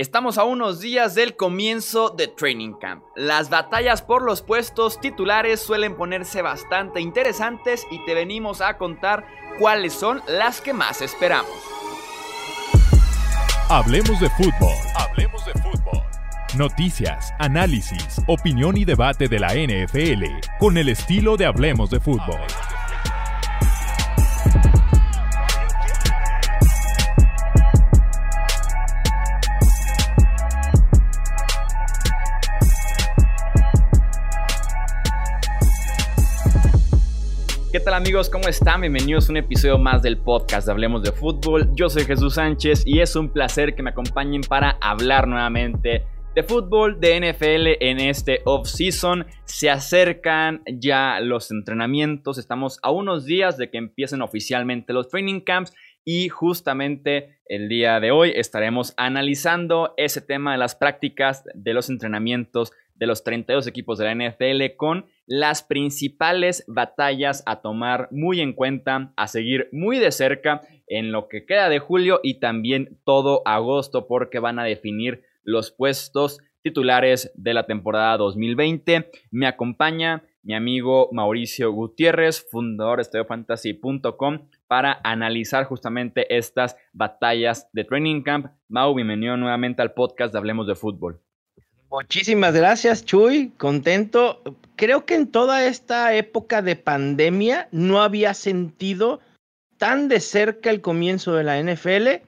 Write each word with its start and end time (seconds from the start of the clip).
Estamos 0.00 0.38
a 0.38 0.44
unos 0.44 0.78
días 0.78 1.16
del 1.16 1.34
comienzo 1.34 2.10
de 2.10 2.28
Training 2.28 2.74
Camp. 2.74 3.02
Las 3.16 3.50
batallas 3.50 4.00
por 4.00 4.22
los 4.22 4.42
puestos 4.42 5.00
titulares 5.00 5.58
suelen 5.58 5.96
ponerse 5.96 6.40
bastante 6.40 7.00
interesantes 7.00 7.84
y 7.90 8.04
te 8.04 8.14
venimos 8.14 8.60
a 8.60 8.78
contar 8.78 9.26
cuáles 9.58 9.92
son 9.92 10.22
las 10.28 10.60
que 10.60 10.72
más 10.72 11.02
esperamos. 11.02 11.50
Hablemos 13.68 14.20
de 14.20 14.30
fútbol. 14.30 14.76
Hablemos 14.94 15.44
de 15.44 15.52
fútbol. 15.54 16.02
Noticias, 16.56 17.34
análisis, 17.40 18.22
opinión 18.28 18.76
y 18.76 18.84
debate 18.84 19.26
de 19.26 19.40
la 19.40 19.48
NFL 19.48 20.46
con 20.60 20.78
el 20.78 20.90
estilo 20.90 21.36
de 21.36 21.46
Hablemos 21.46 21.90
de 21.90 21.98
fútbol. 21.98 22.38
¿Qué 37.98 38.02
tal 38.02 38.10
amigos? 38.10 38.30
¿Cómo 38.30 38.46
están? 38.46 38.80
Bienvenidos 38.82 39.28
a 39.28 39.32
un 39.32 39.38
episodio 39.38 39.76
más 39.76 40.02
del 40.02 40.18
podcast 40.18 40.68
de 40.68 40.72
Hablemos 40.72 41.02
de 41.02 41.10
Fútbol. 41.10 41.68
Yo 41.74 41.88
soy 41.88 42.04
Jesús 42.04 42.34
Sánchez 42.34 42.84
y 42.86 43.00
es 43.00 43.16
un 43.16 43.28
placer 43.28 43.74
que 43.74 43.82
me 43.82 43.90
acompañen 43.90 44.42
para 44.42 44.78
hablar 44.80 45.26
nuevamente 45.26 46.04
de 46.32 46.42
fútbol, 46.44 47.00
de 47.00 47.18
NFL 47.18 47.84
en 47.84 47.98
este 47.98 48.42
off-season. 48.44 49.26
Se 49.46 49.68
acercan 49.68 50.62
ya 50.68 51.18
los 51.18 51.50
entrenamientos, 51.50 52.38
estamos 52.38 52.78
a 52.84 52.92
unos 52.92 53.24
días 53.24 53.58
de 53.58 53.68
que 53.68 53.78
empiecen 53.78 54.22
oficialmente 54.22 54.92
los 54.92 55.08
training 55.08 55.40
camps 55.40 55.74
y 56.04 56.28
justamente 56.28 57.40
el 57.46 57.68
día 57.68 57.98
de 57.98 58.12
hoy 58.12 58.32
estaremos 58.36 58.94
analizando 58.96 59.94
ese 59.96 60.20
tema 60.20 60.52
de 60.52 60.58
las 60.58 60.76
prácticas 60.76 61.42
de 61.52 61.74
los 61.74 61.90
entrenamientos 61.90 62.70
de 62.98 63.06
los 63.06 63.24
32 63.24 63.66
equipos 63.66 63.98
de 63.98 64.04
la 64.04 64.14
NFL 64.14 64.76
con 64.76 65.06
las 65.26 65.62
principales 65.62 66.64
batallas 66.66 67.42
a 67.46 67.60
tomar 67.60 68.08
muy 68.10 68.40
en 68.40 68.52
cuenta, 68.52 69.12
a 69.16 69.28
seguir 69.28 69.68
muy 69.72 69.98
de 69.98 70.12
cerca 70.12 70.62
en 70.86 71.12
lo 71.12 71.28
que 71.28 71.46
queda 71.46 71.68
de 71.68 71.78
julio 71.78 72.20
y 72.22 72.34
también 72.40 72.98
todo 73.04 73.42
agosto 73.44 74.06
porque 74.06 74.38
van 74.38 74.58
a 74.58 74.64
definir 74.64 75.22
los 75.42 75.70
puestos 75.70 76.40
titulares 76.62 77.30
de 77.34 77.54
la 77.54 77.66
temporada 77.66 78.16
2020. 78.16 79.10
Me 79.30 79.46
acompaña 79.46 80.24
mi 80.42 80.54
amigo 80.54 81.10
Mauricio 81.12 81.70
Gutiérrez, 81.72 82.46
fundador 82.50 82.98
de 82.98 83.04
StudioFantasy.com, 83.04 84.48
para 84.66 84.98
analizar 85.04 85.64
justamente 85.64 86.36
estas 86.36 86.76
batallas 86.92 87.68
de 87.72 87.84
Training 87.84 88.22
Camp. 88.22 88.46
Mau, 88.68 88.94
bienvenido 88.94 89.36
nuevamente 89.36 89.82
al 89.82 89.92
podcast 89.92 90.32
de 90.32 90.38
Hablemos 90.38 90.66
de 90.66 90.74
Fútbol. 90.74 91.27
Muchísimas 91.90 92.54
gracias, 92.54 93.04
Chuy. 93.04 93.50
Contento. 93.56 94.42
Creo 94.76 95.06
que 95.06 95.14
en 95.14 95.26
toda 95.26 95.64
esta 95.64 96.14
época 96.14 96.60
de 96.60 96.76
pandemia 96.76 97.68
no 97.72 98.02
había 98.02 98.34
sentido 98.34 99.20
tan 99.78 100.08
de 100.08 100.20
cerca 100.20 100.70
el 100.70 100.82
comienzo 100.82 101.34
de 101.34 101.44
la 101.44 101.62
NFL 101.62 102.26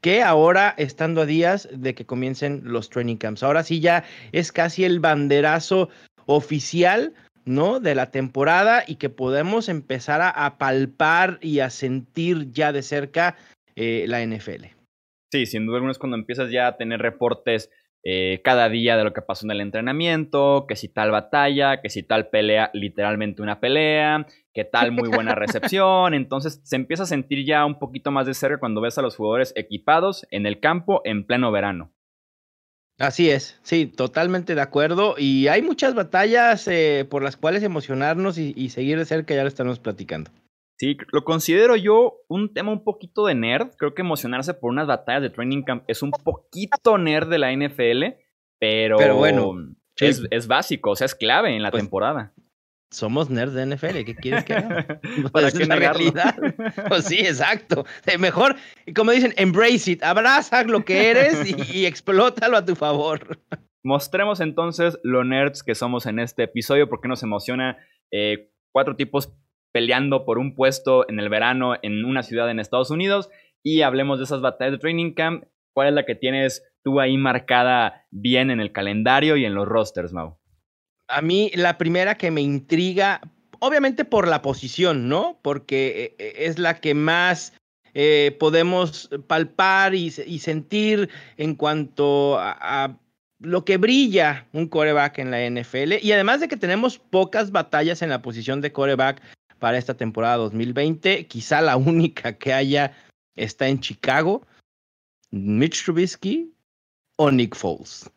que 0.00 0.22
ahora 0.22 0.74
estando 0.76 1.22
a 1.22 1.26
días 1.26 1.68
de 1.72 1.94
que 1.94 2.04
comiencen 2.04 2.62
los 2.64 2.90
training 2.90 3.16
camps. 3.16 3.42
Ahora 3.42 3.62
sí 3.62 3.80
ya 3.80 4.04
es 4.32 4.52
casi 4.52 4.84
el 4.84 5.00
banderazo 5.00 5.88
oficial, 6.26 7.14
¿no? 7.44 7.80
De 7.80 7.94
la 7.94 8.10
temporada 8.10 8.82
y 8.86 8.96
que 8.96 9.08
podemos 9.08 9.68
empezar 9.68 10.20
a, 10.22 10.58
palpar 10.58 11.38
y 11.40 11.60
a 11.60 11.70
sentir 11.70 12.50
ya 12.50 12.72
de 12.72 12.82
cerca 12.82 13.36
eh, 13.76 14.04
la 14.08 14.24
NFL. 14.24 14.66
Sí, 15.32 15.46
sin 15.46 15.66
duda 15.66 15.76
alguna 15.76 15.92
es 15.92 15.98
cuando 15.98 16.16
empiezas 16.16 16.50
ya 16.50 16.66
a 16.66 16.76
tener 16.76 17.00
reportes 17.00 17.70
eh, 18.08 18.40
cada 18.44 18.68
día 18.68 18.96
de 18.96 19.02
lo 19.02 19.12
que 19.12 19.20
pasó 19.20 19.46
en 19.46 19.50
el 19.50 19.60
entrenamiento, 19.60 20.66
que 20.68 20.76
si 20.76 20.86
tal 20.86 21.10
batalla, 21.10 21.80
que 21.80 21.90
si 21.90 22.04
tal 22.04 22.28
pelea, 22.28 22.70
literalmente 22.72 23.42
una 23.42 23.58
pelea, 23.58 24.28
que 24.54 24.64
tal 24.64 24.92
muy 24.92 25.08
buena 25.08 25.34
recepción. 25.34 26.14
Entonces 26.14 26.60
se 26.62 26.76
empieza 26.76 27.02
a 27.02 27.06
sentir 27.06 27.44
ya 27.44 27.66
un 27.66 27.80
poquito 27.80 28.12
más 28.12 28.28
de 28.28 28.34
cerca 28.34 28.60
cuando 28.60 28.80
ves 28.80 28.96
a 28.96 29.02
los 29.02 29.16
jugadores 29.16 29.52
equipados 29.56 30.24
en 30.30 30.46
el 30.46 30.60
campo 30.60 31.02
en 31.04 31.26
pleno 31.26 31.50
verano. 31.50 31.90
Así 32.96 33.28
es, 33.28 33.58
sí, 33.64 33.88
totalmente 33.88 34.54
de 34.54 34.60
acuerdo. 34.60 35.16
Y 35.18 35.48
hay 35.48 35.62
muchas 35.62 35.94
batallas 35.94 36.68
eh, 36.68 37.08
por 37.10 37.24
las 37.24 37.36
cuales 37.36 37.64
emocionarnos 37.64 38.38
y, 38.38 38.54
y 38.56 38.68
seguir 38.68 38.98
de 38.98 39.04
cerca, 39.04 39.34
ya 39.34 39.42
lo 39.42 39.48
estamos 39.48 39.80
platicando. 39.80 40.30
Sí, 40.78 40.96
lo 41.10 41.24
considero 41.24 41.74
yo 41.76 42.18
un 42.28 42.52
tema 42.52 42.70
un 42.70 42.84
poquito 42.84 43.26
de 43.26 43.34
nerd. 43.34 43.70
Creo 43.78 43.94
que 43.94 44.02
emocionarse 44.02 44.52
por 44.52 44.70
unas 44.70 44.86
batallas 44.86 45.22
de 45.22 45.30
training 45.30 45.62
camp 45.62 45.84
es 45.88 46.02
un 46.02 46.10
poquito 46.10 46.98
nerd 46.98 47.28
de 47.28 47.38
la 47.38 47.52
NFL, 47.52 48.18
pero, 48.58 48.98
pero 48.98 49.16
bueno, 49.16 49.54
es, 49.96 50.46
básico, 50.46 50.90
o 50.90 50.96
sea, 50.96 51.06
es 51.06 51.14
clave 51.14 51.54
en 51.54 51.62
la 51.62 51.70
pues, 51.70 51.82
temporada. 51.82 52.34
Somos 52.90 53.30
nerds 53.30 53.54
de 53.54 53.66
NFL, 53.66 54.04
¿qué 54.04 54.14
quieres 54.14 54.44
que 54.44 54.54
haga? 54.54 54.86
¿Para 55.32 55.50
pues 55.50 55.68
la 55.68 55.76
realidad. 55.76 56.36
Pues 56.88 57.04
sí, 57.04 57.18
exacto. 57.18 57.84
Mejor, 58.18 58.56
como 58.94 59.10
dicen, 59.10 59.34
embrace 59.36 59.92
it, 59.92 60.02
abraza 60.02 60.62
lo 60.64 60.84
que 60.84 61.10
eres 61.10 61.74
y, 61.74 61.86
explótalo 61.86 62.56
a 62.56 62.64
tu 62.64 62.76
favor. 62.76 63.40
Mostremos 63.82 64.40
entonces 64.40 64.98
lo 65.02 65.24
nerds 65.24 65.62
que 65.62 65.74
somos 65.74 66.06
en 66.06 66.18
este 66.18 66.44
episodio, 66.44 66.88
porque 66.88 67.08
nos 67.08 67.22
emociona 67.22 67.78
eh, 68.10 68.50
cuatro 68.72 68.96
tipos 68.96 69.32
peleando 69.76 70.24
por 70.24 70.38
un 70.38 70.54
puesto 70.54 71.06
en 71.06 71.20
el 71.20 71.28
verano 71.28 71.74
en 71.82 72.02
una 72.06 72.22
ciudad 72.22 72.50
en 72.50 72.60
Estados 72.60 72.90
Unidos 72.90 73.28
y 73.62 73.82
hablemos 73.82 74.16
de 74.16 74.24
esas 74.24 74.40
batallas 74.40 74.72
de 74.72 74.78
training 74.78 75.12
camp. 75.12 75.44
¿Cuál 75.74 75.88
es 75.88 75.92
la 75.92 76.06
que 76.06 76.14
tienes 76.14 76.64
tú 76.82 76.98
ahí 76.98 77.18
marcada 77.18 78.06
bien 78.10 78.50
en 78.50 78.58
el 78.58 78.72
calendario 78.72 79.36
y 79.36 79.44
en 79.44 79.54
los 79.54 79.68
rosters, 79.68 80.14
Mau? 80.14 80.38
A 81.08 81.20
mí 81.20 81.50
la 81.54 81.76
primera 81.76 82.14
que 82.14 82.30
me 82.30 82.40
intriga, 82.40 83.20
obviamente 83.58 84.06
por 84.06 84.28
la 84.28 84.40
posición, 84.40 85.10
¿no? 85.10 85.40
Porque 85.42 86.16
eh, 86.18 86.32
es 86.38 86.58
la 86.58 86.80
que 86.80 86.94
más 86.94 87.52
eh, 87.92 88.34
podemos 88.40 89.10
palpar 89.26 89.94
y, 89.94 90.10
sentir 90.10 91.10
en 91.36 91.54
cuanto 91.54 92.38
a, 92.38 92.98
lo 93.40 93.66
que 93.66 93.76
brilla 93.76 94.46
un 94.54 94.68
coreback 94.68 95.18
en 95.18 95.30
la 95.30 95.50
NFL. 95.50 95.96
Y 96.00 96.12
además 96.12 96.40
de 96.40 96.48
que 96.48 96.56
tenemos 96.56 96.98
pocas 96.98 97.52
batallas 97.52 98.00
en 98.00 98.08
la 98.08 98.22
posición 98.22 98.62
de 98.62 98.72
coreback 98.72 99.20
para 99.58 99.78
esta 99.78 99.94
temporada 99.94 100.36
2020. 100.36 101.26
Quizá 101.26 101.60
la 101.60 101.76
única 101.76 102.38
que 102.38 102.52
haya 102.52 102.92
está 103.36 103.68
en 103.68 103.80
Chicago. 103.80 104.46
Mitch 105.30 105.84
Trubisky 105.84 106.52
o 107.16 107.30
Nick 107.30 107.54
Foles. 107.54 108.10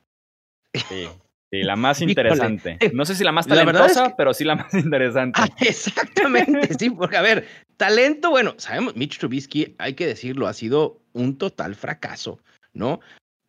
Sí, 0.88 1.08
la 1.52 1.76
más 1.76 2.02
interesante. 2.02 2.78
No 2.94 3.06
sé 3.06 3.16
si 3.16 3.24
la 3.24 3.32
más 3.32 3.48
talentosa, 3.48 4.16
pero 4.16 4.34
sí 4.34 4.44
la 4.44 4.56
más 4.56 4.74
interesante. 4.74 5.40
Ah, 5.42 5.50
exactamente, 5.60 6.74
sí, 6.78 6.92
porque 6.92 7.18
a 7.18 7.22
ver, 7.22 7.48
talento, 7.78 8.30
bueno, 8.30 8.54
sabemos, 8.58 8.96
Mitch 8.96 9.18
Trubisky, 9.18 9.76
hay 9.80 9.96
que 9.96 10.06
decirlo, 10.06 10.48
ha 10.48 10.54
sido 10.54 11.02
un 11.14 11.38
total 11.38 11.76
fracaso, 11.76 12.40
¿no? 12.74 13.00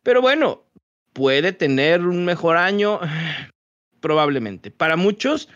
Pero 0.03 0.21
bueno, 0.21 0.63
puede 1.13 1.51
tener 1.53 2.01
un 2.01 2.25
mejor 2.25 2.57
año, 2.57 2.99
probablemente. 3.99 4.71
Para 4.71 4.95
muchos, 4.95 5.47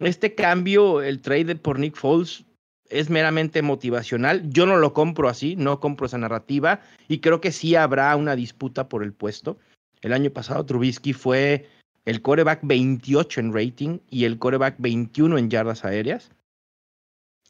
este 0.00 0.34
cambio, 0.34 1.02
el 1.02 1.20
trade 1.20 1.56
por 1.56 1.78
Nick 1.78 1.96
Foles, 1.96 2.44
es 2.88 3.10
meramente 3.10 3.62
motivacional. 3.62 4.48
Yo 4.50 4.66
no 4.66 4.76
lo 4.76 4.92
compro 4.92 5.28
así, 5.28 5.56
no 5.56 5.80
compro 5.80 6.06
esa 6.06 6.18
narrativa 6.18 6.80
y 7.08 7.18
creo 7.18 7.40
que 7.40 7.52
sí 7.52 7.74
habrá 7.74 8.14
una 8.16 8.36
disputa 8.36 8.88
por 8.88 9.02
el 9.02 9.12
puesto. 9.12 9.58
El 10.02 10.12
año 10.12 10.30
pasado 10.30 10.64
Trubisky 10.64 11.12
fue 11.12 11.68
el 12.04 12.22
coreback 12.22 12.60
28 12.62 13.40
en 13.40 13.52
rating 13.52 13.98
y 14.08 14.24
el 14.24 14.38
coreback 14.38 14.76
21 14.78 15.38
en 15.38 15.50
yardas 15.50 15.84
aéreas. 15.84 16.30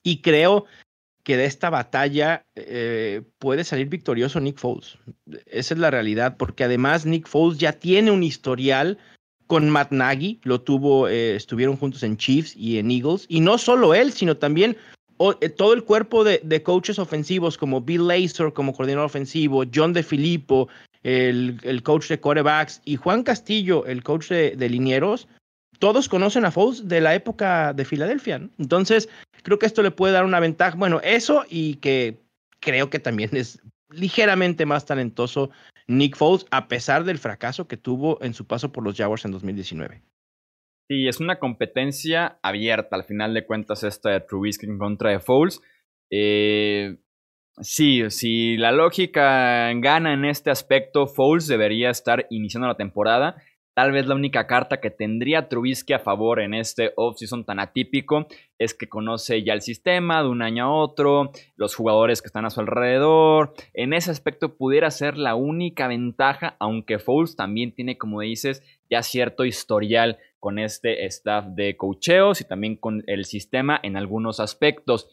Y 0.02 0.22
creo 0.22 0.64
que 1.22 1.36
de 1.36 1.44
esta 1.44 1.70
batalla 1.70 2.46
eh, 2.54 3.22
puede 3.38 3.64
salir 3.64 3.88
victorioso 3.88 4.40
Nick 4.40 4.58
Foles. 4.58 4.96
Esa 5.46 5.74
es 5.74 5.80
la 5.80 5.90
realidad, 5.90 6.36
porque 6.36 6.64
además 6.64 7.04
Nick 7.04 7.26
Foles 7.26 7.58
ya 7.58 7.72
tiene 7.72 8.12
un 8.12 8.22
historial 8.22 8.98
con 9.46 9.70
Matt 9.70 9.92
Nagy, 9.92 10.40
lo 10.42 10.60
tuvo, 10.60 11.08
eh, 11.08 11.36
estuvieron 11.36 11.76
juntos 11.76 12.02
en 12.02 12.16
Chiefs 12.16 12.54
y 12.56 12.78
en 12.78 12.90
Eagles, 12.90 13.26
y 13.28 13.40
no 13.40 13.58
solo 13.58 13.94
él, 13.94 14.12
sino 14.12 14.36
también 14.36 14.76
eh, 15.40 15.48
todo 15.48 15.72
el 15.72 15.84
cuerpo 15.84 16.24
de, 16.24 16.62
coaches 16.62 16.98
ofensivos 16.98 17.56
como 17.56 17.80
Bill 17.80 18.06
Lazor 18.06 18.52
como 18.52 18.74
coordinador 18.74 19.06
ofensivo, 19.06 19.64
John 19.72 19.92
DeFilippo, 19.92 20.68
el, 21.02 21.58
el 21.62 21.82
coach 21.82 22.08
de 22.08 22.18
quarterbacks, 22.18 22.80
y 22.84 22.96
Juan 22.96 23.22
Castillo, 23.22 23.86
el 23.86 24.02
coach 24.02 24.28
de, 24.28 24.56
de 24.56 24.68
linieros, 24.68 25.28
todos 25.78 26.08
conocen 26.08 26.44
a 26.44 26.50
Foles 26.50 26.88
de 26.88 27.00
la 27.00 27.14
época 27.14 27.72
de 27.72 27.84
Filadelfia. 27.84 28.40
Entonces, 28.58 29.08
creo 29.42 29.58
que 29.58 29.66
esto 29.66 29.82
le 29.82 29.90
puede 29.90 30.14
dar 30.14 30.24
una 30.24 30.40
ventaja. 30.40 30.76
Bueno, 30.76 31.00
eso 31.02 31.44
y 31.48 31.74
que 31.76 32.18
creo 32.60 32.90
que 32.90 32.98
también 32.98 33.30
es 33.32 33.60
ligeramente 33.90 34.66
más 34.66 34.86
talentoso 34.86 35.50
Nick 35.88 36.16
Foles, 36.16 36.46
a 36.50 36.68
pesar 36.68 37.04
del 37.04 37.18
fracaso 37.18 37.68
que 37.68 37.76
tuvo 37.76 38.22
en 38.22 38.34
su 38.34 38.46
paso 38.46 38.72
por 38.72 38.84
los 38.84 38.96
Jaguars 38.96 39.24
en 39.24 39.32
2019. 39.32 40.02
Sí, 40.88 41.08
es 41.08 41.20
una 41.20 41.38
competencia 41.38 42.38
abierta 42.42 42.96
al 42.96 43.04
final 43.04 43.34
de 43.34 43.44
cuentas 43.44 43.82
esta 43.82 44.10
de 44.10 44.20
Trubisky 44.20 44.66
en 44.66 44.78
contra 44.78 45.10
de 45.10 45.20
Foles. 45.20 45.60
Eh, 46.10 46.96
Sí, 47.60 48.02
si 48.10 48.58
la 48.58 48.70
lógica 48.70 49.72
gana 49.76 50.12
en 50.12 50.26
este 50.26 50.50
aspecto, 50.50 51.06
Foles 51.06 51.46
debería 51.46 51.88
estar 51.88 52.26
iniciando 52.28 52.68
la 52.68 52.76
temporada. 52.76 53.36
Tal 53.76 53.92
vez 53.92 54.06
la 54.06 54.14
única 54.14 54.46
carta 54.46 54.80
que 54.80 54.88
tendría 54.88 55.50
Trubisky 55.50 55.92
a 55.92 55.98
favor 55.98 56.40
en 56.40 56.54
este 56.54 56.94
offseason 56.96 57.44
tan 57.44 57.60
atípico 57.60 58.26
es 58.58 58.72
que 58.72 58.88
conoce 58.88 59.44
ya 59.44 59.52
el 59.52 59.60
sistema 59.60 60.22
de 60.22 60.30
un 60.30 60.40
año 60.40 60.64
a 60.64 60.72
otro, 60.72 61.30
los 61.56 61.74
jugadores 61.74 62.22
que 62.22 62.28
están 62.28 62.46
a 62.46 62.50
su 62.50 62.60
alrededor. 62.60 63.52
En 63.74 63.92
ese 63.92 64.10
aspecto 64.10 64.56
pudiera 64.56 64.90
ser 64.90 65.18
la 65.18 65.34
única 65.34 65.88
ventaja, 65.88 66.56
aunque 66.58 66.98
Foles 66.98 67.36
también 67.36 67.74
tiene, 67.74 67.98
como 67.98 68.22
dices, 68.22 68.62
ya 68.88 69.02
cierto 69.02 69.44
historial 69.44 70.16
con 70.40 70.58
este 70.58 71.04
staff 71.04 71.44
de 71.48 71.76
cocheos 71.76 72.40
y 72.40 72.44
también 72.44 72.76
con 72.76 73.04
el 73.06 73.26
sistema 73.26 73.78
en 73.82 73.98
algunos 73.98 74.40
aspectos. 74.40 75.06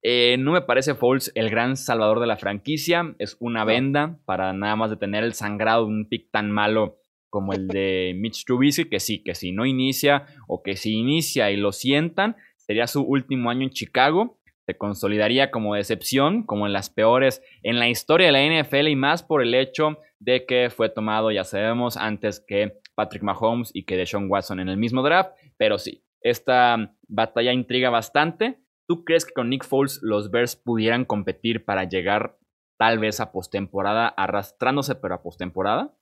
Eh, 0.00 0.38
no 0.38 0.52
me 0.52 0.62
parece 0.62 0.94
Foles 0.94 1.32
el 1.34 1.50
gran 1.50 1.76
salvador 1.76 2.20
de 2.20 2.28
la 2.28 2.38
franquicia. 2.38 3.14
Es 3.18 3.36
una 3.40 3.66
venda 3.66 4.16
para 4.24 4.54
nada 4.54 4.74
más 4.74 4.88
detener 4.88 5.22
el 5.22 5.34
sangrado 5.34 5.84
de 5.84 5.92
un 5.92 6.08
pick 6.08 6.30
tan 6.30 6.50
malo 6.50 6.96
como 7.36 7.52
el 7.52 7.68
de 7.68 8.14
Mitch 8.16 8.46
Trubisky, 8.46 8.88
que 8.88 8.98
sí, 8.98 9.22
que 9.22 9.34
si 9.34 9.52
no 9.52 9.66
inicia 9.66 10.24
o 10.48 10.62
que 10.62 10.74
si 10.74 10.94
inicia 10.94 11.50
y 11.50 11.58
lo 11.58 11.70
sientan, 11.70 12.34
sería 12.56 12.86
su 12.86 13.02
último 13.02 13.50
año 13.50 13.64
en 13.64 13.68
Chicago. 13.68 14.38
Se 14.64 14.78
consolidaría 14.78 15.50
como 15.50 15.74
decepción, 15.74 16.44
como 16.44 16.66
en 16.66 16.72
las 16.72 16.88
peores 16.88 17.42
en 17.62 17.78
la 17.78 17.90
historia 17.90 18.28
de 18.28 18.32
la 18.32 18.62
NFL 18.62 18.88
y 18.88 18.96
más 18.96 19.22
por 19.22 19.42
el 19.42 19.52
hecho 19.52 19.98
de 20.18 20.46
que 20.46 20.70
fue 20.70 20.88
tomado, 20.88 21.30
ya 21.30 21.44
sabemos, 21.44 21.98
antes 21.98 22.40
que 22.40 22.80
Patrick 22.94 23.22
Mahomes 23.22 23.70
y 23.74 23.84
que 23.84 23.98
Deshaun 23.98 24.30
Watson 24.30 24.58
en 24.58 24.70
el 24.70 24.78
mismo 24.78 25.02
draft. 25.02 25.32
Pero 25.58 25.76
sí, 25.76 26.02
esta 26.22 26.96
batalla 27.06 27.52
intriga 27.52 27.90
bastante. 27.90 28.60
¿Tú 28.88 29.04
crees 29.04 29.26
que 29.26 29.34
con 29.34 29.50
Nick 29.50 29.66
Foles 29.66 30.00
los 30.00 30.30
Bears 30.30 30.56
pudieran 30.56 31.04
competir 31.04 31.66
para 31.66 31.84
llegar 31.84 32.38
tal 32.78 32.98
vez 32.98 33.20
a 33.20 33.30
postemporada, 33.30 34.08
arrastrándose 34.08 34.94
pero 34.94 35.16
a 35.16 35.22
postemporada? 35.22 35.94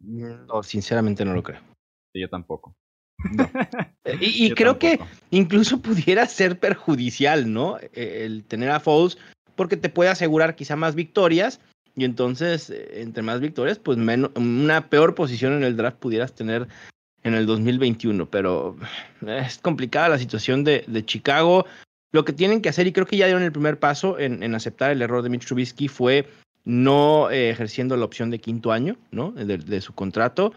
No, 0.00 0.62
sinceramente 0.62 1.24
no 1.24 1.34
lo 1.34 1.42
creo. 1.42 1.60
yo 2.14 2.28
tampoco. 2.28 2.74
Eh, 4.04 4.18
y, 4.20 4.52
creo 4.52 4.78
que 4.78 5.00
incluso 5.32 5.80
pudiera 5.82 6.26
ser 6.26 6.60
perjudicial, 6.60 7.52
¿no? 7.52 7.76
E, 7.92 8.24
el 8.24 8.44
tener 8.44 8.70
a 8.70 8.78
Foles, 8.78 9.18
porque 9.56 9.76
te 9.76 9.88
puede 9.88 10.10
asegurar 10.10 10.54
quizá 10.54 10.76
más 10.76 10.94
victorias, 10.94 11.60
y 11.96 12.04
entonces, 12.04 12.70
eh, 12.70 13.00
entre 13.00 13.24
más 13.24 13.40
victorias, 13.40 13.78
pues 13.78 13.98
menos, 13.98 14.30
una 14.36 14.88
peor 14.88 15.14
posición 15.16 15.54
en 15.54 15.64
el 15.64 15.76
draft 15.76 15.98
pudieras 15.98 16.34
tener 16.34 16.68
en 17.24 17.34
el 17.34 17.46
2021. 17.46 18.26
Pero 18.30 18.76
es 19.26 19.58
complicada 19.58 20.10
la 20.10 20.18
situación 20.18 20.62
de, 20.62 20.84
de 20.86 21.04
Chicago. 21.04 21.66
Lo 22.12 22.24
que 22.24 22.32
tienen 22.32 22.60
que 22.62 22.68
hacer, 22.68 22.86
y 22.86 22.92
creo 22.92 23.06
que 23.06 23.16
ya 23.16 23.26
dieron 23.26 23.42
el 23.42 23.52
primer 23.52 23.78
paso 23.78 24.18
en, 24.18 24.42
en 24.42 24.54
aceptar 24.54 24.92
el 24.92 25.02
error 25.02 25.22
de 25.22 25.30
Mitch 25.30 25.46
Trubisky, 25.46 25.88
fue 25.88 26.28
no 26.66 27.30
eh, 27.30 27.48
ejerciendo 27.48 27.96
la 27.96 28.04
opción 28.04 28.30
de 28.30 28.40
quinto 28.40 28.72
año, 28.72 28.96
¿no? 29.10 29.30
De, 29.32 29.80
su 29.80 29.94
contrato. 29.94 30.52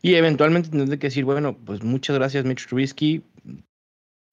Y 0.00 0.14
eventualmente 0.14 0.70
tendré 0.70 0.98
que 0.98 1.08
decir, 1.08 1.24
bueno, 1.24 1.58
pues 1.58 1.82
muchas 1.82 2.16
gracias, 2.16 2.44
Mitch 2.44 2.66
Trubisky. 2.66 3.22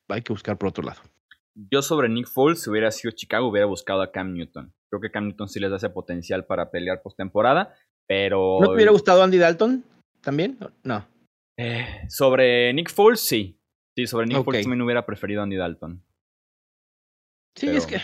Hay 0.08 0.22
que 0.22 0.32
buscar 0.32 0.58
por 0.58 0.70
otro 0.70 0.84
lado. 0.84 1.02
Yo 1.72 1.82
sobre 1.82 2.08
Nick 2.08 2.28
Foles, 2.28 2.62
si 2.62 2.70
hubiera 2.70 2.92
sido 2.92 3.12
Chicago, 3.12 3.50
hubiera 3.50 3.66
buscado 3.66 4.02
a 4.02 4.12
Cam 4.12 4.34
Newton. 4.34 4.72
Creo 4.90 5.02
que 5.02 5.12
Cam 5.12 5.28
Newton 5.28 5.50
sí 5.50 5.60
les 5.60 5.72
da 5.72 5.78
ese 5.78 5.90
potencial 5.90 6.46
para 6.46 6.70
pelear 6.70 7.02
postemporada, 7.02 7.74
pero... 8.08 8.60
¿No 8.62 8.68
te 8.68 8.76
hubiera 8.76 8.92
gustado 8.92 9.24
Andy 9.24 9.40
Dalton 9.40 9.84
también? 10.22 10.60
No. 10.84 11.06
Eh, 11.58 12.06
sobre 12.10 12.72
Nick 12.74 12.92
Foles, 12.92 13.22
sí. 13.22 13.60
Sí, 13.98 14.06
sobre 14.06 14.28
Nick 14.28 14.44
Foles 14.44 14.62
también 14.62 14.84
hubiera 14.84 15.06
preferido 15.06 15.42
a 15.42 15.44
Andy 15.46 15.58
Dalton. 15.58 16.04
Sí, 17.56 17.70
es 17.70 17.88
que... 17.88 18.00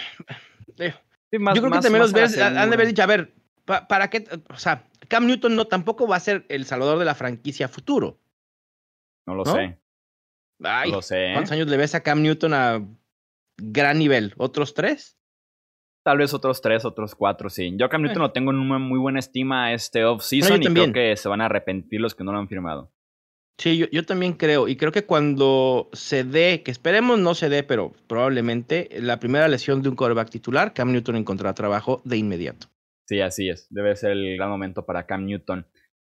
Eh, 1.33 1.39
yo 1.39 1.62
creo 1.62 1.71
que 1.71 1.80
también 1.80 2.01
los 2.03 2.13
Bears 2.13 2.38
han 2.38 2.69
de 2.69 2.75
haber 2.75 2.88
dicho, 2.88 3.01
a 3.01 3.07
ver, 3.07 3.33
¿para 3.65 4.09
qué? 4.09 4.24
O 4.50 4.57
sea, 4.57 4.88
Cam 5.07 5.25
Newton 5.25 5.56
no 5.56 5.65
tampoco 5.65 6.07
va 6.07 6.18
a 6.18 6.19
ser 6.19 6.45
el 6.47 6.65
salvador 6.65 7.00
de 7.00 7.06
la 7.06 7.15
franquicia 7.15 7.68
futuro. 7.68 8.19
No 9.25 9.33
lo 9.33 9.44
sé. 9.44 9.80
Ay, 10.63 10.91
no 10.91 10.97
lo 10.97 11.01
sé. 11.01 11.31
¿Cuántos 11.33 11.51
años 11.53 11.68
le 11.68 11.77
ves 11.77 11.95
a 11.95 12.03
Cam 12.03 12.21
Newton 12.21 12.53
a 12.53 12.88
gran 13.57 13.97
nivel? 13.97 14.33
¿Otros 14.38 14.75
tres? 14.75 15.18
Tal 16.06 16.19
vez 16.19 16.33
otros 16.35 16.62
tres, 16.62 16.85
otros 16.85 17.15
cuatro, 17.15 17.50
sí. 17.50 17.74
Yo 17.77 17.88
a 17.88 17.89
Cam 17.89 18.03
Newton 18.03 18.21
eh. 18.21 18.27
lo 18.27 18.31
tengo 18.31 18.51
en 18.51 18.59
una 18.59 18.77
muy 18.77 19.00
buena 19.00 19.18
estima 19.18 19.74
este 19.74 20.06
off-season 20.06 20.62
y 20.62 20.68
creo 20.68 20.94
que 20.94 21.18
se 21.18 21.29
van 21.29 21.41
a 21.41 21.45
arrepentir 21.45 22.00
los 22.00 22.13
que 22.13 22.24
no 22.24 22.31
lo 22.31 22.38
han 22.38 22.47
firmado. 22.47 22.91
Sí, 23.57 23.77
yo, 23.77 23.85
yo, 23.91 24.03
también 24.05 24.33
creo. 24.33 24.67
Y 24.67 24.75
creo 24.75 24.91
que 24.91 25.05
cuando 25.05 25.89
se 25.94 26.23
dé, 26.23 26.63
que 26.63 26.71
esperemos 26.71 27.19
no 27.19 27.35
se 27.35 27.50
dé, 27.50 27.63
pero 27.63 27.94
probablemente 28.07 28.89
la 29.00 29.19
primera 29.19 29.47
lesión 29.47 29.81
de 29.81 29.89
un 29.89 29.95
quarterback 29.95 30.29
titular, 30.29 30.73
Cam 30.73 30.91
Newton 30.91 31.17
encontrará 31.17 31.53
trabajo 31.53 32.01
de 32.03 32.17
inmediato. 32.17 32.67
Sí, 33.07 33.21
así 33.21 33.50
es. 33.50 33.67
Debe 33.69 33.95
ser 33.95 34.11
el 34.11 34.38
gran 34.38 34.50
momento 34.50 34.85
para 34.85 35.05
Cam 35.05 35.25
Newton. 35.25 35.67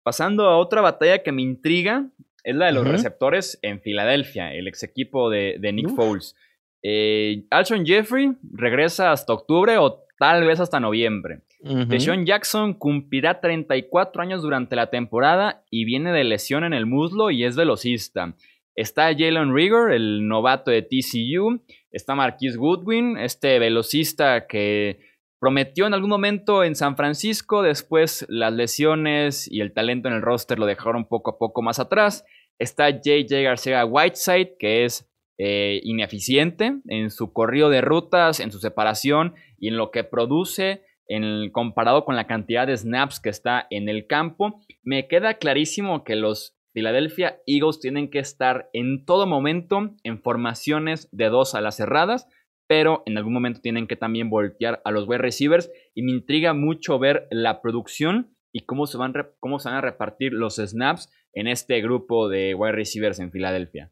Pasando 0.04 0.46
a 0.46 0.58
otra 0.58 0.80
batalla 0.80 1.22
que 1.22 1.32
me 1.32 1.42
intriga, 1.42 2.08
es 2.44 2.54
la 2.54 2.66
de 2.66 2.72
los 2.72 2.86
receptores 2.86 3.58
en 3.62 3.80
Filadelfia, 3.80 4.52
el 4.52 4.68
ex 4.68 4.82
equipo 4.82 5.30
de, 5.30 5.58
Nick 5.72 5.88
Foles. 5.88 6.36
Eh, 6.82 7.46
Alshon 7.50 7.86
Jeffrey 7.86 8.36
regresa 8.52 9.12
hasta 9.12 9.32
octubre 9.32 9.78
o 9.78 10.03
tal 10.24 10.46
vez 10.46 10.58
hasta 10.58 10.80
noviembre. 10.80 11.40
Uh 11.60 11.84
Jackson 12.24 12.72
cumplirá 12.72 13.42
34 13.42 14.22
años 14.22 14.40
durante 14.40 14.74
la 14.74 14.86
temporada 14.86 15.64
y 15.70 15.84
viene 15.84 16.12
de 16.12 16.24
lesión 16.24 16.64
en 16.64 16.72
el 16.72 16.86
muslo 16.86 17.30
y 17.30 17.44
es 17.44 17.56
velocista. 17.56 18.34
Está 18.74 19.14
Jalen 19.14 19.54
Rigor, 19.54 19.92
el 19.92 20.26
novato 20.26 20.70
de 20.70 20.80
TCU. 20.80 21.60
Está 21.92 22.14
Marquis 22.14 22.56
Goodwin, 22.56 23.18
este 23.18 23.58
velocista 23.58 24.46
que 24.46 25.00
prometió 25.38 25.86
en 25.86 25.92
algún 25.92 26.08
momento 26.08 26.64
en 26.64 26.74
San 26.74 26.96
Francisco. 26.96 27.60
Después 27.60 28.24
las 28.30 28.54
lesiones 28.54 29.46
y 29.52 29.60
el 29.60 29.74
talento 29.74 30.08
en 30.08 30.14
el 30.14 30.22
roster 30.22 30.58
lo 30.58 30.64
dejaron 30.64 31.04
poco 31.04 31.32
a 31.32 31.38
poco 31.38 31.60
más 31.60 31.78
atrás. 31.78 32.24
Está 32.58 32.88
JJ 32.88 33.42
García 33.42 33.84
Whiteside, 33.84 34.56
que 34.58 34.86
es 34.86 35.06
eh, 35.36 35.80
ineficiente 35.82 36.76
en 36.86 37.10
su 37.10 37.32
corrido 37.32 37.68
de 37.68 37.80
rutas, 37.80 38.38
en 38.38 38.52
su 38.52 38.60
separación 38.60 39.34
y 39.64 39.68
en 39.68 39.78
lo 39.78 39.90
que 39.90 40.04
produce 40.04 40.82
en 41.08 41.50
comparado 41.50 42.04
con 42.04 42.16
la 42.16 42.26
cantidad 42.26 42.66
de 42.66 42.76
snaps 42.76 43.18
que 43.18 43.30
está 43.30 43.66
en 43.70 43.88
el 43.88 44.06
campo, 44.06 44.60
me 44.82 45.08
queda 45.08 45.38
clarísimo 45.38 46.04
que 46.04 46.16
los 46.16 46.54
Philadelphia 46.74 47.38
Eagles 47.46 47.80
tienen 47.80 48.10
que 48.10 48.18
estar 48.18 48.68
en 48.74 49.06
todo 49.06 49.26
momento 49.26 49.94
en 50.02 50.20
formaciones 50.20 51.08
de 51.12 51.30
dos 51.30 51.54
a 51.54 51.62
las 51.62 51.76
cerradas, 51.76 52.28
pero 52.68 53.02
en 53.06 53.16
algún 53.16 53.32
momento 53.32 53.62
tienen 53.62 53.86
que 53.86 53.96
también 53.96 54.28
voltear 54.28 54.82
a 54.84 54.90
los 54.90 55.08
wide 55.08 55.22
receivers 55.22 55.70
y 55.94 56.02
me 56.02 56.12
intriga 56.12 56.52
mucho 56.52 56.98
ver 56.98 57.26
la 57.30 57.62
producción 57.62 58.36
y 58.52 58.66
cómo 58.66 58.86
se 58.86 58.98
van, 58.98 59.14
cómo 59.40 59.60
se 59.60 59.70
van 59.70 59.78
a 59.78 59.80
repartir 59.80 60.34
los 60.34 60.56
snaps 60.56 61.10
en 61.32 61.46
este 61.46 61.80
grupo 61.80 62.28
de 62.28 62.54
wide 62.54 62.72
receivers 62.72 63.18
en 63.18 63.32
Filadelfia. 63.32 63.90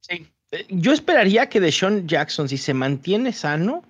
Sí, 0.00 0.26
eh, 0.52 0.66
yo 0.70 0.92
esperaría 0.92 1.50
que 1.50 1.60
Deshaun 1.60 2.08
Jackson, 2.08 2.48
si 2.48 2.56
se 2.56 2.74
mantiene 2.74 3.32
sano, 3.32 3.82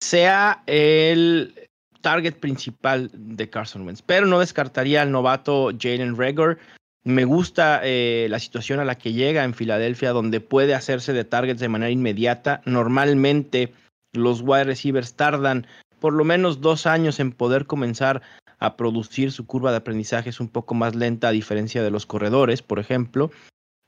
sea 0.00 0.62
el 0.66 1.68
target 2.00 2.34
principal 2.34 3.10
de 3.12 3.50
Carson 3.50 3.86
Wentz. 3.86 4.02
Pero 4.02 4.26
no 4.26 4.40
descartaría 4.40 5.02
al 5.02 5.10
novato 5.10 5.70
Jalen 5.78 6.16
Rager. 6.16 6.58
Me 7.04 7.24
gusta 7.24 7.80
eh, 7.84 8.26
la 8.30 8.38
situación 8.38 8.80
a 8.80 8.84
la 8.84 8.96
que 8.96 9.12
llega 9.12 9.44
en 9.44 9.54
Filadelfia, 9.54 10.10
donde 10.10 10.40
puede 10.40 10.74
hacerse 10.74 11.12
de 11.12 11.24
targets 11.24 11.60
de 11.60 11.68
manera 11.68 11.90
inmediata. 11.90 12.60
Normalmente 12.64 13.72
los 14.12 14.42
wide 14.42 14.64
receivers 14.64 15.14
tardan 15.14 15.66
por 16.00 16.12
lo 16.12 16.24
menos 16.24 16.60
dos 16.60 16.86
años 16.86 17.18
en 17.18 17.32
poder 17.32 17.66
comenzar 17.66 18.22
a 18.60 18.76
producir 18.76 19.32
su 19.32 19.46
curva 19.46 19.70
de 19.70 19.78
aprendizaje. 19.78 20.30
Es 20.30 20.40
un 20.40 20.48
poco 20.48 20.74
más 20.74 20.94
lenta 20.94 21.28
a 21.28 21.32
diferencia 21.32 21.82
de 21.82 21.90
los 21.90 22.06
corredores, 22.06 22.62
por 22.62 22.78
ejemplo. 22.78 23.30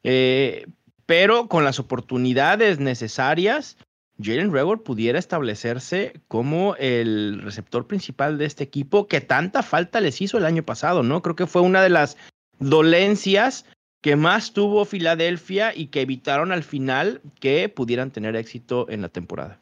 Eh, 0.03 0.67
pero 1.07 1.49
con 1.49 1.65
las 1.65 1.79
oportunidades 1.81 2.79
necesarias, 2.79 3.77
Jalen 4.23 4.53
Reagor 4.53 4.83
pudiera 4.83 5.19
establecerse 5.19 6.21
como 6.29 6.77
el 6.77 7.41
receptor 7.43 7.87
principal 7.87 8.39
de 8.39 8.45
este 8.45 8.65
equipo 8.65 9.07
que 9.07 9.21
tanta 9.21 9.63
falta 9.63 10.01
les 10.01 10.21
hizo 10.21 10.39
el 10.39 10.45
año 10.45 10.63
pasado, 10.63 11.03
¿no? 11.03 11.23
Creo 11.23 11.37
que 11.37 11.47
fue 11.47 11.63
una 11.63 11.83
de 11.83 11.91
las 11.91 12.17
dolencias 12.59 13.67
que 14.03 14.17
más 14.17 14.53
tuvo 14.53 14.85
Filadelfia 14.85 15.75
y 15.75 15.89
que 15.89 16.03
evitaron 16.03 16.53
al 16.53 16.63
final 16.63 17.21
que 17.41 17.69
pudieran 17.69 18.11
tener 18.11 18.37
éxito 18.37 18.89
en 18.89 19.03
la 19.03 19.09
temporada. 19.09 19.61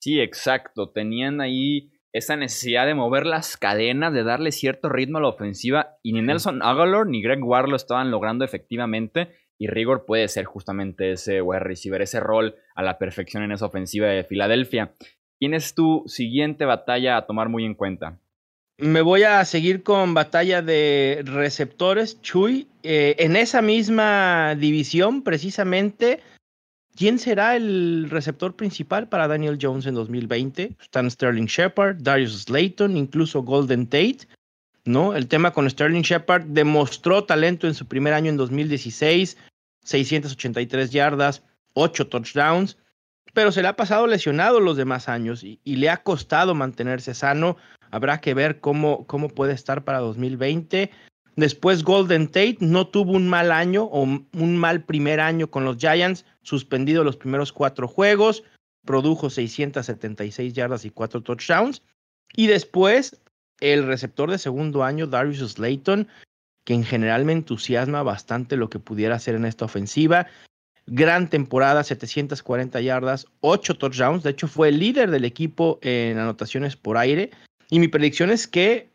Sí, 0.00 0.20
exacto. 0.20 0.90
Tenían 0.90 1.40
ahí 1.40 1.90
esa 2.12 2.36
necesidad 2.36 2.86
de 2.86 2.94
mover 2.94 3.26
las 3.26 3.56
cadenas, 3.56 4.12
de 4.12 4.24
darle 4.24 4.52
cierto 4.52 4.88
ritmo 4.88 5.18
a 5.18 5.22
la 5.22 5.28
ofensiva 5.28 5.96
y 6.02 6.12
ni 6.12 6.22
Nelson 6.22 6.62
Aguilar 6.62 7.06
ni 7.06 7.22
Greg 7.22 7.42
Ward 7.42 7.68
lo 7.68 7.76
estaban 7.76 8.10
logrando 8.10 8.44
efectivamente 8.44 9.30
y 9.58 9.66
Rigor 9.66 10.06
puede 10.06 10.28
ser 10.28 10.44
justamente 10.44 11.12
ese 11.12 11.42
wide 11.42 11.60
receiver, 11.60 12.00
ese 12.00 12.20
rol 12.20 12.54
a 12.74 12.82
la 12.82 12.98
perfección 12.98 13.42
en 13.42 13.52
esa 13.52 13.66
ofensiva 13.66 14.06
de 14.06 14.24
Filadelfia. 14.24 14.92
¿Quién 15.38 15.54
es 15.54 15.74
tu 15.74 16.04
siguiente 16.06 16.64
batalla 16.64 17.16
a 17.16 17.26
tomar 17.26 17.48
muy 17.48 17.64
en 17.64 17.74
cuenta? 17.74 18.18
Me 18.78 19.02
voy 19.02 19.24
a 19.24 19.44
seguir 19.44 19.82
con 19.82 20.14
batalla 20.14 20.62
de 20.62 21.22
receptores, 21.24 22.22
Chuy. 22.22 22.68
Eh, 22.84 23.16
en 23.18 23.34
esa 23.34 23.60
misma 23.60 24.54
división, 24.54 25.22
precisamente, 25.22 26.20
¿Quién 26.98 27.20
será 27.20 27.54
el 27.54 28.10
receptor 28.10 28.56
principal 28.56 29.08
para 29.08 29.28
Daniel 29.28 29.56
Jones 29.62 29.86
en 29.86 29.94
2020? 29.94 30.72
Están 30.82 31.08
Sterling 31.08 31.46
Shepard, 31.46 31.98
Darius 32.00 32.42
Slayton, 32.42 32.96
incluso 32.96 33.44
Golden 33.44 33.86
Tate. 33.86 34.26
¿no? 34.84 35.14
El 35.14 35.28
tema 35.28 35.52
con 35.52 35.70
Sterling 35.70 36.02
Shepard 36.02 36.46
demostró 36.46 37.22
talento 37.22 37.68
en 37.68 37.74
su 37.74 37.86
primer 37.86 38.14
año 38.14 38.30
en 38.30 38.36
2016, 38.36 39.36
683 39.88 40.90
yardas, 40.90 41.42
8 41.72 42.08
touchdowns, 42.08 42.76
pero 43.32 43.52
se 43.52 43.62
le 43.62 43.68
ha 43.68 43.76
pasado 43.76 44.06
lesionado 44.06 44.60
los 44.60 44.76
demás 44.76 45.08
años 45.08 45.42
y, 45.42 45.58
le 45.64 45.88
ha 45.88 46.02
costado 46.02 46.54
mantenerse 46.54 47.14
sano. 47.14 47.56
Habrá 47.90 48.20
que 48.20 48.34
ver 48.34 48.60
cómo, 48.60 49.06
cómo 49.06 49.30
puede 49.30 49.54
estar 49.54 49.84
para 49.84 50.00
2020. 50.00 50.90
Después 51.36 51.84
Golden 51.84 52.26
Tate 52.26 52.58
no 52.60 52.86
tuvo 52.88 53.12
un 53.12 53.28
mal 53.28 53.50
año 53.50 53.84
o 53.84 54.02
un 54.02 54.56
mal 54.58 54.82
primer 54.82 55.20
año 55.20 55.50
con 55.50 55.64
los 55.64 55.78
Giants, 55.78 56.26
suspendido 56.42 57.02
los 57.02 57.16
primeros 57.16 57.52
cuatro 57.52 57.88
juegos, 57.88 58.44
produjo 58.84 59.30
676 59.30 60.52
yardas 60.52 60.84
y 60.84 60.90
cuatro 60.90 61.22
touchdowns. 61.22 61.82
Y 62.36 62.46
después 62.48 63.18
el 63.60 63.86
receptor 63.86 64.30
de 64.30 64.38
segundo 64.38 64.84
año, 64.84 65.06
Darius 65.06 65.52
Slayton, 65.52 66.08
que 66.68 66.74
en 66.74 66.84
general 66.84 67.24
me 67.24 67.32
entusiasma 67.32 68.02
bastante 68.02 68.58
lo 68.58 68.68
que 68.68 68.78
pudiera 68.78 69.14
hacer 69.14 69.34
en 69.34 69.46
esta 69.46 69.64
ofensiva. 69.64 70.26
Gran 70.86 71.30
temporada, 71.30 71.82
740 71.82 72.82
yardas, 72.82 73.24
8 73.40 73.78
touchdowns. 73.78 74.22
De 74.22 74.28
hecho, 74.28 74.48
fue 74.48 74.68
el 74.68 74.78
líder 74.78 75.10
del 75.10 75.24
equipo 75.24 75.78
en 75.80 76.18
anotaciones 76.18 76.76
por 76.76 76.98
aire. 76.98 77.30
Y 77.70 77.78
mi 77.78 77.88
predicción 77.88 78.28
es 78.28 78.46
que 78.46 78.90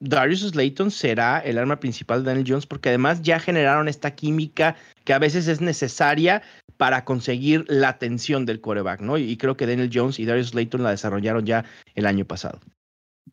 Darius 0.00 0.48
Slayton 0.48 0.90
será 0.90 1.40
el 1.40 1.58
arma 1.58 1.78
principal 1.78 2.22
de 2.24 2.30
Daniel 2.30 2.46
Jones 2.48 2.64
porque 2.64 2.88
además 2.88 3.20
ya 3.20 3.38
generaron 3.38 3.86
esta 3.86 4.14
química 4.14 4.74
que 5.04 5.12
a 5.12 5.18
veces 5.18 5.46
es 5.46 5.60
necesaria 5.60 6.40
para 6.78 7.04
conseguir 7.04 7.66
la 7.68 7.90
atención 7.90 8.46
del 8.46 8.62
coreback, 8.62 9.02
¿no? 9.02 9.18
Y 9.18 9.36
creo 9.36 9.58
que 9.58 9.66
Daniel 9.66 9.90
Jones 9.92 10.18
y 10.18 10.24
Darius 10.24 10.52
Slayton 10.52 10.82
la 10.82 10.92
desarrollaron 10.92 11.44
ya 11.44 11.66
el 11.96 12.06
año 12.06 12.24
pasado. 12.24 12.60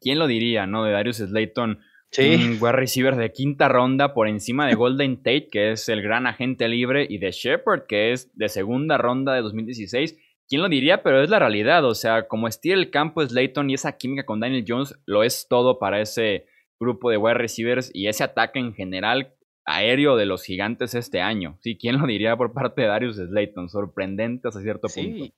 ¿Quién 0.01 0.19
lo 0.19 0.27
diría, 0.27 0.67
no? 0.67 0.83
De 0.83 0.91
Darius 0.91 1.19
Slayton, 1.19 1.79
sí. 2.11 2.35
un 2.35 2.57
wide 2.61 2.71
receiver 2.73 3.15
de 3.15 3.31
quinta 3.31 3.67
ronda 3.67 4.13
por 4.13 4.27
encima 4.27 4.67
de 4.67 4.75
Golden 4.75 5.17
Tate, 5.17 5.47
que 5.51 5.71
es 5.71 5.89
el 5.89 6.01
gran 6.01 6.27
agente 6.27 6.67
libre, 6.67 7.05
y 7.09 7.17
de 7.17 7.31
Shepard, 7.31 7.85
que 7.87 8.11
es 8.11 8.35
de 8.37 8.49
segunda 8.49 8.97
ronda 8.97 9.33
de 9.33 9.41
2016. 9.41 10.17
¿Quién 10.47 10.61
lo 10.61 10.69
diría? 10.69 11.01
Pero 11.01 11.23
es 11.23 11.29
la 11.29 11.39
realidad. 11.39 11.85
O 11.85 11.95
sea, 11.95 12.27
como 12.27 12.47
estira 12.47 12.75
el 12.75 12.89
campo 12.89 13.25
Slayton 13.25 13.69
y 13.69 13.75
esa 13.75 13.97
química 13.97 14.25
con 14.25 14.39
Daniel 14.39 14.65
Jones, 14.67 14.99
lo 15.05 15.23
es 15.23 15.47
todo 15.49 15.79
para 15.79 16.01
ese 16.01 16.45
grupo 16.79 17.09
de 17.09 17.17
wide 17.17 17.35
receivers 17.35 17.89
y 17.93 18.07
ese 18.07 18.23
ataque 18.23 18.59
en 18.59 18.73
general 18.73 19.33
aéreo 19.65 20.17
de 20.17 20.25
los 20.25 20.43
gigantes 20.43 20.95
este 20.95 21.21
año. 21.21 21.57
Sí, 21.61 21.77
¿quién 21.77 21.99
lo 21.99 22.07
diría 22.07 22.35
por 22.35 22.53
parte 22.53 22.81
de 22.81 22.87
Darius 22.87 23.17
Slayton? 23.17 23.69
Sorprendente 23.69 24.47
hasta 24.47 24.61
cierto 24.61 24.87
punto. 24.87 25.33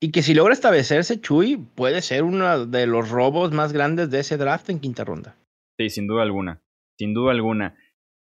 Y 0.00 0.10
que 0.10 0.22
si 0.22 0.34
logra 0.34 0.52
establecerse, 0.52 1.20
Chuy, 1.20 1.56
puede 1.56 2.02
ser 2.02 2.22
uno 2.22 2.66
de 2.66 2.86
los 2.86 3.08
robos 3.08 3.52
más 3.52 3.72
grandes 3.72 4.10
de 4.10 4.20
ese 4.20 4.36
draft 4.36 4.68
en 4.68 4.80
quinta 4.80 5.04
ronda. 5.04 5.36
Sí, 5.78 5.90
sin 5.90 6.06
duda 6.06 6.22
alguna. 6.22 6.62
Sin 6.98 7.14
duda 7.14 7.32
alguna. 7.32 7.76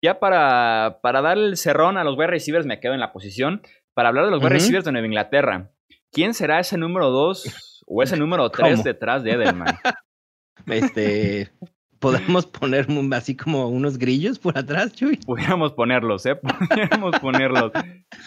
Ya 0.04 0.20
para, 0.20 1.00
para 1.02 1.22
dar 1.22 1.38
el 1.38 1.56
cerrón 1.58 1.98
a 1.98 2.04
los 2.04 2.18
wide 2.18 2.28
receivers, 2.28 2.66
me 2.66 2.80
quedo 2.80 2.94
en 2.94 3.00
la 3.00 3.14
posición. 3.14 3.62
Para 3.94 4.10
hablar 4.10 4.26
de 4.26 4.32
los 4.32 4.42
wide 4.42 4.50
receivers 4.50 4.86
de 4.86 4.92
Nueva 4.92 5.08
Inglaterra, 5.08 5.72
¿quién 6.12 6.34
será 6.34 6.60
ese 6.60 6.78
número 6.78 7.10
2 7.12 7.84
o 7.88 8.04
ese 8.04 8.18
número 8.18 8.50
3 8.50 8.84
detrás 8.84 9.24
de 9.24 9.32
Edelman? 9.32 9.76
Este, 10.68 11.52
¿Podemos 12.04 12.46
poner 12.46 12.86
así 13.14 13.38
como 13.38 13.70
unos 13.70 13.98
grillos 13.98 14.38
por 14.38 14.58
atrás, 14.58 14.92
Chuy? 14.92 15.16
Pudiéramos 15.26 15.72
ponerlos, 15.72 16.26
¿eh? 16.26 16.36
Pudiéramos 16.70 17.18
ponerlos. 17.22 17.72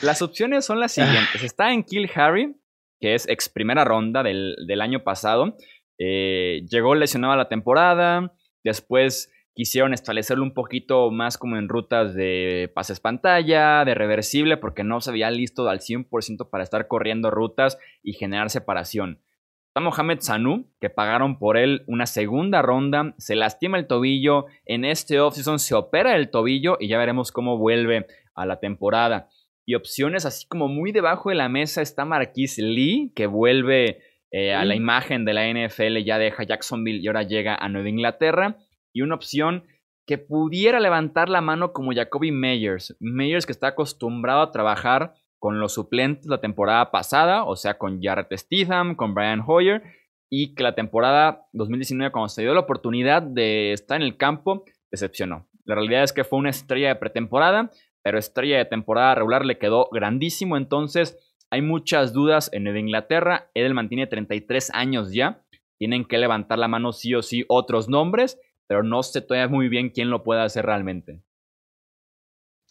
Las 0.00 0.22
opciones 0.22 0.64
son 0.64 0.80
las 0.80 0.92
siguientes. 0.92 1.44
Está 1.44 1.74
en 1.74 1.82
Kill 1.82 2.10
Harry, 2.14 2.56
que 3.00 3.14
es 3.14 3.28
ex 3.28 3.50
primera 3.50 3.84
ronda 3.84 4.22
del, 4.22 4.80
año 4.80 5.04
pasado. 5.04 5.58
Eh, 5.98 6.62
llegó 6.70 6.94
lesionado 6.94 7.34
a 7.34 7.36
la 7.36 7.48
temporada. 7.50 8.32
Después 8.66 9.32
quisieron 9.54 9.94
establecerlo 9.94 10.42
un 10.42 10.52
poquito 10.52 11.12
más 11.12 11.38
como 11.38 11.56
en 11.56 11.68
rutas 11.68 12.14
de 12.14 12.68
pases 12.74 12.98
pantalla, 12.98 13.84
de 13.84 13.94
reversible, 13.94 14.56
porque 14.56 14.82
no 14.82 15.00
se 15.00 15.10
había 15.10 15.30
listo 15.30 15.68
al 15.68 15.78
100% 15.78 16.50
para 16.50 16.64
estar 16.64 16.88
corriendo 16.88 17.30
rutas 17.30 17.78
y 18.02 18.14
generar 18.14 18.50
separación. 18.50 19.22
Está 19.68 19.80
Mohamed 19.82 20.18
Sanu, 20.18 20.68
que 20.80 20.90
pagaron 20.90 21.38
por 21.38 21.56
él 21.56 21.84
una 21.86 22.06
segunda 22.06 22.60
ronda, 22.60 23.14
se 23.18 23.36
lastima 23.36 23.78
el 23.78 23.86
tobillo, 23.86 24.46
en 24.64 24.84
este 24.84 25.20
offseason 25.20 25.60
se 25.60 25.76
opera 25.76 26.16
el 26.16 26.30
tobillo 26.30 26.76
y 26.80 26.88
ya 26.88 26.98
veremos 26.98 27.30
cómo 27.30 27.56
vuelve 27.56 28.08
a 28.34 28.46
la 28.46 28.58
temporada. 28.58 29.28
Y 29.64 29.76
opciones 29.76 30.26
así 30.26 30.48
como 30.48 30.66
muy 30.66 30.90
debajo 30.90 31.28
de 31.28 31.36
la 31.36 31.48
mesa 31.48 31.82
está 31.82 32.04
Marquis 32.04 32.58
Lee, 32.58 33.12
que 33.14 33.28
vuelve 33.28 34.00
eh, 34.30 34.54
a 34.54 34.64
la 34.64 34.74
imagen 34.74 35.24
de 35.24 35.34
la 35.34 35.48
NFL, 35.48 35.98
ya 36.04 36.18
deja 36.18 36.42
Jacksonville 36.42 37.00
y 37.00 37.06
ahora 37.06 37.22
llega 37.22 37.54
a 37.54 37.68
Nueva 37.68 37.88
Inglaterra. 37.88 38.58
Y 38.92 39.02
una 39.02 39.14
opción 39.14 39.64
que 40.06 40.18
pudiera 40.18 40.80
levantar 40.80 41.28
la 41.28 41.40
mano 41.40 41.72
como 41.72 41.92
Jacoby 41.92 42.30
Meyers. 42.30 42.96
Meyers 43.00 43.44
que 43.44 43.52
está 43.52 43.68
acostumbrado 43.68 44.40
a 44.40 44.52
trabajar 44.52 45.14
con 45.38 45.60
los 45.60 45.74
suplentes 45.74 46.26
la 46.26 46.40
temporada 46.40 46.90
pasada, 46.90 47.44
o 47.44 47.56
sea, 47.56 47.76
con 47.76 48.00
Jarrett 48.00 48.32
Stidham, 48.36 48.94
con 48.94 49.14
Brian 49.14 49.42
Hoyer, 49.46 49.82
y 50.30 50.54
que 50.54 50.62
la 50.62 50.74
temporada 50.74 51.46
2019, 51.52 52.10
cuando 52.12 52.28
se 52.28 52.42
dio 52.42 52.54
la 52.54 52.60
oportunidad 52.60 53.22
de 53.22 53.72
estar 53.72 54.00
en 54.00 54.06
el 54.06 54.16
campo, 54.16 54.64
decepcionó. 54.90 55.46
La 55.64 55.74
realidad 55.74 56.04
es 56.04 56.12
que 56.12 56.24
fue 56.24 56.38
una 56.38 56.50
estrella 56.50 56.88
de 56.88 56.96
pretemporada, 56.96 57.70
pero 58.02 58.18
estrella 58.18 58.58
de 58.58 58.64
temporada 58.64 59.16
regular 59.16 59.44
le 59.44 59.58
quedó 59.58 59.88
grandísimo, 59.90 60.56
entonces 60.56 61.18
hay 61.50 61.62
muchas 61.62 62.12
dudas 62.12 62.50
en 62.52 62.64
Nueva 62.64 62.78
Inglaterra. 62.78 63.50
Edelman 63.54 63.88
tiene 63.88 64.06
33 64.06 64.70
años 64.74 65.12
ya, 65.12 65.42
tienen 65.78 66.04
que 66.04 66.18
levantar 66.18 66.58
la 66.58 66.68
mano 66.68 66.92
sí 66.92 67.14
o 67.14 67.22
sí 67.22 67.44
otros 67.48 67.88
nombres, 67.88 68.38
pero 68.66 68.82
no 68.82 69.02
sé 69.02 69.20
todavía 69.20 69.48
muy 69.48 69.68
bien 69.68 69.90
quién 69.90 70.10
lo 70.10 70.22
puede 70.22 70.42
hacer 70.42 70.66
realmente 70.66 71.20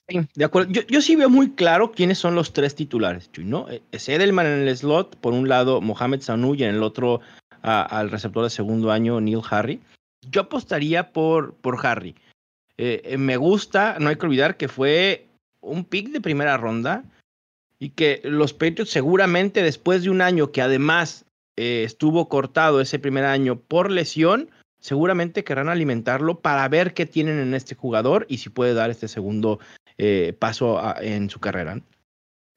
de 0.08 0.46
acuerdo. 0.46 0.72
Yo, 0.72 1.02
sí 1.02 1.16
veo 1.16 1.30
muy 1.30 1.52
claro 1.52 1.92
quiénes 1.92 2.20
son 2.20 2.36
los 2.36 2.54
tres 2.54 2.76
titulares, 2.76 3.30
¿no? 3.40 3.70
Eh, 3.70 3.82
es 3.92 4.08
Edelman 4.08 4.46
en 4.46 4.68
el 4.68 4.78
slot, 4.78 5.16
por 5.18 5.34
un 5.34 5.50
lado 5.50 5.82
Mohamed 5.82 6.22
Sanu 6.22 6.56
y 6.56 6.64
en 6.64 6.76
el 6.76 6.84
otro 6.84 7.22
al 7.62 8.12
receptor 8.12 8.44
de 8.44 8.52
segundo 8.52 8.92
año 8.92 9.20
Neil 9.20 9.42
Harry. 9.50 9.82
Yo 10.22 10.42
apostaría 10.42 11.12
por, 11.12 11.56
por 11.56 11.84
Harry. 11.84 12.16
Eh, 12.78 13.02
eh, 13.04 13.18
me 13.18 13.38
gusta, 13.38 13.98
no 14.00 14.10
hay 14.10 14.18
que 14.18 14.26
olvidar 14.26 14.56
que 14.56 14.68
fue 14.68 15.28
un 15.62 15.84
pick 15.84 16.10
de 16.10 16.22
primera 16.22 16.58
ronda 16.58 17.04
y 17.86 17.92
que 17.92 18.20
los 18.24 18.52
Patriots 18.54 18.90
seguramente 18.90 19.62
después 19.62 20.02
de 20.02 20.10
un 20.10 20.24
año 20.24 20.52
que 20.52 20.64
además 20.64 21.26
estuvo 21.56 22.28
cortado 22.30 22.82
ese 22.82 22.98
primer 22.98 23.26
año 23.26 23.60
por 23.60 23.92
lesión, 23.92 24.50
seguramente 24.80 25.44
querrán 25.44 25.70
alimentarlo 25.70 26.40
para 26.40 26.68
ver 26.68 26.96
qué 26.96 27.06
tienen 27.06 27.38
en 27.38 27.54
este 27.54 27.76
jugador 27.76 28.26
y 28.28 28.40
si 28.40 28.50
puede 28.50 28.74
dar 28.74 28.90
este 28.90 29.08
segundo 29.08 29.60
eh, 30.00 30.36
paso 30.40 30.82
en 31.00 31.30
su 31.30 31.40
carrera. 31.40 31.80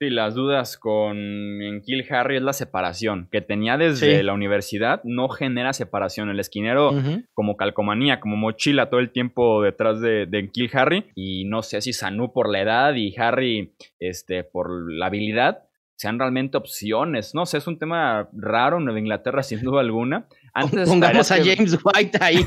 Sí, 0.00 0.10
las 0.10 0.34
dudas 0.34 0.76
con 0.76 1.16
en 1.18 1.82
Kill 1.82 2.06
Harry 2.10 2.36
es 2.36 2.42
la 2.42 2.52
separación, 2.52 3.26
que 3.32 3.40
tenía 3.40 3.76
desde 3.76 4.22
la 4.22 4.32
universidad, 4.32 5.00
no 5.02 5.28
genera 5.28 5.72
separación. 5.72 6.30
El 6.30 6.38
esquinero 6.38 6.92
como 7.34 7.56
calcomanía, 7.56 8.20
como 8.20 8.36
mochila 8.36 8.90
todo 8.90 9.00
el 9.00 9.10
tiempo 9.10 9.60
detrás 9.62 10.00
de, 10.00 10.26
de 10.26 10.50
Kill 10.50 10.70
Harry. 10.72 11.06
Y 11.16 11.46
no 11.46 11.62
sé 11.62 11.80
si 11.80 11.92
Sanu 11.92 12.32
por 12.32 12.48
la 12.48 12.60
edad 12.60 12.94
y 12.94 13.12
Harry 13.18 13.72
este, 13.98 14.44
por 14.44 14.70
la 14.92 15.06
habilidad 15.06 15.64
sean 15.98 16.18
realmente 16.18 16.56
opciones. 16.56 17.34
No 17.34 17.44
sé, 17.44 17.58
es 17.58 17.66
un 17.66 17.76
tema 17.76 18.28
raro 18.32 18.78
en 18.78 18.84
Nueva 18.84 19.00
Inglaterra, 19.00 19.42
sin 19.42 19.60
duda 19.60 19.80
alguna. 19.80 20.26
Antes 20.54 20.88
Pongamos 20.88 21.30
a 21.32 21.38
James 21.38 21.76
White 21.84 22.18
ahí. 22.20 22.46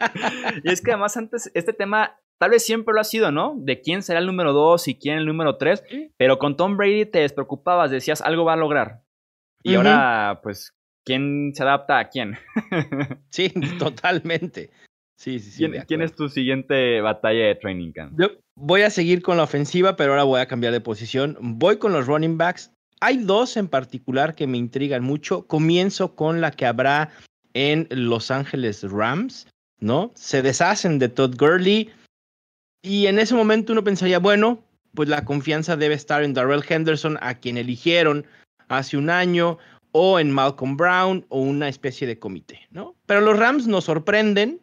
y 0.64 0.70
es 0.70 0.80
que 0.80 0.92
además 0.92 1.16
antes 1.16 1.50
este 1.54 1.72
tema 1.72 2.16
Tal 2.40 2.50
vez 2.52 2.64
siempre 2.64 2.94
lo 2.94 3.02
ha 3.02 3.04
sido, 3.04 3.30
¿no? 3.30 3.54
De 3.58 3.82
quién 3.82 4.02
será 4.02 4.18
el 4.18 4.24
número 4.24 4.54
dos 4.54 4.88
y 4.88 4.94
quién 4.94 5.18
el 5.18 5.26
número 5.26 5.58
tres. 5.58 5.84
Pero 6.16 6.38
con 6.38 6.56
Tom 6.56 6.78
Brady 6.78 7.04
te 7.04 7.18
despreocupabas, 7.18 7.90
decías, 7.90 8.22
algo 8.22 8.46
va 8.46 8.54
a 8.54 8.56
lograr. 8.56 9.02
Y 9.62 9.74
ahora, 9.74 10.40
pues, 10.42 10.74
¿quién 11.04 11.52
se 11.54 11.62
adapta 11.62 11.98
a 11.98 12.08
quién? 12.08 12.38
sí, 13.28 13.52
totalmente. 13.78 14.70
Sí, 15.18 15.38
sí, 15.38 15.50
sí. 15.50 15.70
¿Quién, 15.86 16.00
es 16.00 16.14
tu 16.14 16.30
siguiente 16.30 17.02
batalla 17.02 17.44
de 17.44 17.56
training 17.56 17.92
camp? 17.92 18.18
Yo 18.18 18.28
voy 18.56 18.82
a 18.82 18.90
seguir 18.90 19.20
con 19.20 19.36
la 19.36 19.42
ofensiva, 19.42 19.96
pero 19.96 20.12
ahora 20.12 20.24
voy 20.24 20.40
a 20.40 20.48
cambiar 20.48 20.72
de 20.72 20.80
posición. 20.80 21.36
Voy 21.42 21.76
con 21.76 21.92
los 21.92 22.06
running 22.06 22.38
backs. 22.38 22.72
Hay 23.02 23.18
dos 23.18 23.58
en 23.58 23.68
particular 23.68 24.34
que 24.34 24.46
me 24.46 24.56
intrigan 24.56 25.02
mucho. 25.02 25.46
Comienzo 25.46 26.16
con 26.16 26.40
la 26.40 26.52
que 26.52 26.64
habrá 26.64 27.10
en 27.52 27.86
Los 27.90 28.30
Ángeles 28.30 28.82
Rams, 28.82 29.46
¿no? 29.80 30.12
Se 30.14 30.42
deshacen 30.42 30.98
de 30.98 31.08
Todd 31.08 31.34
Gurley 31.36 31.90
y 32.82 33.06
en 33.06 33.18
ese 33.18 33.34
momento 33.34 33.72
uno 33.72 33.84
pensaría, 33.84 34.18
bueno, 34.18 34.62
pues 34.94 35.08
la 35.08 35.24
confianza 35.24 35.76
debe 35.76 35.94
estar 35.94 36.22
en 36.22 36.34
Darrell 36.34 36.64
Henderson, 36.66 37.18
a 37.20 37.34
quien 37.34 37.58
eligieron 37.58 38.26
hace 38.68 38.96
un 38.96 39.10
año, 39.10 39.58
o 39.92 40.18
en 40.18 40.30
Malcolm 40.30 40.76
Brown, 40.76 41.26
o 41.28 41.40
una 41.40 41.68
especie 41.68 42.06
de 42.06 42.18
comité, 42.18 42.60
¿no? 42.70 42.94
Pero 43.06 43.20
los 43.20 43.38
Rams 43.38 43.66
nos 43.66 43.84
sorprenden 43.84 44.60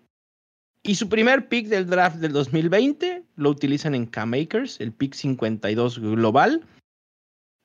y 0.84 0.96
su 0.96 1.10
primer 1.10 1.50
pick 1.50 1.68
del 1.68 1.88
draft 1.88 2.18
del 2.18 2.32
2020 2.32 3.24
lo 3.36 3.50
utilizan 3.50 3.94
en 3.94 4.06
Cam 4.06 4.34
Akers, 4.34 4.80
el 4.80 4.94
pick 4.94 5.14
52 5.14 6.00
global. 6.00 6.64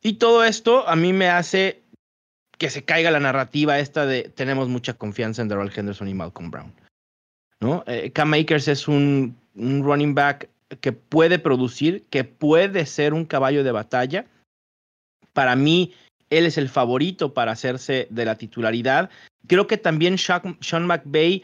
Y 0.02 0.14
todo 0.14 0.44
esto 0.44 0.88
a 0.88 0.96
mí 0.96 1.12
me 1.12 1.28
hace 1.28 1.82
que 2.58 2.68
se 2.68 2.84
caiga 2.84 3.10
la 3.10 3.20
narrativa 3.20 3.78
esta 3.78 4.06
de 4.06 4.24
tenemos 4.24 4.68
mucha 4.68 4.94
confianza 4.94 5.42
en 5.42 5.48
Darrell 5.48 5.72
Henderson 5.74 6.08
y 6.08 6.14
Malcolm 6.14 6.50
Brown. 6.50 6.72
¿No? 7.62 7.84
Eh, 7.86 8.10
Cam 8.12 8.34
Akers 8.34 8.68
es 8.68 8.88
un, 8.88 9.36
un 9.54 9.82
running 9.82 10.14
back 10.14 10.50
que 10.80 10.92
puede 10.92 11.38
producir, 11.38 12.04
que 12.10 12.24
puede 12.24 12.84
ser 12.86 13.14
un 13.14 13.24
caballo 13.24 13.64
de 13.64 13.72
batalla. 13.72 14.26
Para 15.32 15.56
mí, 15.56 15.94
él 16.30 16.46
es 16.46 16.58
el 16.58 16.68
favorito 16.68 17.32
para 17.34 17.52
hacerse 17.52 18.06
de 18.10 18.24
la 18.24 18.36
titularidad. 18.36 19.10
Creo 19.46 19.66
que 19.66 19.76
también 19.76 20.16
Sean 20.18 20.86
McVay 20.86 21.42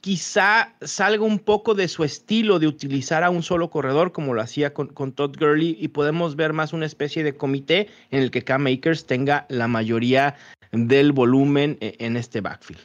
quizá 0.00 0.74
salga 0.80 1.24
un 1.24 1.38
poco 1.38 1.74
de 1.74 1.88
su 1.88 2.04
estilo 2.04 2.58
de 2.58 2.66
utilizar 2.66 3.22
a 3.22 3.30
un 3.30 3.42
solo 3.42 3.70
corredor 3.70 4.12
como 4.12 4.32
lo 4.32 4.40
hacía 4.40 4.72
con, 4.72 5.12
Todd 5.12 5.36
Gurley 5.38 5.76
y 5.78 5.88
podemos 5.88 6.36
ver 6.36 6.52
más 6.52 6.72
una 6.72 6.86
especie 6.86 7.22
de 7.22 7.36
comité 7.36 7.88
en 8.10 8.22
el 8.22 8.30
que 8.30 8.42
Cam 8.42 8.66
Akers 8.66 9.04
tenga 9.06 9.46
la 9.48 9.68
mayoría 9.68 10.36
del 10.72 11.12
volumen 11.12 11.76
e, 11.80 11.96
en 11.98 12.16
este 12.16 12.40
backfield. 12.40 12.80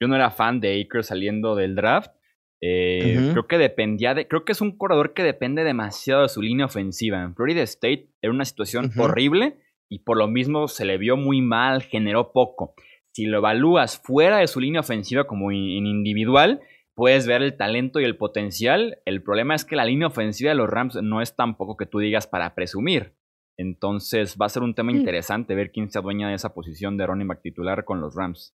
Yo 0.00 0.08
no 0.08 0.16
era 0.16 0.30
fan 0.30 0.60
de 0.60 0.80
Akers 0.80 1.08
saliendo 1.08 1.54
del 1.54 1.74
draft. 1.74 2.12
Eh, 2.60 3.30
creo 3.32 3.46
que 3.46 3.58
dependía 3.58 4.14
de. 4.14 4.26
Creo 4.26 4.44
que 4.44 4.52
es 4.52 4.60
un 4.60 4.76
corredor 4.76 5.12
que 5.12 5.22
depende 5.22 5.64
demasiado 5.64 6.22
de 6.22 6.28
su 6.28 6.40
línea 6.40 6.66
ofensiva. 6.66 7.22
En 7.22 7.34
Florida 7.34 7.62
State 7.62 8.08
era 8.22 8.32
una 8.32 8.44
situación 8.44 8.90
horrible 8.98 9.58
y 9.90 10.00
por 10.00 10.16
lo 10.16 10.28
mismo 10.28 10.68
se 10.68 10.84
le 10.84 10.98
vio 10.98 11.16
muy 11.16 11.40
mal, 11.40 11.82
generó 11.82 12.32
poco 12.32 12.74
si 13.14 13.26
lo 13.26 13.38
evalúas 13.38 13.98
fuera 13.98 14.38
de 14.38 14.48
su 14.48 14.60
línea 14.60 14.80
ofensiva 14.80 15.24
como 15.24 15.52
en 15.52 15.86
individual, 15.86 16.60
puedes 16.94 17.28
ver 17.28 17.42
el 17.42 17.56
talento 17.56 18.00
y 18.00 18.04
el 18.04 18.16
potencial. 18.16 18.98
El 19.04 19.22
problema 19.22 19.54
es 19.54 19.64
que 19.64 19.76
la 19.76 19.84
línea 19.84 20.08
ofensiva 20.08 20.50
de 20.50 20.56
los 20.56 20.68
Rams 20.68 20.96
no 21.00 21.22
es 21.22 21.36
tampoco 21.36 21.76
que 21.76 21.86
tú 21.86 22.00
digas 22.00 22.26
para 22.26 22.56
presumir. 22.56 23.14
Entonces 23.56 24.36
va 24.40 24.46
a 24.46 24.48
ser 24.48 24.64
un 24.64 24.74
tema 24.74 24.90
interesante 24.90 25.54
ver 25.54 25.70
quién 25.70 25.90
se 25.90 25.98
adueña 25.98 26.28
de 26.28 26.34
esa 26.34 26.54
posición 26.54 26.96
de 26.96 27.06
running 27.06 27.28
back 27.28 27.40
titular 27.40 27.84
con 27.84 28.00
los 28.00 28.16
Rams. 28.16 28.52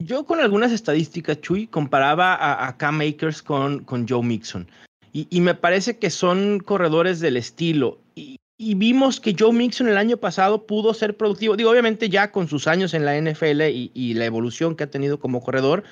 Yo 0.00 0.24
con 0.24 0.40
algunas 0.40 0.72
estadísticas, 0.72 1.40
Chuy, 1.40 1.66
comparaba 1.66 2.66
a, 2.66 2.76
Cam 2.76 3.00
Akers 3.00 3.42
con, 3.42 3.84
con 3.84 4.06
Joe 4.08 4.22
Mixon. 4.22 4.68
Y, 5.12 5.40
me 5.40 5.54
parece 5.54 5.98
que 5.98 6.10
son 6.10 6.58
corredores 6.58 7.20
del 7.20 7.36
estilo. 7.36 8.00
Y, 8.16 8.38
vimos 8.58 9.20
que 9.20 9.36
Joe 9.38 9.52
Mixon 9.52 9.88
el 9.88 9.96
año 9.96 10.16
pasado 10.16 10.66
pudo 10.66 10.92
ser 10.92 11.16
productivo. 11.16 11.56
Digo, 11.56 11.70
obviamente 11.70 12.08
ya 12.08 12.32
con 12.32 12.48
sus 12.48 12.66
años 12.66 12.94
en 12.94 13.04
la 13.04 13.16
NFL 13.16 13.62
y, 13.62 14.14
la 14.14 14.24
evolución 14.24 14.74
que 14.74 14.82
ha 14.82 14.90
tenido 14.90 15.20
como 15.20 15.40
corredor, 15.40 15.84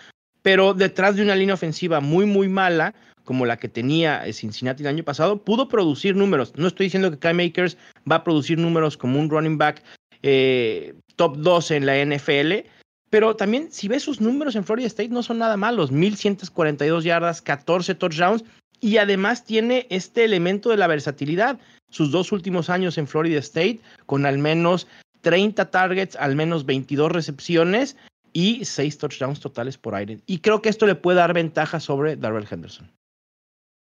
pero 0.43 0.75
detrás 0.75 1.15
de 1.15 1.23
una 1.23 1.37
línea 1.37 1.55
ofensiva 1.55 2.01
muy, 2.01 2.27
muy 2.27 2.49
mala, 2.49 2.95
como 3.23 3.47
la 3.47 3.57
que 3.57 3.69
tenía 3.69 4.25
Cincinnati 4.33 4.83
el 4.83 4.89
año 4.89 5.05
pasado, 5.05 5.45
pudo 5.45 5.69
producir 5.69 6.17
números. 6.17 6.53
No 6.57 6.67
estoy 6.67 6.87
diciendo 6.87 7.13
que 7.13 7.19
Kai 7.21 7.35
Makers 7.35 7.77
va 8.11 8.17
a 8.17 8.25
producir 8.25 8.59
números 8.59 8.97
como 8.97 9.21
un 9.21 9.31
running 9.31 9.57
back 9.57 9.85
eh, 10.25 10.95
top 11.15 11.37
12 11.37 11.77
en 11.77 11.87
la 11.87 12.05
NFL, 12.05 12.67
pero 13.13 13.37
también 13.37 13.71
si 13.71 13.89
ves 13.89 14.03
sus 14.03 14.23
números 14.23 14.57
en 14.57 14.65
Florida 14.65 14.87
State 14.87 15.11
no 15.11 15.23
son 15.23 15.37
nada 15.37 15.59
malos. 15.59 15.93
1142 15.93 17.05
yardas, 17.05 17.43
14 17.43 17.95
touchdowns 17.95 18.43
y 18.81 18.97
además 18.97 19.45
tiene 19.45 19.87
este 19.91 20.25
elemento 20.25 20.71
de 20.71 20.79
la 20.79 20.87
versatilidad. 20.87 21.61
Sus 21.91 22.11
dos 22.11 22.33
últimos 22.33 22.71
años 22.71 22.97
en 22.97 23.07
Florida 23.07 23.39
State, 23.41 23.81
con 24.07 24.25
al 24.25 24.39
menos 24.39 24.89
30 25.21 25.71
targets, 25.71 26.17
al 26.17 26.37
menos 26.37 26.65
22 26.65 27.13
recepciones 27.13 27.99
y 28.33 28.65
6 28.65 28.97
touchdowns 28.97 29.41
totales 29.41 29.77
por 29.77 29.95
aire. 29.95 30.21
Y 30.25 30.39
creo 30.39 30.63
que 30.63 30.71
esto 30.71 30.87
le 30.87 30.95
puede 30.95 31.19
dar 31.19 31.35
ventaja 31.35 31.81
sobre 31.81 32.17
Darrell 32.17 32.49
Henderson. 32.51 32.91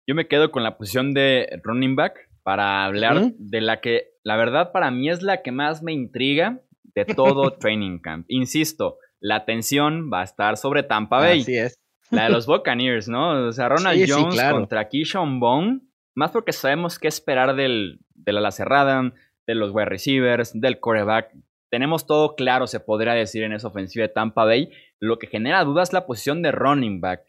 Yo 0.08 0.14
me 0.14 0.28
quedo 0.28 0.52
con 0.52 0.62
la 0.62 0.78
posición 0.78 1.16
de 1.16 1.50
running 1.64 1.96
back 1.96 2.30
para 2.44 2.86
hablar 2.86 3.32
de 3.40 3.62
la 3.62 3.82
que, 3.82 4.12
la 4.22 4.38
verdad, 4.38 4.72
para 4.72 4.92
mí 4.92 5.10
es 5.10 5.24
la 5.24 5.42
que 5.42 5.52
más 5.52 5.82
me 5.82 5.94
intriga 5.94 6.62
de 6.94 7.06
todo 7.06 7.54
Training 7.60 7.98
Camp. 7.98 8.28
Insisto, 8.30 9.00
la 9.26 9.38
atención 9.38 10.12
va 10.14 10.22
a 10.22 10.24
estar 10.24 10.56
sobre 10.56 10.84
Tampa 10.84 11.18
Bay. 11.18 11.42
Así 11.42 11.58
es. 11.58 11.82
La 12.12 12.26
de 12.26 12.30
los 12.30 12.46
Buccaneers, 12.46 13.08
¿no? 13.08 13.48
O 13.48 13.52
sea, 13.52 13.70
Ronald 13.70 14.06
Jones 14.08 14.40
contra 14.52 14.88
Keyshawn 14.88 15.40
Bone. 15.40 15.80
Más 16.14 16.30
porque 16.30 16.54
sabemos 16.54 17.00
qué 17.00 17.08
esperar 17.08 17.56
del, 17.56 18.00
de 18.14 18.34
la 18.34 18.52
cerrada, 18.52 19.12
de 19.48 19.56
los 19.56 19.72
wide 19.72 19.86
receivers, 19.86 20.52
del 20.54 20.80
quarterback. 20.80 21.36
Tenemos 21.72 22.06
todo 22.06 22.36
claro, 22.36 22.68
se 22.68 22.80
podría 22.80 23.14
decir, 23.14 23.42
en 23.42 23.54
esa 23.54 23.68
ofensiva 23.68 24.04
de 24.04 24.14
Tampa 24.14 24.46
Bay. 24.46 24.70
Lo 25.00 25.18
que 25.18 25.26
genera 25.26 25.64
dudas 25.64 25.90
es 25.90 25.94
la 25.94 26.06
posición 26.06 26.44
de 26.44 26.52
running 26.52 27.02
back. 27.02 27.24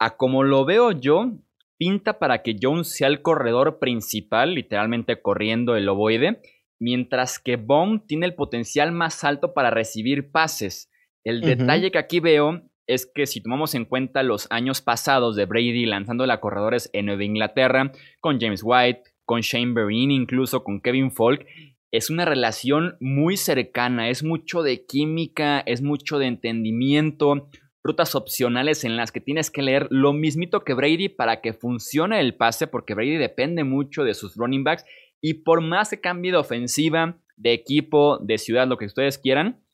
A 0.00 0.16
como 0.16 0.42
lo 0.42 0.64
veo 0.64 0.90
yo, 0.90 1.30
pinta 1.78 2.18
para 2.18 2.42
que 2.42 2.56
Jones 2.60 2.88
sea 2.88 3.06
el 3.06 3.22
corredor 3.22 3.78
principal, 3.78 4.52
literalmente 4.52 5.22
corriendo 5.22 5.76
el 5.76 5.88
ovoide, 5.88 6.40
mientras 6.80 7.38
que 7.38 7.54
Bone 7.54 8.02
tiene 8.04 8.26
el 8.26 8.34
potencial 8.34 8.90
más 8.90 9.22
alto 9.22 9.54
para 9.54 9.70
recibir 9.70 10.32
pases. 10.32 10.90
El 11.26 11.40
detalle 11.40 11.90
que 11.90 11.98
aquí 11.98 12.20
veo 12.20 12.62
es 12.86 13.10
que 13.12 13.26
si 13.26 13.40
tomamos 13.40 13.74
en 13.74 13.84
cuenta 13.84 14.22
los 14.22 14.46
años 14.48 14.80
pasados 14.80 15.34
de 15.34 15.44
Brady 15.44 15.84
lanzando 15.84 16.22
a 16.22 16.40
corredores 16.40 16.88
en 16.92 17.06
Nueva 17.06 17.24
Inglaterra, 17.24 17.90
con 18.20 18.38
James 18.40 18.60
White, 18.62 19.02
con 19.24 19.40
Shane 19.40 19.74
Vereen, 19.74 20.12
incluso 20.12 20.62
con 20.62 20.80
Kevin 20.80 21.10
Falk, 21.10 21.44
es 21.90 22.10
una 22.10 22.26
relación 22.26 22.96
muy 23.00 23.36
cercana, 23.36 24.08
es 24.08 24.22
mucho 24.22 24.62
de 24.62 24.86
química, 24.86 25.58
es 25.66 25.82
mucho 25.82 26.20
de 26.20 26.26
entendimiento, 26.26 27.48
rutas 27.82 28.14
opcionales 28.14 28.84
en 28.84 28.96
las 28.96 29.10
que 29.10 29.20
tienes 29.20 29.50
que 29.50 29.62
leer 29.62 29.88
lo 29.90 30.12
mismito 30.12 30.62
que 30.62 30.74
Brady 30.74 31.08
para 31.08 31.40
que 31.40 31.54
funcione 31.54 32.20
el 32.20 32.36
pase, 32.36 32.68
porque 32.68 32.94
Brady 32.94 33.16
depende 33.16 33.64
mucho 33.64 34.04
de 34.04 34.14
sus 34.14 34.36
running 34.36 34.62
backs 34.62 34.84
y 35.20 35.34
por 35.34 35.60
más 35.60 35.90
que 35.90 36.00
cambie 36.00 36.30
de 36.30 36.38
ofensiva, 36.38 37.18
de 37.34 37.52
equipo, 37.52 38.18
de 38.18 38.38
ciudad, 38.38 38.68
lo 38.68 38.78
que 38.78 38.86
ustedes 38.86 39.18
quieran, 39.18 39.65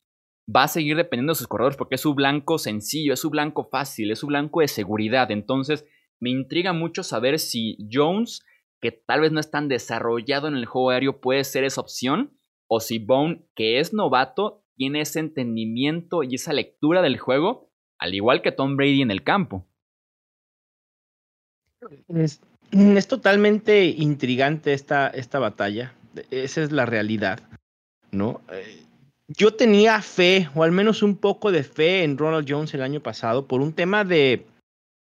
va 0.49 0.65
a 0.65 0.69
seguir 0.69 0.97
dependiendo 0.97 1.33
de 1.33 1.39
sus 1.39 1.49
corredores 1.49 1.77
porque 1.77 1.95
es 1.97 2.01
su 2.01 2.15
blanco 2.15 2.59
sencillo, 2.59 3.15
es 3.15 3.21
su 3.21 3.31
blanco 3.31 3.65
fácil, 3.65 4.11
es 4.11 4.19
su 4.19 4.27
blanco 4.27 4.61
de 4.61 4.69
seguridad. 4.69 5.31
Entonces, 5.31 5.85
me 6.21 6.31
intriga 6.31 6.73
mucho 6.73 7.03
saber 7.03 7.39
si 7.39 7.77
Jones, 7.91 8.45
que 8.81 8.93
tal 8.93 9.21
vez 9.21 9.33
no 9.33 9.41
es 9.41 9.51
tan 9.51 9.69
desarrollado 9.69 10.49
en 10.49 10.57
el 10.57 10.67
juego 10.67 10.91
aéreo, 10.91 11.21
puede 11.21 11.45
ser 11.45 11.65
esa 11.65 11.81
opción, 11.81 12.37
o 12.67 12.81
si 12.81 12.99
Bone, 12.99 13.45
que 13.55 13.81
es 13.81 13.93
novato, 13.93 14.65
tiene 14.77 15.03
ese 15.03 15.21
entendimiento 15.21 16.23
y 16.23 16.35
esa 16.35 16.53
lectura 16.53 17.03
del 17.03 17.19
juego, 17.19 17.71
al 17.99 18.15
igual 18.15 18.43
que 18.43 18.53
Tom 18.53 18.77
Brady 18.77 19.03
en 19.03 19.11
el 19.11 19.23
campo. 19.23 19.67
Es, 22.09 22.41
totalmente 23.09 23.85
intrigante 23.85 24.73
esta, 24.73 25.09
esta 25.09 25.39
batalla. 25.39 25.95
Esa 26.31 26.63
es 26.63 26.73
la 26.73 26.87
realidad, 26.87 27.41
¿no? 28.11 28.41
Eh, 28.51 28.85
yo 29.37 29.55
tenía 29.55 30.01
fe, 30.03 30.49
o 30.55 30.63
al 30.63 30.73
menos 30.73 31.03
un 31.03 31.17
poco 31.17 31.53
de 31.53 31.63
fe 31.63 32.03
en 32.03 32.19
Ronald 32.19 32.47
Jones 32.49 32.75
el 32.75 32.83
año 32.83 33.01
pasado, 33.01 33.47
por 33.47 33.61
un 33.61 33.73
tema 33.73 34.05
de, 34.05 34.47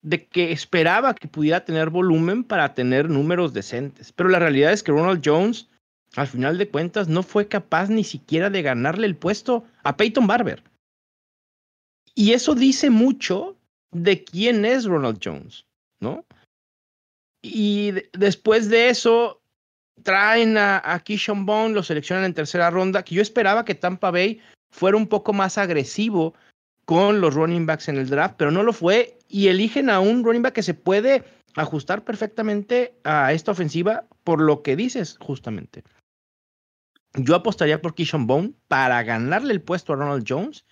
de 0.02 0.26
que 0.26 0.52
esperaba 0.52 1.14
que 1.14 1.28
pudiera 1.28 1.64
tener 1.64 1.90
volumen 1.90 2.44
para 2.44 2.74
tener 2.74 3.10
números 3.10 3.52
decentes. 3.52 4.12
Pero 4.12 4.28
la 4.28 4.38
realidad 4.38 4.72
es 4.72 4.82
que 4.82 4.92
Ronald 4.92 5.22
Jones, 5.24 5.68
al 6.16 6.26
final 6.26 6.58
de 6.58 6.68
cuentas, 6.68 7.08
no 7.08 7.22
fue 7.22 7.48
capaz 7.48 7.88
ni 7.88 8.04
siquiera 8.04 8.50
de 8.50 8.62
ganarle 8.62 9.06
el 9.06 9.16
puesto 9.16 9.64
a 9.82 9.96
Peyton 9.96 10.26
Barber. 10.26 10.62
Y 12.14 12.32
eso 12.32 12.54
dice 12.54 12.90
mucho 12.90 13.56
de 13.90 14.22
quién 14.24 14.64
es 14.64 14.84
Ronald 14.84 15.18
Jones, 15.22 15.66
¿no? 16.00 16.24
Y 17.42 17.92
después 18.12 18.70
de 18.70 18.88
eso, 18.88 19.42
traen 20.02 20.56
a, 20.58 20.82
a 20.84 21.00
Keyshawn 21.00 21.46
Bond, 21.46 21.74
lo 21.74 21.82
seleccionan 21.82 22.24
en 22.24 22.34
tercera 22.34 22.70
ronda, 22.70 23.04
que 23.04 23.14
yo 23.14 23.22
esperaba 23.22 23.64
que 23.64 23.74
Tampa 23.74 24.10
Bay 24.10 24.40
fuera 24.70 24.96
un 24.96 25.06
poco 25.06 25.32
más 25.32 25.56
agresivo 25.58 26.34
con 26.84 27.20
los 27.20 27.34
running 27.34 27.66
backs 27.66 27.88
en 27.88 27.96
el 27.96 28.08
draft, 28.08 28.34
pero 28.36 28.50
no 28.50 28.62
lo 28.62 28.72
fue 28.72 29.18
y 29.28 29.48
eligen 29.48 29.88
a 29.88 30.00
un 30.00 30.24
running 30.24 30.42
back 30.42 30.54
que 30.54 30.62
se 30.62 30.74
puede 30.74 31.24
ajustar 31.56 32.04
perfectamente 32.04 32.94
a 33.04 33.32
esta 33.32 33.52
ofensiva 33.52 34.06
por 34.24 34.40
lo 34.40 34.62
que 34.62 34.76
dices 34.76 35.16
justamente. 35.20 35.84
Yo 37.14 37.36
apostaría 37.36 37.80
por 37.80 37.94
Keyshawn 37.94 38.26
Bone 38.26 38.54
para 38.68 39.02
ganarle 39.04 39.52
el 39.52 39.62
puesto 39.62 39.92
a 39.92 39.96
Ronald 39.96 40.24
Jones 40.28 40.66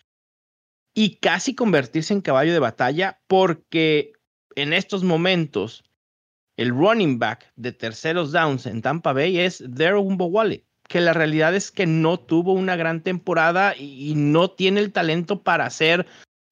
y 0.95 1.17
casi 1.17 1.55
convertirse 1.55 2.13
en 2.13 2.21
caballo 2.21 2.53
de 2.53 2.59
batalla 2.59 3.21
porque 3.29 4.13
en 4.57 4.73
estos 4.73 5.05
momentos 5.05 5.85
el 6.63 6.71
running 6.71 7.19
back 7.19 7.53
de 7.57 7.73
terceros 7.73 8.33
downs 8.33 8.67
en 8.67 8.83
Tampa 8.83 9.13
Bay 9.13 9.39
es 9.39 9.63
Darren 9.67 10.17
Bowale, 10.17 10.65
que 10.89 11.01
la 11.01 11.13
realidad 11.13 11.55
es 11.55 11.71
que 11.71 11.87
no 11.87 12.19
tuvo 12.19 12.53
una 12.53 12.77
gran 12.77 13.03
temporada 13.03 13.75
y 13.77 14.15
no 14.15 14.51
tiene 14.51 14.81
el 14.81 14.93
talento 14.93 15.43
para 15.43 15.69
ser 15.71 16.07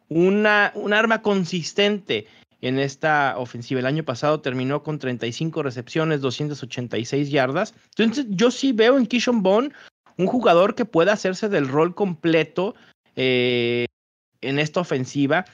una, 0.08 0.72
un 0.74 0.92
arma 0.92 1.22
consistente 1.22 2.26
en 2.60 2.78
esta 2.78 3.34
ofensiva. 3.38 3.80
El 3.80 3.86
año 3.86 4.04
pasado 4.04 4.40
terminó 4.40 4.82
con 4.82 4.98
35 4.98 5.62
recepciones, 5.62 6.20
286 6.20 7.30
yardas. 7.30 7.74
Entonces 7.96 8.26
yo 8.30 8.50
sí 8.50 8.72
veo 8.72 8.98
en 8.98 9.06
Kishon 9.06 9.42
Bond 9.42 9.72
un 10.16 10.26
jugador 10.26 10.74
que 10.74 10.84
pueda 10.84 11.12
hacerse 11.12 11.48
del 11.48 11.68
rol 11.68 11.94
completo 11.94 12.74
eh, 13.16 13.86
en 14.40 14.58
esta 14.58 14.80
ofensiva 14.80 15.44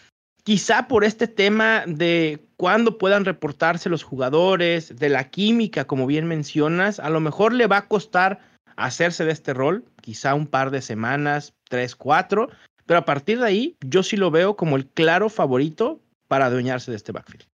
quizá 0.46 0.86
por 0.86 1.02
este 1.02 1.26
tema 1.26 1.82
de 1.88 2.38
cuándo 2.56 2.98
puedan 2.98 3.24
reportarse 3.24 3.88
los 3.88 4.04
jugadores, 4.04 4.94
de 4.94 5.08
la 5.08 5.28
química, 5.28 5.88
como 5.88 6.06
bien 6.06 6.28
mencionas, 6.28 7.00
a 7.00 7.10
lo 7.10 7.18
mejor 7.18 7.52
le 7.52 7.66
va 7.66 7.78
a 7.78 7.88
costar 7.88 8.38
hacerse 8.76 9.24
de 9.24 9.32
este 9.32 9.52
rol. 9.52 9.84
quizá 10.00 10.36
un 10.36 10.46
par 10.46 10.70
de 10.70 10.82
semanas, 10.82 11.52
tres, 11.68 11.96
cuatro, 11.96 12.48
pero 12.86 13.00
a 13.00 13.04
partir 13.04 13.40
de 13.40 13.46
ahí 13.46 13.76
yo 13.84 14.04
sí 14.04 14.16
lo 14.16 14.30
veo 14.30 14.54
como 14.54 14.76
el 14.76 14.86
claro 14.86 15.28
favorito 15.28 16.00
para 16.28 16.46
adueñarse 16.46 16.92
de 16.92 16.96
este 16.96 17.10
backfield. 17.10 17.48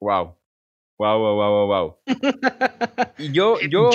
Wow. 0.00 0.39
Wow, 1.00 1.18
wow, 1.18 1.34
wow, 1.34 1.66
wow, 1.66 1.98
Y 3.16 3.32
yo, 3.32 3.58
yo... 3.70 3.88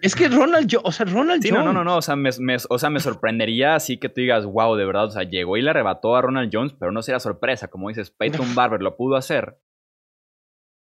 Es 0.00 0.14
que 0.14 0.26
Ronald, 0.28 0.66
yo, 0.66 0.80
o 0.84 0.90
sea, 0.90 1.04
Ronald 1.04 1.42
sí, 1.42 1.50
Jones. 1.50 1.66
no, 1.66 1.72
no, 1.74 1.84
no, 1.84 1.98
o 1.98 2.00
sea, 2.00 2.16
me, 2.16 2.30
o 2.70 2.78
sea, 2.78 2.88
me 2.88 2.98
sorprendería 2.98 3.74
así 3.74 3.98
que 3.98 4.08
tú 4.08 4.22
digas, 4.22 4.46
wow, 4.46 4.74
de 4.74 4.86
verdad, 4.86 5.04
o 5.04 5.10
sea, 5.10 5.24
llegó 5.24 5.58
y 5.58 5.60
le 5.60 5.68
arrebató 5.68 6.16
a 6.16 6.22
Ronald 6.22 6.48
Jones, 6.50 6.72
pero 6.72 6.92
no 6.92 7.02
sería 7.02 7.20
sorpresa, 7.20 7.68
como 7.68 7.90
dices, 7.90 8.10
Peyton 8.10 8.54
Barber 8.54 8.80
lo 8.80 8.96
pudo 8.96 9.16
hacer. 9.16 9.58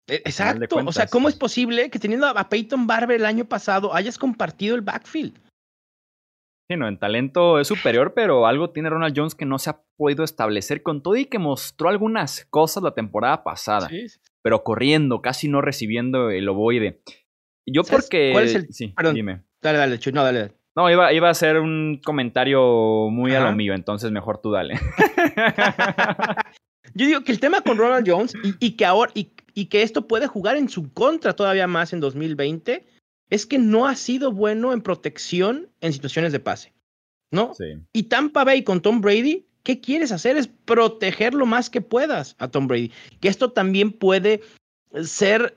E, 0.07 0.15
exacto, 0.15 0.77
o 0.83 0.91
sea, 0.91 1.05
¿cómo 1.05 1.29
es 1.29 1.35
posible 1.35 1.91
que 1.91 1.99
teniendo 1.99 2.25
a 2.25 2.49
Peyton 2.49 2.87
Barber 2.87 3.17
el 3.17 3.27
año 3.27 3.45
pasado 3.45 3.93
hayas 3.93 4.17
compartido 4.17 4.75
el 4.75 4.81
backfield? 4.81 5.39
Sí, 6.67 6.77
no, 6.77 6.87
en 6.87 6.97
talento 6.97 7.59
es 7.59 7.67
superior, 7.67 8.13
pero 8.15 8.47
algo 8.47 8.71
tiene 8.71 8.89
Ronald 8.89 9.13
Jones 9.15 9.35
que 9.35 9.45
no 9.45 9.59
se 9.59 9.69
ha 9.69 9.83
podido 9.97 10.23
establecer 10.23 10.81
con 10.81 11.03
todo 11.03 11.15
y 11.15 11.25
que 11.25 11.37
mostró 11.37 11.89
algunas 11.89 12.45
cosas 12.45 12.81
la 12.81 12.95
temporada 12.95 13.43
pasada. 13.43 13.87
Sí, 13.87 14.07
pero 14.49 14.63
corriendo, 14.63 15.21
casi 15.21 15.47
no 15.47 15.61
recibiendo 15.61 16.31
el 16.31 16.49
ovoide. 16.49 17.03
Yo 17.67 17.83
porque... 17.83 18.31
¿Cuál 18.31 18.45
es 18.45 18.55
el...? 18.55 18.73
Sí, 18.73 18.95
dime. 19.13 19.43
Dale, 19.61 19.77
dale, 19.77 19.99
No, 20.11 20.23
dale. 20.23 20.53
No, 20.75 20.89
iba, 20.89 21.13
iba 21.13 21.27
a 21.27 21.31
hacer 21.31 21.59
un 21.59 22.01
comentario 22.03 23.09
muy 23.11 23.35
a 23.35 23.41
lo 23.41 23.55
mío, 23.55 23.75
entonces 23.75 24.09
mejor 24.09 24.41
tú 24.41 24.49
dale. 24.49 24.73
Yo 26.95 27.05
digo 27.05 27.23
que 27.23 27.31
el 27.31 27.39
tema 27.39 27.61
con 27.61 27.77
Ronald 27.77 28.09
Jones 28.09 28.33
y, 28.59 28.71
que 28.71 28.85
ahora 28.85 29.11
y, 29.13 29.33
y, 29.53 29.67
que 29.67 29.83
esto 29.83 30.07
puede 30.07 30.25
jugar 30.25 30.57
en 30.57 30.67
su 30.67 30.91
contra 30.91 31.35
todavía 31.35 31.67
más 31.67 31.93
en 31.93 31.99
2020 31.99 32.87
es 33.29 33.45
que 33.45 33.59
no 33.59 33.85
ha 33.85 33.95
sido 33.95 34.31
bueno 34.31 34.73
en 34.73 34.81
protección 34.81 35.69
en 35.81 35.93
situaciones 35.93 36.31
de 36.31 36.39
pase, 36.39 36.73
¿no? 37.29 37.53
Sí. 37.53 37.65
Y 37.93 38.03
Tampa 38.03 38.45
Bay 38.45 38.63
con 38.63 38.81
Tom 38.81 38.99
Brady 38.99 39.45
¿qué 39.63 39.79
quieres 39.79 40.11
hacer? 40.11 40.37
Es 40.37 40.47
proteger 40.47 41.33
lo 41.33 41.45
más 41.45 41.69
que 41.69 41.81
puedas 41.81 42.35
a 42.39 42.47
Tom 42.47 42.67
Brady. 42.67 42.91
Que 43.19 43.27
esto 43.27 43.51
también 43.51 43.91
puede 43.91 44.41
ser 45.03 45.53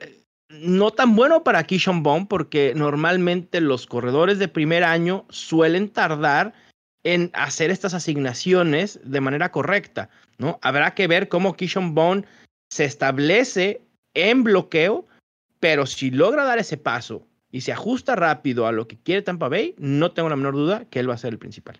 no 0.49 0.91
tan 0.91 1.15
bueno 1.15 1.43
para 1.43 1.63
Kishon 1.63 2.03
Bond 2.03 2.27
porque 2.27 2.73
normalmente 2.75 3.59
los 3.59 3.87
corredores 3.87 4.39
de 4.39 4.47
primer 4.47 4.83
año 4.83 5.25
suelen 5.29 5.89
tardar 5.89 6.53
en 7.03 7.31
hacer 7.33 7.71
estas 7.71 7.93
asignaciones 7.93 8.99
de 9.03 9.19
manera 9.19 9.51
correcta, 9.51 10.09
¿no? 10.37 10.59
Habrá 10.61 10.93
que 10.93 11.07
ver 11.07 11.27
cómo 11.27 11.55
Kishon 11.55 11.95
Bond 11.95 12.25
se 12.69 12.85
establece 12.85 13.81
en 14.13 14.43
bloqueo, 14.43 15.07
pero 15.59 15.85
si 15.85 16.11
logra 16.11 16.45
dar 16.45 16.59
ese 16.59 16.77
paso 16.77 17.27
y 17.51 17.61
se 17.61 17.71
ajusta 17.71 18.15
rápido 18.15 18.67
a 18.67 18.71
lo 18.71 18.87
que 18.87 18.97
quiere 18.97 19.21
Tampa 19.21 19.49
Bay, 19.49 19.75
no 19.77 20.11
tengo 20.11 20.29
la 20.29 20.35
menor 20.35 20.53
duda 20.53 20.85
que 20.85 20.99
él 20.99 21.09
va 21.09 21.15
a 21.15 21.17
ser 21.17 21.33
el 21.33 21.39
principal 21.39 21.77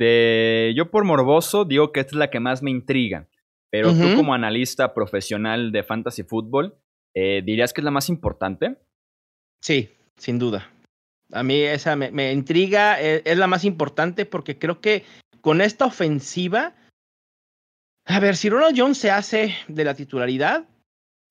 yo 0.00 0.90
por 0.90 1.04
morboso 1.04 1.64
digo 1.64 1.92
que 1.92 2.00
esta 2.00 2.12
es 2.12 2.18
la 2.18 2.30
que 2.30 2.40
más 2.40 2.62
me 2.62 2.70
intriga, 2.70 3.28
pero 3.70 3.92
tú 3.92 4.16
como 4.16 4.34
analista 4.34 4.94
profesional 4.94 5.72
de 5.72 5.82
fantasy 5.82 6.22
fútbol, 6.22 6.76
eh, 7.14 7.42
¿dirías 7.44 7.72
que 7.72 7.80
es 7.80 7.84
la 7.84 7.90
más 7.90 8.08
importante? 8.08 8.76
Sí, 9.60 9.90
sin 10.16 10.38
duda. 10.38 10.70
A 11.32 11.42
mí 11.42 11.60
esa 11.60 11.96
me, 11.96 12.32
intriga, 12.32 13.00
eh, 13.00 13.22
es, 13.24 13.38
la 13.38 13.46
más 13.46 13.64
importante 13.64 14.26
porque 14.26 14.58
creo 14.58 14.80
que 14.80 15.04
con 15.40 15.60
esta 15.60 15.86
ofensiva, 15.86 16.74
a 18.06 18.20
ver, 18.20 18.36
si 18.36 18.50
Ronald 18.50 18.76
Jones 18.76 18.98
se 18.98 19.10
hace 19.10 19.54
de 19.68 19.84
la 19.84 19.94
titularidad, 19.94 20.68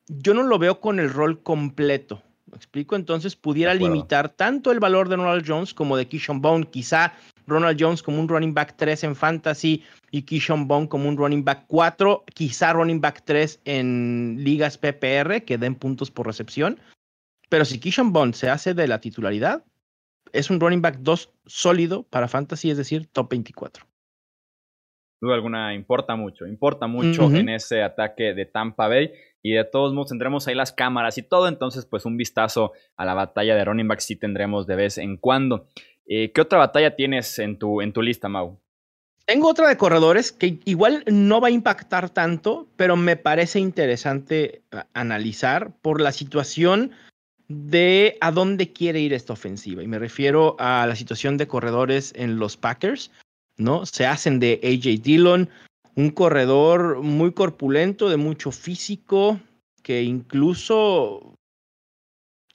yo 0.08 0.34
no 0.34 0.44
lo 0.44 0.58
veo 0.58 0.80
con 0.80 1.00
el 1.00 1.10
rol 1.10 1.44
completo. 1.44 2.24
¿Me 2.46 2.58
explico? 2.58 2.96
Entonces 2.96 3.36
pudiera 3.36 3.74
limitar 3.74 4.30
tanto 4.30 4.72
el 4.72 4.80
valor 4.80 5.08
de 5.08 5.18
Ronald 5.18 5.46
Jones 5.46 5.74
como 5.74 5.98
de 5.98 6.08
Kishon 6.08 6.42
Bone. 6.42 6.66
Quizá 6.66 7.14
Ronald 7.50 7.78
Jones 7.80 8.04
como 8.04 8.20
un 8.20 8.28
running 8.28 8.54
back 8.54 8.76
3 8.78 9.04
en 9.06 9.16
fantasy 9.16 9.84
y 10.12 10.24
Kishon 10.24 10.68
Bond 10.68 10.90
como 10.90 11.10
un 11.10 11.18
running 11.18 11.44
back 11.44 11.66
4, 11.68 12.24
quizá 12.34 12.74
running 12.74 13.02
back 13.02 13.24
3 13.26 13.62
en 13.66 14.38
ligas 14.40 14.78
PPR 14.78 15.44
que 15.44 15.58
den 15.58 15.76
puntos 15.76 16.12
por 16.12 16.28
recepción. 16.28 16.80
Pero 17.50 17.66
si 17.66 17.80
Kishon 17.80 18.14
Bond 18.14 18.34
se 18.34 18.50
hace 18.50 18.74
de 18.74 18.88
la 18.88 19.02
titularidad, 19.02 19.64
es 20.32 20.50
un 20.50 20.60
running 20.60 20.82
back 20.82 21.00
2 21.00 21.34
sólido 21.46 22.04
para 22.04 22.28
fantasy, 22.28 22.70
es 22.70 22.78
decir, 22.78 23.08
top 23.08 23.30
24. 23.32 23.86
Duda 25.22 25.36
alguna, 25.36 25.74
importa 25.74 26.16
mucho, 26.16 26.48
importa 26.48 26.88
mucho 26.88 27.30
en 27.30 27.50
ese 27.50 27.84
ataque 27.84 28.34
de 28.34 28.46
Tampa 28.46 28.88
Bay. 28.88 29.12
Y 29.42 29.54
de 29.54 29.64
todos 29.64 29.94
modos 29.94 30.10
tendremos 30.10 30.48
ahí 30.48 30.56
las 30.56 30.74
cámaras 30.74 31.18
y 31.18 31.24
todo, 31.24 31.48
entonces 31.48 31.86
pues 31.86 32.06
un 32.06 32.18
vistazo 32.18 32.74
a 32.98 33.06
la 33.06 33.14
batalla 33.14 33.56
de 33.56 33.66
running 33.66 33.88
back 33.88 34.00
sí 34.00 34.16
tendremos 34.18 34.68
de 34.68 34.76
vez 34.76 34.98
en 34.98 35.18
cuando. 35.18 35.68
Eh, 36.12 36.32
¿Qué 36.32 36.42
otra 36.42 36.58
batalla 36.58 36.96
tienes 36.96 37.38
en 37.38 37.58
tu, 37.58 37.82
en 37.82 37.94
tu 37.94 38.02
lista, 38.02 38.28
Mau? 38.28 38.60
Tengo 39.26 39.48
otra 39.48 39.70
de 39.70 39.78
corredores 39.78 40.32
que 40.32 40.60
igual 40.66 41.04
no 41.06 41.40
va 41.40 41.50
a 41.50 41.52
impactar 41.52 42.10
tanto, 42.10 42.68
pero 42.76 42.96
me 42.96 43.16
parece 43.16 43.60
interesante 43.60 44.64
analizar 44.94 45.72
por 45.84 46.02
la 46.02 46.12
situación 46.12 46.92
de 47.48 48.18
a 48.22 48.32
dónde 48.32 48.74
quiere 48.74 49.00
ir 49.02 49.14
esta 49.14 49.34
ofensiva. 49.34 49.84
Y 49.84 49.88
me 49.88 50.00
refiero 50.00 50.56
a 50.58 50.88
la 50.88 50.96
situación 50.96 51.38
de 51.38 51.48
corredores 51.48 52.12
en 52.16 52.40
los 52.40 52.58
Packers, 52.58 53.12
¿no? 53.58 53.86
Se 53.86 54.08
hacen 54.08 54.40
de 54.40 54.60
AJ 54.64 55.04
Dillon, 55.04 55.48
un 55.94 56.10
corredor 56.10 57.04
muy 57.04 57.32
corpulento, 57.34 58.10
de 58.10 58.18
mucho 58.18 58.52
físico, 58.52 59.40
que 59.84 60.02
incluso 60.02 61.36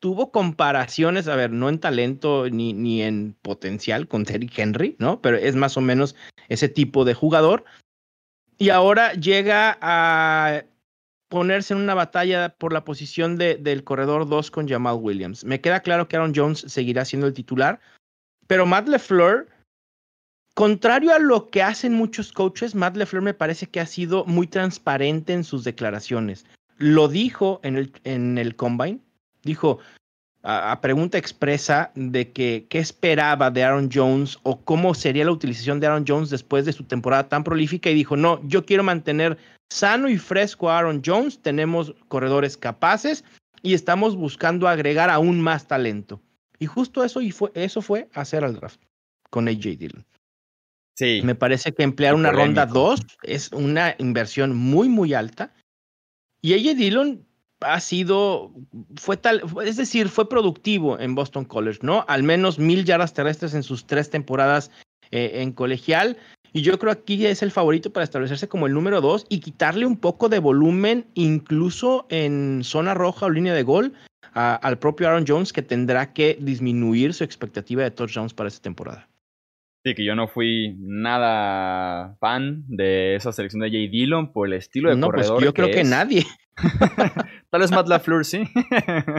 tuvo 0.05 0.31
comparaciones, 0.31 1.29
a 1.29 1.35
ver, 1.35 1.51
no 1.51 1.71
en 1.71 1.79
talento 1.79 2.51
ni, 2.51 2.75
ni 2.75 3.01
en 3.01 3.35
potencial 3.40 4.07
con 4.07 4.27
Terry 4.27 4.51
Henry, 4.55 4.97
¿no? 4.99 5.23
Pero 5.23 5.38
es 5.38 5.57
más 5.57 5.79
o 5.79 5.81
menos 5.81 6.14
ese 6.51 6.69
tipo 6.69 7.07
de 7.07 7.14
jugador. 7.14 7.64
Y 8.59 8.69
ahora 8.69 9.14
llega 9.14 9.79
a 9.81 10.64
ponerse 11.31 11.73
en 11.73 11.81
una 11.81 11.95
batalla 11.95 12.51
por 12.51 12.75
la 12.75 12.85
posición 12.85 13.38
de, 13.38 13.57
del 13.57 13.83
corredor 13.83 14.29
2 14.29 14.51
con 14.51 14.69
Jamal 14.69 14.99
Williams. 15.01 15.43
Me 15.43 15.62
queda 15.62 15.81
claro 15.81 16.07
que 16.07 16.17
Aaron 16.17 16.35
Jones 16.37 16.67
seguirá 16.69 17.07
siendo 17.07 17.27
el 17.27 17.33
titular, 17.33 17.81
pero 18.47 18.67
Matt 18.67 18.88
LeFleur, 18.88 19.49
contrario 20.53 21.14
a 21.14 21.19
lo 21.19 21.49
que 21.49 21.62
hacen 21.62 21.95
muchos 21.95 22.31
coaches, 22.31 22.75
Matt 22.75 22.99
LeFleur 22.99 23.23
me 23.23 23.33
parece 23.33 23.69
que 23.69 23.81
ha 23.81 23.87
sido 23.87 24.27
muy 24.27 24.49
transparente 24.49 25.33
en 25.33 25.45
sus 25.45 25.64
declaraciones. 25.64 26.45
Lo 26.77 27.09
dijo 27.09 27.61
en 27.62 27.77
el, 27.77 27.93
en 28.05 28.37
el 28.37 28.55
combine, 28.55 29.01
dijo, 29.45 29.79
a, 30.45 30.79
pregunta 30.81 31.17
expresa 31.17 31.91
de 31.95 32.31
que 32.31 32.67
qué 32.69 32.79
esperaba 32.79 33.51
de 33.51 33.65
Aaron 33.65 33.89
Jones 33.93 34.39
o 34.43 34.61
cómo 34.61 34.95
sería 34.95 35.25
la 35.25 35.33
utilización 35.33 35.81
de 35.81 35.87
Aaron 35.87 36.05
Jones 36.07 36.31
después 36.31 36.67
de 36.67 36.73
su 36.73 36.85
temporada 36.85 37.29
tan 37.29 37.45
prolífica 37.45 37.91
y 37.91 37.95
dijo, 37.95 38.17
no, 38.17 38.47
yo 38.47 38.65
quiero 38.65 38.83
mantener 38.83 39.39
sano 39.71 40.09
y 40.09 40.19
fresco 40.19 40.71
a 40.71 40.79
Aaron 40.79 41.03
Jones, 41.05 41.41
tenemos 41.41 41.95
corredores 42.09 42.57
capaces 42.57 43.25
y 43.63 43.73
estamos 43.73 44.17
buscando 44.17 44.69
agregar 44.69 45.09
aún 45.09 45.41
más 45.41 45.67
talento. 45.67 46.21
Y 46.59 46.67
justo 46.67 47.03
eso, 47.03 47.23
y 47.23 47.31
fue, 47.31 47.51
eso 47.55 47.81
fue 47.81 48.09
hacer 48.13 48.45
al 48.45 48.55
draft 48.55 48.81
con 49.31 49.49
AJ 49.49 49.79
Dillon. 49.79 50.05
Sí. 50.97 51.23
Me 51.25 51.35
parece 51.35 51.73
que 51.73 51.83
emplear 51.83 52.15
una 52.15 52.31
ronda 52.31 52.67
2 52.67 53.01
es 53.25 53.51
una 53.53 53.97
inversión 53.99 54.55
muy, 54.55 54.89
muy 54.89 55.13
alta. 55.15 55.53
Y 56.41 56.53
AJ 56.53 56.77
Dillon 56.77 57.27
ha 57.64 57.81
sido, 57.81 58.53
fue 58.96 59.16
tal, 59.16 59.42
es 59.64 59.77
decir, 59.77 60.09
fue 60.09 60.29
productivo 60.29 60.98
en 60.98 61.14
Boston 61.14 61.44
College, 61.44 61.81
¿no? 61.83 62.05
Al 62.09 62.22
menos 62.22 62.59
mil 62.59 62.85
yardas 62.85 63.14
terrestres 63.14 63.55
en 63.55 63.62
sus 63.62 63.87
tres 63.87 64.11
temporadas 64.11 64.70
eh, 65.11 65.42
en 65.42 65.53
colegial. 65.53 66.16
Y 66.53 66.62
yo 66.62 66.79
creo 66.79 66.94
que 66.94 67.00
aquí 67.00 67.27
es 67.27 67.42
el 67.42 67.50
favorito 67.50 67.92
para 67.92 68.05
establecerse 68.05 68.46
como 68.46 68.66
el 68.66 68.74
número 68.74 69.00
dos 69.00 69.27
y 69.29 69.40
quitarle 69.40 69.87
un 69.87 69.96
poco 69.96 70.29
de 70.29 70.38
volumen, 70.38 71.07
incluso 71.14 72.07
en 72.11 72.61
zona 72.62 72.94
roja 72.94 73.27
o 73.27 73.31
línea 73.31 73.55
de 73.55 73.64
gol, 73.64 73.92
al 74.35 74.79
propio 74.79 75.09
Aaron 75.09 75.24
Jones, 75.27 75.53
que 75.53 75.62
tendrá 75.62 76.12
que 76.12 76.38
disminuir 76.40 77.12
su 77.12 77.24
expectativa 77.24 77.83
de 77.83 77.90
touchdowns 77.90 78.35
para 78.35 78.48
esta 78.48 78.62
temporada. 78.62 79.09
Sí, 79.85 79.94
que 79.94 80.05
yo 80.05 80.14
no 80.14 80.29
fui 80.29 80.77
nada 80.79 82.16
fan 82.18 82.64
de 82.68 83.16
esa 83.16 83.33
selección 83.33 83.61
de 83.61 83.70
Jay 83.70 83.88
Dillon 83.88 84.33
por 84.33 84.46
el 84.46 84.55
estilo 84.55 84.88
de 84.90 84.96
no, 84.96 85.09
pues 85.11 85.31
yo 85.40 85.53
creo 85.53 85.70
que 85.70 85.85
nadie. 85.85 86.24
Tal 87.51 87.61
vez 87.61 87.71
Matt 87.71 87.88
LaFleur, 87.88 88.25
sí. 88.25 88.45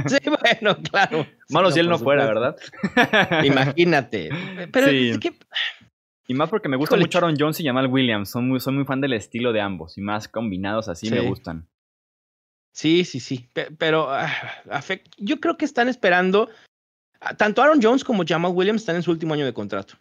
sí, 0.07 0.17
bueno, 0.29 0.77
claro. 0.89 1.25
Malo 1.49 1.71
si 1.71 1.79
él 1.79 1.89
no 1.89 1.97
fuera, 1.97 2.25
¿verdad? 2.25 2.55
Imagínate. 3.43 4.29
Pero 4.71 4.87
es 4.87 5.17
que... 5.19 5.33
Y 6.27 6.33
más 6.33 6.49
porque 6.49 6.69
me 6.69 6.77
gusta 6.77 6.97
mucho 6.97 7.19
Aaron 7.19 7.35
Jones 7.37 7.59
y 7.59 7.65
Jamal 7.65 7.87
Williams. 7.87 8.29
Son 8.29 8.47
muy, 8.47 8.59
soy 8.59 8.73
muy 8.73 8.85
fan 8.85 8.99
del 8.99 9.13
estilo 9.13 9.53
de 9.53 9.61
ambos. 9.61 9.97
Y 9.97 10.01
más 10.01 10.27
combinados 10.27 10.87
así 10.89 11.09
me 11.11 11.21
gustan. 11.21 11.67
Sí, 12.71 13.05
sí, 13.05 13.19
sí. 13.19 13.47
Pero 13.77 14.07
ah, 14.09 14.31
yo 15.17 15.39
creo 15.39 15.55
que 15.57 15.65
están 15.65 15.87
esperando. 15.87 16.49
Ah, 17.19 17.35
tanto 17.35 17.61
Aaron 17.61 17.79
Jones 17.81 18.03
como 18.03 18.23
Jamal 18.27 18.53
Williams 18.55 18.81
están 18.81 18.95
en 18.95 19.03
su 19.03 19.11
último 19.11 19.33
año 19.33 19.45
de 19.45 19.53
contrato. 19.53 19.95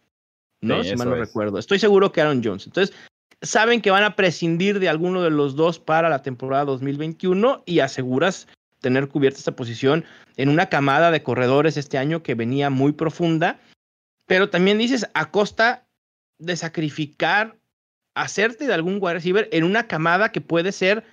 ¿no? 0.61 0.83
si 0.83 0.95
mal 0.95 1.09
no 1.09 1.15
recuerdo. 1.15 1.59
Estoy 1.59 1.79
seguro 1.79 2.11
que 2.11 2.21
Aaron 2.21 2.41
Jones. 2.43 2.65
Entonces, 2.65 2.95
saben 3.41 3.81
que 3.81 3.91
van 3.91 4.03
a 4.03 4.15
prescindir 4.15 4.79
de 4.79 4.89
alguno 4.89 5.21
de 5.21 5.29
los 5.29 5.55
dos 5.55 5.79
para 5.79 6.09
la 6.09 6.21
temporada 6.21 6.65
2021 6.65 7.63
y 7.65 7.79
aseguras 7.79 8.47
tener 8.79 9.07
cubierta 9.07 9.39
esta 9.39 9.55
posición 9.55 10.05
en 10.37 10.49
una 10.49 10.67
camada 10.67 11.11
de 11.11 11.23
corredores 11.23 11.77
este 11.77 11.97
año 11.97 12.23
que 12.23 12.35
venía 12.35 12.69
muy 12.69 12.91
profunda 12.91 13.59
pero 14.25 14.49
también 14.49 14.77
dices 14.77 15.07
a 15.13 15.31
costa 15.31 15.87
de 16.39 16.55
sacrificar, 16.55 17.57
hacerte 18.15 18.67
de 18.67 18.73
algún 18.73 18.97
wide 18.99 19.15
receiver 19.15 19.49
en 19.51 19.63
una 19.63 19.87
camada 19.87 20.31
que 20.31 20.41
puede 20.41 20.71
ser 20.71 21.05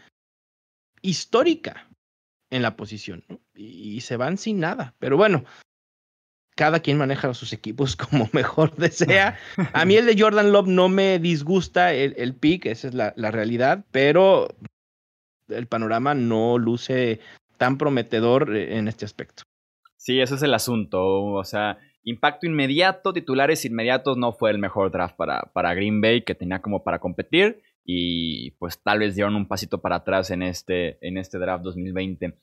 histórica 1.03 1.88
en 2.51 2.62
la 2.62 2.77
posición. 2.77 3.25
Y, 3.55 4.01
se 4.01 4.16
van 4.16 4.38
sin 4.38 4.61
nada. 4.61 4.94
Pero 4.98 5.16
bueno, 5.16 5.44
cada 6.62 6.79
quien 6.79 6.96
maneja 6.96 7.35
sus 7.35 7.53
equipos 7.53 7.96
como 7.96 8.31
mejor 8.33 8.77
desea. 8.77 9.37
A 9.72 9.85
mí 9.85 9.96
el 9.96 10.07
de 10.07 10.14
Jordan 10.16 10.53
Love 10.53 10.68
no 10.68 10.88
me 10.88 11.18
disgusta 11.18 11.92
el, 11.92 12.14
el 12.16 12.37
pick, 12.37 12.66
esa 12.66 12.87
es 12.87 12.94
la, 12.94 13.12
la 13.16 13.33
realidad, 13.33 13.85
pero 13.90 14.46
el 15.48 15.66
panorama 15.66 16.14
no 16.14 16.59
luce 16.59 17.18
tan 17.59 17.79
prometedor 17.79 18.55
eh, 18.55 18.79
en 18.79 18.87
este 18.87 19.05
aspecto. 19.05 19.42
Sí, 19.96 20.20
ese 20.20 20.37
es 20.37 20.42
el 20.44 20.55
asunto. 20.55 21.03
O 21.03 21.42
sea, 21.42 21.79
impacto 22.05 22.46
inmediato, 22.46 23.12
titulares 23.12 23.64
inmediatos, 23.64 24.16
no 24.16 24.33
fue 24.33 24.53
el 24.53 24.59
mejor 24.59 24.92
draft 24.92 25.16
para, 25.16 25.51
para 25.53 25.75
Green 25.75 26.01
Bay 26.01 26.22
que 26.22 26.37
tenía 26.37 26.62
como 26.62 26.85
para 26.85 27.01
competir. 27.01 27.61
Y 27.84 28.52
pues 28.52 28.82
tal 28.82 29.00
vez 29.00 29.14
dieron 29.14 29.34
un 29.34 29.48
pasito 29.48 29.80
para 29.80 29.96
atrás 29.96 30.30
en 30.30 30.42
este, 30.42 30.98
en 31.06 31.18
este 31.18 31.38
draft 31.38 31.64
2020. 31.64 32.34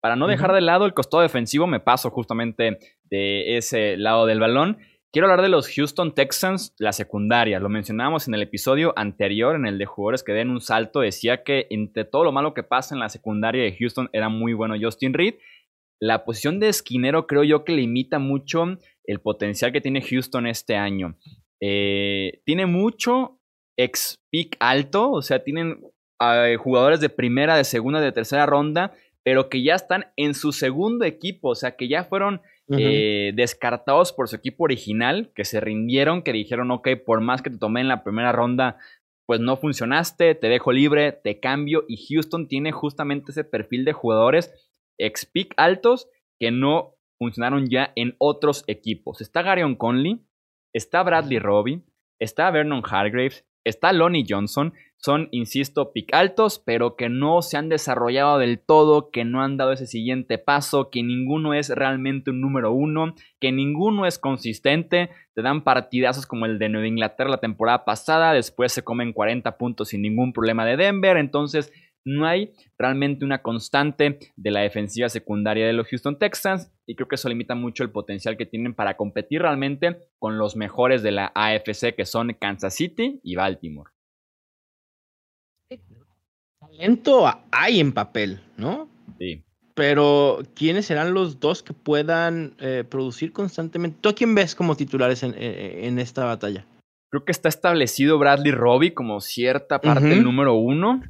Para 0.00 0.16
no 0.16 0.26
dejar 0.26 0.52
de 0.52 0.60
lado 0.60 0.86
el 0.86 0.94
costado 0.94 1.22
defensivo, 1.22 1.66
me 1.66 1.80
paso 1.80 2.10
justamente 2.10 2.78
de 3.04 3.56
ese 3.56 3.96
lado 3.96 4.26
del 4.26 4.40
balón. 4.40 4.78
Quiero 5.10 5.26
hablar 5.26 5.42
de 5.42 5.48
los 5.48 5.72
Houston 5.74 6.14
Texans, 6.14 6.74
la 6.78 6.92
secundaria. 6.92 7.60
Lo 7.60 7.70
mencionábamos 7.70 8.28
en 8.28 8.34
el 8.34 8.42
episodio 8.42 8.92
anterior, 8.94 9.56
en 9.56 9.66
el 9.66 9.78
de 9.78 9.86
jugadores 9.86 10.22
que 10.22 10.32
den 10.32 10.50
un 10.50 10.60
salto. 10.60 11.00
Decía 11.00 11.42
que 11.44 11.66
entre 11.70 12.04
todo 12.04 12.24
lo 12.24 12.32
malo 12.32 12.52
que 12.52 12.62
pasa 12.62 12.94
en 12.94 13.00
la 13.00 13.08
secundaria 13.08 13.62
de 13.62 13.74
Houston 13.74 14.10
era 14.12 14.28
muy 14.28 14.52
bueno 14.52 14.74
Justin 14.78 15.14
Reed. 15.14 15.36
La 15.98 16.24
posición 16.24 16.60
de 16.60 16.68
esquinero 16.68 17.26
creo 17.26 17.42
yo 17.42 17.64
que 17.64 17.72
limita 17.72 18.18
mucho 18.18 18.64
el 19.04 19.20
potencial 19.20 19.72
que 19.72 19.80
tiene 19.80 20.02
Houston 20.02 20.46
este 20.46 20.76
año. 20.76 21.16
Eh, 21.60 22.42
tiene 22.44 22.66
mucho 22.66 23.37
ex 23.78 24.16
pick 24.30 24.56
alto, 24.60 25.10
o 25.10 25.22
sea, 25.22 25.42
tienen 25.44 25.80
eh, 26.20 26.56
jugadores 26.58 27.00
de 27.00 27.08
primera, 27.08 27.56
de 27.56 27.64
segunda, 27.64 28.00
de 28.00 28.12
tercera 28.12 28.44
ronda, 28.44 28.92
pero 29.24 29.48
que 29.48 29.62
ya 29.62 29.74
están 29.74 30.06
en 30.16 30.34
su 30.34 30.52
segundo 30.52 31.04
equipo, 31.04 31.50
o 31.50 31.54
sea, 31.54 31.76
que 31.76 31.88
ya 31.88 32.04
fueron 32.04 32.42
eh, 32.70 33.32
descartados 33.34 34.12
por 34.12 34.28
su 34.28 34.36
equipo 34.36 34.64
original, 34.64 35.32
que 35.34 35.44
se 35.44 35.60
rindieron, 35.60 36.22
que 36.22 36.32
dijeron, 36.32 36.70
ok, 36.70 36.88
por 37.06 37.20
más 37.20 37.40
que 37.40 37.50
te 37.50 37.58
tomé 37.58 37.80
en 37.80 37.88
la 37.88 38.04
primera 38.04 38.32
ronda, 38.32 38.78
pues 39.26 39.40
no 39.40 39.56
funcionaste, 39.56 40.34
te 40.34 40.48
dejo 40.48 40.72
libre, 40.72 41.12
te 41.12 41.40
cambio. 41.40 41.84
Y 41.88 41.98
Houston 42.06 42.48
tiene 42.48 42.72
justamente 42.72 43.32
ese 43.32 43.44
perfil 43.44 43.84
de 43.84 43.92
jugadores 43.92 44.52
ex-pick 44.98 45.54
altos 45.56 46.08
que 46.40 46.50
no 46.50 46.94
funcionaron 47.18 47.68
ya 47.68 47.92
en 47.96 48.16
otros 48.18 48.64
equipos. 48.66 49.20
Está 49.20 49.42
Garion 49.42 49.76
Conley, 49.76 50.24
está 50.72 51.02
Bradley 51.02 51.38
Robbie, 51.38 51.82
está 52.18 52.50
Vernon 52.50 52.82
Hargraves, 52.84 53.46
está 53.68 53.92
Lonnie 53.92 54.26
Johnson, 54.28 54.72
son, 55.00 55.28
insisto, 55.30 55.92
pick 55.92 56.12
altos, 56.12 56.60
pero 56.64 56.96
que 56.96 57.08
no 57.08 57.40
se 57.40 57.56
han 57.56 57.68
desarrollado 57.68 58.38
del 58.38 58.58
todo, 58.58 59.10
que 59.10 59.24
no 59.24 59.42
han 59.42 59.56
dado 59.56 59.72
ese 59.72 59.86
siguiente 59.86 60.38
paso, 60.38 60.90
que 60.90 61.04
ninguno 61.04 61.54
es 61.54 61.68
realmente 61.68 62.30
un 62.30 62.40
número 62.40 62.72
uno, 62.72 63.14
que 63.38 63.52
ninguno 63.52 64.06
es 64.06 64.18
consistente. 64.18 65.10
Te 65.34 65.42
dan 65.42 65.62
partidazos 65.62 66.26
como 66.26 66.46
el 66.46 66.58
de 66.58 66.68
Nueva 66.68 66.88
Inglaterra 66.88 67.30
la 67.30 67.38
temporada 67.38 67.84
pasada, 67.84 68.32
después 68.32 68.72
se 68.72 68.82
comen 68.82 69.12
40 69.12 69.56
puntos 69.56 69.88
sin 69.90 70.02
ningún 70.02 70.32
problema 70.32 70.66
de 70.66 70.76
Denver. 70.76 71.16
Entonces, 71.16 71.72
no 72.04 72.26
hay 72.26 72.52
realmente 72.76 73.24
una 73.24 73.42
constante 73.42 74.18
de 74.34 74.50
la 74.50 74.60
defensiva 74.60 75.08
secundaria 75.08 75.66
de 75.66 75.74
los 75.74 75.86
Houston 75.88 76.18
Texans 76.18 76.72
y 76.88 76.96
creo 76.96 77.06
que 77.06 77.14
eso 77.14 77.28
limita 77.28 77.54
mucho 77.54 77.84
el 77.84 77.90
potencial 77.90 78.36
que 78.36 78.46
tienen 78.46 78.74
para 78.74 78.96
competir 78.96 79.42
realmente 79.42 80.08
con 80.18 80.38
los 80.38 80.56
mejores 80.56 81.02
de 81.02 81.12
la 81.12 81.30
AFC 81.34 81.94
que 81.94 82.06
son 82.06 82.34
Kansas 82.40 82.74
City 82.74 83.20
y 83.22 83.36
Baltimore 83.36 83.90
talento 86.78 87.26
hay 87.50 87.80
en 87.80 87.92
papel, 87.92 88.40
¿no? 88.56 88.88
Sí. 89.18 89.42
Pero, 89.74 90.40
¿quiénes 90.54 90.86
serán 90.86 91.14
los 91.14 91.38
dos 91.38 91.62
que 91.62 91.72
puedan 91.72 92.54
eh, 92.58 92.84
producir 92.88 93.32
constantemente? 93.32 93.98
¿Tú 94.00 94.08
a 94.08 94.14
quién 94.14 94.34
ves 94.34 94.54
como 94.54 94.76
titulares 94.76 95.22
en, 95.22 95.98
esta 95.98 96.24
batalla? 96.24 96.64
Creo 97.10 97.24
que 97.24 97.30
está 97.30 97.48
establecido 97.48 98.18
Bradley 98.18 98.50
Robbie 98.50 98.92
como 98.92 99.20
cierta 99.20 99.80
parte 99.80 100.06
del 100.06 100.24
número 100.24 100.54
uno. 100.54 101.02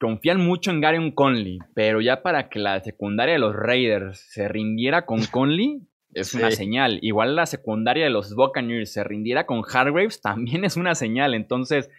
Confían 0.00 0.40
mucho 0.40 0.70
en 0.70 0.80
Gary 0.80 1.12
Conley, 1.12 1.58
pero 1.74 2.00
ya 2.00 2.22
para 2.22 2.48
que 2.48 2.58
la 2.58 2.80
secundaria 2.80 3.34
de 3.34 3.40
los 3.40 3.54
Raiders 3.54 4.20
se 4.30 4.48
rindiera 4.48 5.06
con 5.06 5.20
Conley, 5.30 5.82
es 6.14 6.34
una 6.34 6.50
señal. 6.50 6.98
Igual 7.02 7.36
la 7.36 7.46
secundaria 7.46 8.04
de 8.04 8.10
los 8.10 8.34
Buccaneers 8.34 8.92
se 8.92 9.04
rindiera 9.04 9.46
con 9.46 9.62
Hargraves, 9.68 10.20
también 10.22 10.64
es 10.64 10.76
una 10.76 10.94
señal. 10.94 11.34
Entonces, 11.34 11.90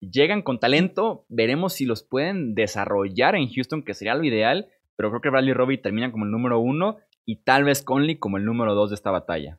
llegan 0.00 0.42
con 0.42 0.60
talento, 0.60 1.24
veremos 1.28 1.74
si 1.74 1.86
los 1.86 2.02
pueden 2.02 2.54
desarrollar 2.54 3.34
en 3.34 3.48
Houston, 3.48 3.82
que 3.82 3.94
sería 3.94 4.14
lo 4.14 4.24
ideal, 4.24 4.68
pero 4.96 5.10
creo 5.10 5.20
que 5.20 5.30
Bradley 5.30 5.54
Robbie 5.54 5.78
termina 5.78 6.10
como 6.10 6.24
el 6.24 6.30
número 6.30 6.58
uno 6.58 6.98
y 7.24 7.36
tal 7.36 7.64
vez 7.64 7.82
Conley 7.82 8.16
como 8.16 8.38
el 8.38 8.44
número 8.44 8.74
dos 8.74 8.90
de 8.90 8.96
esta 8.96 9.10
batalla. 9.10 9.58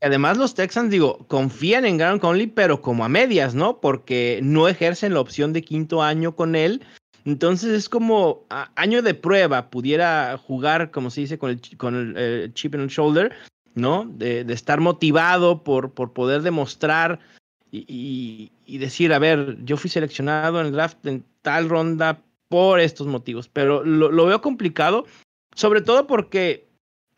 Además, 0.00 0.38
los 0.38 0.54
Texans, 0.54 0.90
digo, 0.90 1.26
confían 1.26 1.84
en 1.84 1.96
Garen 1.96 2.20
Conley, 2.20 2.46
pero 2.46 2.80
como 2.80 3.04
a 3.04 3.08
medias, 3.08 3.54
¿no? 3.54 3.80
Porque 3.80 4.40
no 4.42 4.68
ejercen 4.68 5.14
la 5.14 5.20
opción 5.20 5.52
de 5.52 5.62
quinto 5.62 6.02
año 6.02 6.36
con 6.36 6.54
él. 6.54 6.82
Entonces 7.24 7.72
es 7.72 7.88
como 7.88 8.46
año 8.76 9.02
de 9.02 9.14
prueba, 9.14 9.70
pudiera 9.70 10.38
jugar, 10.38 10.90
como 10.90 11.10
se 11.10 11.22
dice, 11.22 11.38
con 11.38 11.50
el, 11.50 11.60
con 11.76 11.94
el 11.94 12.14
eh, 12.16 12.50
chip 12.54 12.74
en 12.74 12.82
el 12.82 12.88
shoulder, 12.88 13.32
¿no? 13.74 14.04
De, 14.06 14.44
de, 14.44 14.54
estar 14.54 14.80
motivado 14.80 15.64
por, 15.64 15.92
por 15.92 16.12
poder 16.12 16.42
demostrar 16.42 17.18
y, 17.70 18.78
decir, 18.78 19.12
a 19.12 19.18
ver, 19.18 19.58
yo 19.64 19.76
fui 19.76 19.90
seleccionado 19.90 20.60
en 20.60 20.66
el 20.66 20.72
draft 20.72 21.04
en 21.06 21.24
tal 21.42 21.68
ronda 21.68 22.22
por 22.48 22.80
estos 22.80 23.06
motivos, 23.06 23.48
pero 23.48 23.84
lo, 23.84 24.26
veo 24.26 24.40
complicado, 24.40 25.04
sobre 25.54 25.82
todo 25.82 26.06
porque, 26.06 26.67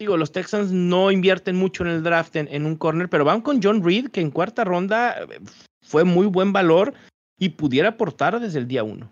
digo, 0.00 0.16
los 0.16 0.32
Texans 0.32 0.72
no 0.72 1.10
invierten 1.10 1.56
mucho 1.56 1.84
en 1.84 1.90
el 1.90 2.02
draft 2.02 2.34
en, 2.36 2.66
un 2.66 2.76
corner, 2.76 3.08
pero 3.08 3.24
van 3.24 3.42
con 3.42 3.62
John 3.62 3.84
Reed, 3.84 4.08
que 4.08 4.20
en 4.20 4.30
cuarta 4.30 4.64
ronda 4.64 5.22
eh, 5.22 5.38
fue 5.82 6.04
muy 6.04 6.26
buen 6.26 6.52
valor 6.52 6.94
y 7.38 7.50
pudiera 7.50 7.90
aportar 7.90 8.40
desde 8.40 8.58
el 8.58 8.66
día 8.66 8.82
uno. 8.82 9.10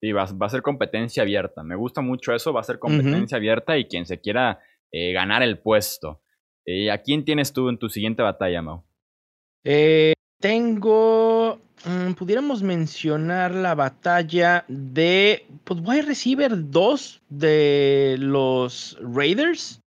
Sí, 0.00 0.12
va, 0.12 0.22
a 0.22 0.48
ser 0.48 0.62
competencia 0.62 1.22
abierta. 1.22 1.62
Me 1.62 1.76
gusta 1.76 2.00
mucho 2.00 2.32
eso, 2.34 2.52
va 2.52 2.60
a 2.60 2.64
ser 2.64 2.78
competencia 2.78 3.36
abierta 3.36 3.76
y 3.78 3.86
quien 3.86 4.06
se 4.06 4.20
quiera 4.20 4.60
eh, 4.90 5.12
ganar 5.12 5.42
el 5.42 5.58
puesto. 5.58 6.22
Eh, 6.64 6.90
¿A 6.90 6.98
quién 7.02 7.24
tienes 7.24 7.52
tú 7.52 7.68
en 7.68 7.78
tu 7.78 7.88
siguiente 7.88 8.22
batalla, 8.22 8.62
Mau? 8.62 8.84
Eh, 9.64 10.12
tengo. 10.40 11.58
Mm, 11.84 12.12
pudiéramos 12.12 12.62
mencionar 12.62 13.54
la 13.54 13.74
batalla 13.74 14.64
de. 14.68 15.46
Pues 15.64 15.80
wide 15.84 16.02
receiver 16.02 16.52
2 16.70 17.22
de 17.28 18.16
los 18.18 18.98
Raiders. 19.00 19.81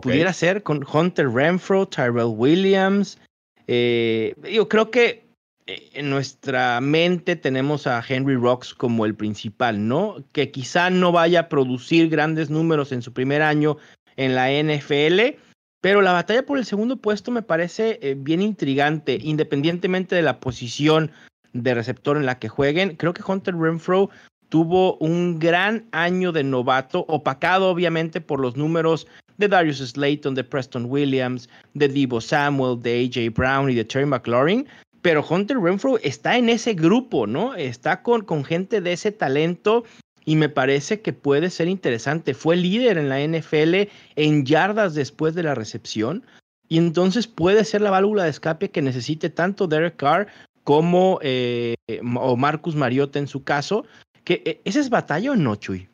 Pudiera 0.00 0.32
ser 0.32 0.62
con 0.62 0.84
Hunter 0.90 1.28
Renfro, 1.28 1.86
Tyrell 1.86 2.34
Williams. 2.36 3.18
Eh, 3.66 4.34
yo 4.50 4.68
creo 4.68 4.90
que 4.90 5.24
eh, 5.66 5.90
en 5.94 6.10
nuestra 6.10 6.80
mente 6.80 7.36
tenemos 7.36 7.86
a 7.86 8.04
Henry 8.06 8.36
Rocks 8.36 8.74
como 8.74 9.06
el 9.06 9.14
principal, 9.14 9.88
¿no? 9.88 10.16
Que 10.32 10.50
quizá 10.50 10.90
no 10.90 11.12
vaya 11.12 11.40
a 11.40 11.48
producir 11.48 12.08
grandes 12.08 12.50
números 12.50 12.92
en 12.92 13.02
su 13.02 13.12
primer 13.12 13.42
año 13.42 13.78
en 14.16 14.34
la 14.34 14.50
NFL, 14.50 15.38
pero 15.80 16.02
la 16.02 16.12
batalla 16.12 16.44
por 16.44 16.58
el 16.58 16.64
segundo 16.64 16.96
puesto 16.96 17.30
me 17.30 17.42
parece 17.42 17.98
eh, 18.02 18.14
bien 18.16 18.42
intrigante, 18.42 19.18
independientemente 19.20 20.14
de 20.14 20.22
la 20.22 20.40
posición 20.40 21.10
de 21.52 21.74
receptor 21.74 22.16
en 22.16 22.26
la 22.26 22.38
que 22.38 22.48
jueguen. 22.48 22.96
Creo 22.96 23.14
que 23.14 23.22
Hunter 23.26 23.56
Renfro 23.56 24.10
tuvo 24.48 24.96
un 24.98 25.38
gran 25.38 25.86
año 25.92 26.30
de 26.32 26.44
novato, 26.44 27.04
opacado 27.08 27.70
obviamente 27.70 28.20
por 28.20 28.40
los 28.40 28.56
números 28.56 29.06
de 29.38 29.48
Darius 29.48 29.78
Slayton, 29.78 30.34
de 30.34 30.44
Preston 30.44 30.86
Williams, 30.86 31.48
de 31.74 31.88
Debo 31.88 32.20
Samuel, 32.20 32.80
de 32.80 33.04
AJ 33.04 33.34
Brown 33.34 33.70
y 33.70 33.74
de 33.74 33.84
Terry 33.84 34.06
McLaurin. 34.06 34.66
Pero 35.02 35.24
Hunter 35.28 35.58
Renfro 35.58 35.98
está 35.98 36.36
en 36.36 36.48
ese 36.48 36.74
grupo, 36.74 37.26
¿no? 37.26 37.54
Está 37.54 38.02
con, 38.02 38.22
con 38.22 38.44
gente 38.44 38.80
de 38.80 38.92
ese 38.92 39.12
talento 39.12 39.84
y 40.24 40.36
me 40.36 40.48
parece 40.48 41.00
que 41.00 41.12
puede 41.12 41.50
ser 41.50 41.68
interesante. 41.68 42.34
Fue 42.34 42.56
líder 42.56 42.98
en 42.98 43.08
la 43.08 43.20
NFL 43.20 43.90
en 44.16 44.46
yardas 44.46 44.94
después 44.94 45.34
de 45.34 45.42
la 45.42 45.54
recepción 45.54 46.24
y 46.68 46.78
entonces 46.78 47.26
puede 47.26 47.64
ser 47.64 47.82
la 47.82 47.90
válvula 47.90 48.24
de 48.24 48.30
escape 48.30 48.70
que 48.70 48.82
necesite 48.82 49.30
tanto 49.30 49.66
Derek 49.66 49.96
Carr 49.96 50.28
como 50.64 51.18
eh, 51.22 51.74
o 52.16 52.36
Marcus 52.36 52.74
Mariota 52.74 53.18
en 53.18 53.28
su 53.28 53.44
caso. 53.44 53.84
Que, 54.24 54.42
eh, 54.46 54.60
¿Esa 54.64 54.80
es 54.80 54.88
batalla 54.88 55.32
o 55.32 55.36
no, 55.36 55.56
Chuy? 55.56 55.88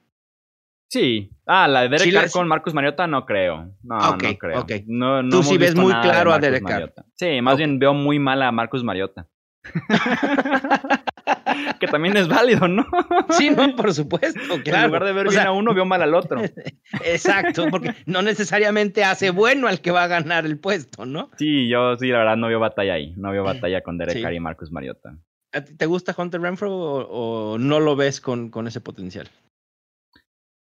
Sí. 0.90 1.30
Ah, 1.46 1.68
la 1.68 1.82
de 1.82 1.88
Derek 1.88 2.12
Carr 2.12 2.30
con 2.30 2.48
Marcus 2.48 2.74
Mariota 2.74 3.06
no 3.06 3.24
creo. 3.24 3.72
No, 3.82 3.98
no 3.98 4.18
creo. 4.18 4.66
No, 4.86 5.28
Tú 5.28 5.44
sí 5.44 5.56
ves 5.56 5.76
muy 5.76 5.92
claro 5.94 6.32
a 6.32 6.38
Derek 6.38 6.64
Carr. 6.64 6.92
Sí, 7.14 7.40
más 7.40 7.56
bien 7.56 7.78
veo 7.78 7.94
muy 7.94 8.18
mal 8.18 8.42
a 8.42 8.50
Marcus 8.50 8.82
Mariota. 8.82 9.28
que 11.80 11.86
también 11.86 12.16
es 12.16 12.28
válido, 12.28 12.66
¿no? 12.66 12.86
Sí, 13.30 13.50
no, 13.50 13.76
por 13.76 13.94
supuesto, 13.94 14.40
claro. 14.64 14.78
En 14.78 14.86
lugar 14.86 15.04
de 15.04 15.12
ver 15.12 15.28
bien 15.28 15.46
a 15.46 15.52
uno, 15.52 15.74
veo 15.74 15.84
mal 15.84 16.02
al 16.02 16.14
otro. 16.14 16.40
Exacto, 17.04 17.66
porque 17.70 17.94
no 18.06 18.22
necesariamente 18.22 19.04
hace 19.04 19.30
bueno 19.30 19.68
al 19.68 19.80
que 19.80 19.90
va 19.90 20.04
a 20.04 20.08
ganar 20.08 20.46
el 20.46 20.58
puesto, 20.58 21.06
¿no? 21.06 21.30
Sí, 21.36 21.68
yo 21.68 21.96
sí, 21.98 22.08
la 22.08 22.18
verdad, 22.18 22.36
no 22.36 22.48
veo 22.48 22.58
batalla 22.58 22.94
ahí. 22.94 23.14
No 23.16 23.30
veo 23.30 23.44
batalla 23.44 23.82
con 23.82 23.98
Derek 23.98 24.22
Carr 24.22 24.34
y 24.34 24.40
Marcus 24.40 24.72
Mariota. 24.72 25.16
¿Te 25.50 25.86
gusta 25.86 26.14
Hunter 26.16 26.40
Renfro 26.40 26.72
o, 26.72 27.58
no 27.58 27.80
lo 27.80 27.96
ves 27.96 28.20
con, 28.20 28.50
con, 28.50 28.68
ese 28.68 28.80
potencial? 28.80 29.28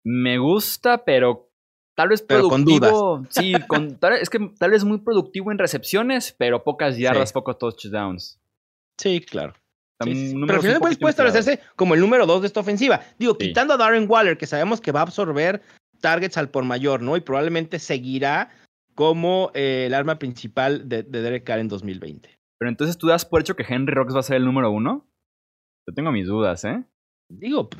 Me 0.04 0.38
gusta, 0.38 1.04
pero 1.04 1.50
tal 1.96 2.08
vez 2.08 2.22
productivo. 2.22 3.26
sí, 3.28 3.54
con, 3.68 3.98
es 4.20 4.30
que 4.30 4.50
tal 4.58 4.70
vez 4.70 4.84
muy 4.84 4.98
productivo 4.98 5.52
en 5.52 5.58
recepciones, 5.58 6.34
pero 6.38 6.64
pocas 6.64 6.96
yardas, 6.96 7.32
pocos 7.32 7.58
touchdowns. 7.58 8.40
Sí, 8.98 9.20
claro. 9.20 9.54
pero 9.98 10.54
al 10.54 10.60
final 10.60 10.80
puede 10.80 11.10
establecerse 11.10 11.60
como 11.76 11.94
el 11.94 12.00
número 12.00 12.26
dos 12.26 12.40
de 12.40 12.46
esta 12.46 12.60
ofensiva. 12.60 13.00
Digo, 13.18 13.36
quitando 13.36 13.74
a 13.74 13.76
Darren 13.76 14.06
Waller, 14.08 14.38
que 14.38 14.46
sabemos 14.46 14.80
que 14.80 14.92
va 14.92 15.00
a 15.00 15.04
absorber 15.04 15.62
targets 16.00 16.38
al 16.38 16.50
por 16.50 16.64
mayor, 16.64 17.02
¿no? 17.02 17.16
Y 17.16 17.20
probablemente 17.20 17.78
seguirá 17.78 18.50
como 18.94 19.50
eh, 19.54 19.84
el 19.86 19.94
arma 19.94 20.18
principal 20.18 20.88
de, 20.88 21.02
de 21.02 21.22
Derek 21.22 21.44
Carr 21.44 21.60
en 21.60 21.68
2020. 21.68 22.38
Pero 22.58 22.68
entonces 22.68 22.98
tú 22.98 23.06
das 23.06 23.24
por 23.24 23.40
hecho 23.40 23.56
que 23.56 23.64
Henry 23.66 23.94
Rocks 23.94 24.14
va 24.14 24.20
a 24.20 24.22
ser 24.22 24.36
el 24.36 24.44
número 24.44 24.70
uno. 24.70 25.08
Yo 25.88 25.94
tengo 25.94 26.12
mis 26.12 26.26
dudas, 26.26 26.64
¿eh? 26.64 26.84
Digo, 27.30 27.70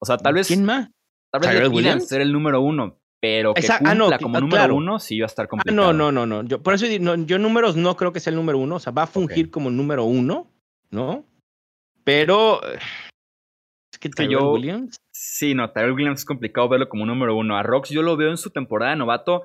o 0.00 0.06
sea, 0.06 0.16
tal 0.16 0.34
vez. 0.34 0.46
¿Quién 0.46 0.64
más? 0.64 0.88
Tal 1.30 1.40
vez 1.40 1.68
Williams 1.68 2.08
ser 2.08 2.20
el 2.20 2.32
número 2.32 2.60
uno, 2.60 2.98
pero 3.20 3.54
que 3.54 3.66
ah, 3.68 3.78
cumpla 3.78 4.18
como 4.18 4.38
ah, 4.38 4.40
número 4.40 4.74
uno 4.74 4.98
sí 4.98 5.18
va 5.20 5.26
a 5.26 5.26
estar 5.26 5.46
ah, 5.46 5.48
complicado. 5.48 5.92
no, 5.92 5.92
no, 5.92 6.12
no, 6.12 6.26
no. 6.26 6.48
Yo, 6.48 6.62
por 6.62 6.74
eso 6.74 6.86
yo 6.86 7.38
números 7.38 7.76
no 7.76 7.96
creo 7.96 8.12
que 8.12 8.20
sea 8.20 8.30
el 8.30 8.36
número 8.36 8.58
uno. 8.58 8.76
O 8.76 8.80
sea, 8.80 8.92
va 8.92 9.02
a 9.02 9.06
fungir 9.06 9.50
como 9.50 9.70
número 9.70 10.04
uno, 10.04 10.50
¿no? 10.90 11.24
Pero. 12.04 12.60
Es 13.90 13.98
que 13.98 14.10
Tyrell 14.10 14.44
Williams. 14.44 15.00
Sí, 15.10 15.54
no, 15.54 15.72
Tyrell 15.72 15.92
Williams 15.92 16.20
es 16.20 16.26
complicado 16.26 16.68
verlo 16.68 16.90
como 16.90 17.06
número 17.06 17.34
uno. 17.34 17.56
A 17.56 17.62
Rocks 17.62 17.88
yo 17.88 18.02
lo 18.02 18.18
veo 18.18 18.28
en 18.28 18.36
su 18.36 18.50
temporada 18.50 18.92
de 18.92 18.98
novato 18.98 19.44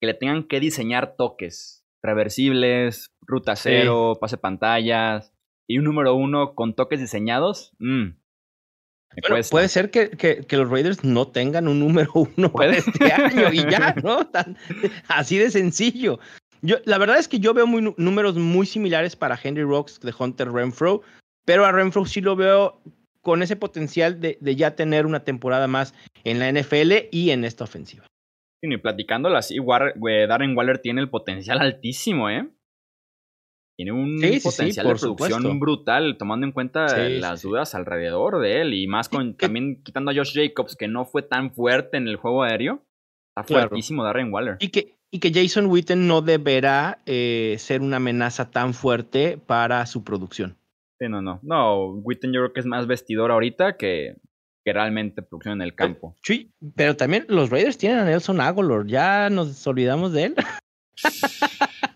que 0.00 0.06
le 0.06 0.14
tengan 0.14 0.44
que 0.44 0.58
diseñar 0.58 1.16
toques 1.16 1.84
reversibles, 2.02 3.14
ruta 3.20 3.56
cero, 3.56 4.18
pase 4.20 4.36
pantallas 4.36 5.32
y 5.66 5.78
un 5.78 5.84
número 5.84 6.14
uno 6.14 6.54
con 6.54 6.74
toques 6.74 7.00
diseñados. 7.00 7.72
Mm, 7.78 8.16
puede 9.50 9.68
ser 9.68 9.90
que, 9.90 10.10
que, 10.10 10.56
los 10.56 10.68
Raiders 10.68 11.04
no 11.04 11.28
tengan 11.28 11.68
un 11.68 11.80
número 11.80 12.10
uno 12.36 12.52
para 12.52 12.76
este 12.76 13.12
año 13.12 13.52
y 13.52 13.68
ya, 13.70 13.94
¿no? 14.02 14.28
así 15.08 15.38
de 15.38 15.50
sencillo. 15.50 16.18
Yo, 16.62 16.76
la 16.84 16.98
verdad 16.98 17.18
es 17.18 17.28
que 17.28 17.38
yo 17.38 17.52
veo 17.54 17.66
muy, 17.66 17.94
números 17.96 18.36
muy 18.36 18.66
similares 18.66 19.16
para 19.16 19.38
Henry 19.42 19.62
Rocks 19.64 20.00
de 20.00 20.14
Hunter 20.18 20.50
Renfro, 20.50 21.02
pero 21.44 21.66
a 21.66 21.72
Renfro 21.72 22.06
sí 22.06 22.20
lo 22.20 22.36
veo 22.36 22.80
con 23.20 23.42
ese 23.42 23.56
potencial 23.56 24.20
de, 24.20 24.38
de 24.40 24.56
ya 24.56 24.74
tener 24.74 25.06
una 25.06 25.24
temporada 25.24 25.66
más 25.66 25.94
en 26.24 26.38
la 26.38 26.50
NFL 26.50 27.08
y 27.10 27.30
en 27.30 27.44
esta 27.44 27.64
ofensiva 27.64 28.06
y 28.72 28.76
platicándolo 28.78 29.36
así, 29.36 29.58
Darren 30.28 30.56
Waller 30.56 30.78
tiene 30.78 31.00
el 31.00 31.10
potencial 31.10 31.60
altísimo, 31.60 32.30
¿eh? 32.30 32.48
Tiene 33.76 33.92
un 33.92 34.20
potencial 34.42 34.86
de 34.86 34.94
producción 34.94 35.58
brutal, 35.58 36.16
tomando 36.16 36.46
en 36.46 36.52
cuenta 36.52 36.86
las 37.08 37.42
dudas 37.42 37.74
alrededor 37.74 38.40
de 38.40 38.60
él 38.60 38.74
y 38.74 38.86
más 38.86 39.08
con 39.08 39.36
también 39.36 39.82
quitando 39.82 40.12
a 40.12 40.14
Josh 40.14 40.32
Jacobs, 40.32 40.76
que 40.76 40.86
no 40.86 41.04
fue 41.04 41.22
tan 41.22 41.52
fuerte 41.52 41.96
en 41.96 42.06
el 42.06 42.16
juego 42.16 42.44
aéreo. 42.44 42.84
Está 43.36 43.42
fuertísimo 43.42 44.04
Darren 44.04 44.32
Waller. 44.32 44.56
Y 44.60 44.68
que, 44.68 44.96
y 45.10 45.18
que 45.18 45.32
Jason 45.32 45.66
Witten 45.66 46.06
no 46.06 46.22
deberá 46.22 47.00
eh, 47.04 47.56
ser 47.58 47.80
una 47.80 47.96
amenaza 47.96 48.52
tan 48.52 48.74
fuerte 48.74 49.38
para 49.44 49.84
su 49.86 50.04
producción. 50.04 50.56
Sí, 51.00 51.08
no, 51.08 51.20
no. 51.20 51.40
No, 51.42 51.88
Witten 51.94 52.32
yo 52.32 52.42
creo 52.42 52.52
que 52.52 52.60
es 52.60 52.66
más 52.66 52.86
vestidor 52.86 53.32
ahorita 53.32 53.76
que, 53.76 54.14
que 54.64 54.72
realmente 54.72 55.22
producción 55.22 55.54
en 55.54 55.62
el 55.62 55.74
campo. 55.74 56.14
Sí, 56.22 56.52
pero 56.76 56.96
también 56.96 57.26
los 57.28 57.50
Raiders 57.50 57.76
tienen 57.76 57.98
a 57.98 58.04
Nelson 58.04 58.40
Aguilar, 58.40 58.86
ya 58.86 59.28
nos 59.30 59.66
olvidamos 59.66 60.12
de 60.12 60.24
él. 60.24 60.34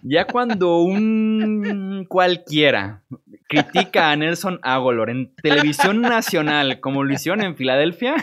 Ya 0.02 0.26
cuando 0.26 0.78
un 0.78 2.06
cualquiera 2.08 3.02
critica 3.48 4.10
a 4.10 4.16
Nelson 4.16 4.60
Aguilar 4.62 5.10
en 5.10 5.34
televisión 5.42 6.00
nacional, 6.00 6.80
como 6.80 7.02
lo 7.02 7.12
hicieron 7.12 7.42
en 7.42 7.56
Filadelfia. 7.56 8.14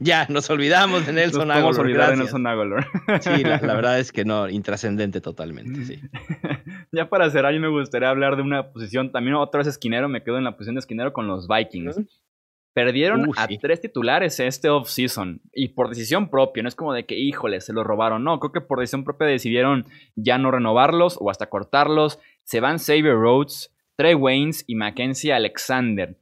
ya, 0.00 0.26
nos 0.28 0.50
olvidamos 0.50 1.06
de 1.06 1.12
Nelson 1.12 1.50
Aguilar. 1.50 1.80
olvidar 1.80 2.10
de 2.10 2.16
Nelson 2.16 2.46
Aguilar. 2.46 2.86
sí, 3.20 3.42
la, 3.44 3.58
verdad 3.58 3.98
es 3.98 4.12
que 4.12 4.24
no, 4.24 4.48
intrascendente 4.48 5.20
totalmente, 5.20 5.84
sí. 5.84 6.00
ya 6.92 7.08
para 7.08 7.30
cerrar, 7.30 7.54
yo 7.54 7.60
me 7.60 7.68
gustaría 7.68 8.10
hablar 8.10 8.36
de 8.36 8.42
una 8.42 8.70
posición, 8.70 9.12
también 9.12 9.36
otra 9.36 9.58
vez 9.58 9.68
esquinero, 9.68 10.08
me 10.08 10.22
quedo 10.22 10.38
en 10.38 10.44
la 10.44 10.52
posición 10.52 10.74
de 10.74 10.80
esquinero 10.80 11.12
con 11.12 11.26
los 11.26 11.48
Vikings. 11.48 12.00
Perdieron 12.76 13.30
a 13.38 13.48
tres 13.48 13.80
titulares 13.80 14.38
este 14.38 14.68
off-season 14.68 15.40
y 15.54 15.68
por 15.68 15.88
decisión 15.88 16.28
propia, 16.28 16.62
no 16.62 16.68
es 16.68 16.74
como 16.74 16.92
de 16.92 17.06
que, 17.06 17.18
híjole, 17.18 17.62
se 17.62 17.72
lo 17.72 17.82
robaron. 17.82 18.22
No, 18.22 18.38
creo 18.38 18.52
que 18.52 18.60
por 18.60 18.80
decisión 18.80 19.02
propia 19.02 19.26
decidieron 19.26 19.86
ya 20.14 20.36
no 20.36 20.50
renovarlos 20.50 21.16
o 21.18 21.30
hasta 21.30 21.48
cortarlos. 21.48 22.18
Se 22.44 22.60
van 22.60 22.78
Xavier 22.78 23.14
Rhodes, 23.14 23.74
Trey 23.96 24.12
Waynes 24.12 24.62
y 24.66 24.74
Mackenzie 24.74 25.32
Alexander. 25.32 26.18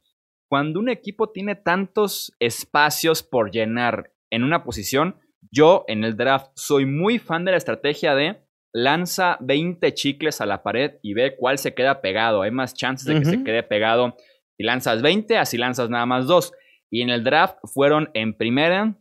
Cuando 0.49 0.79
un 0.79 0.87
equipo 0.87 1.29
tiene 1.29 1.55
tantos 1.55 2.33
espacios 2.39 3.21
por 3.21 3.51
llenar 3.51 4.13
en 4.29 4.45
una 4.45 4.63
posición, 4.63 5.17
yo 5.51 5.83
en 5.89 6.05
el 6.05 6.15
draft 6.15 6.51
soy 6.55 6.85
muy 6.85 7.19
fan 7.19 7.43
de 7.43 7.51
la 7.51 7.57
estrategia 7.57 8.15
de 8.15 8.37
lanza 8.71 9.37
20 9.41 9.93
chicles 9.93 10.39
a 10.39 10.45
la 10.45 10.63
pared 10.63 10.93
y 11.01 11.15
ve 11.15 11.35
cuál 11.35 11.57
se 11.57 11.73
queda 11.73 11.99
pegado. 11.99 12.43
Hay 12.43 12.51
más 12.51 12.73
chances 12.75 13.07
de 13.07 13.19
que 13.19 13.25
se 13.25 13.43
quede 13.43 13.61
pegado 13.61 14.15
si 14.57 14.63
lanzas 14.63 15.01
20, 15.01 15.37
así 15.37 15.57
lanzas 15.57 15.89
nada 15.89 16.05
más 16.05 16.27
2. 16.27 16.51
Y 16.91 17.01
en 17.01 17.09
el 17.09 17.23
draft 17.23 17.57
fueron 17.73 18.09
en 18.13 18.35
primera, 18.35 18.95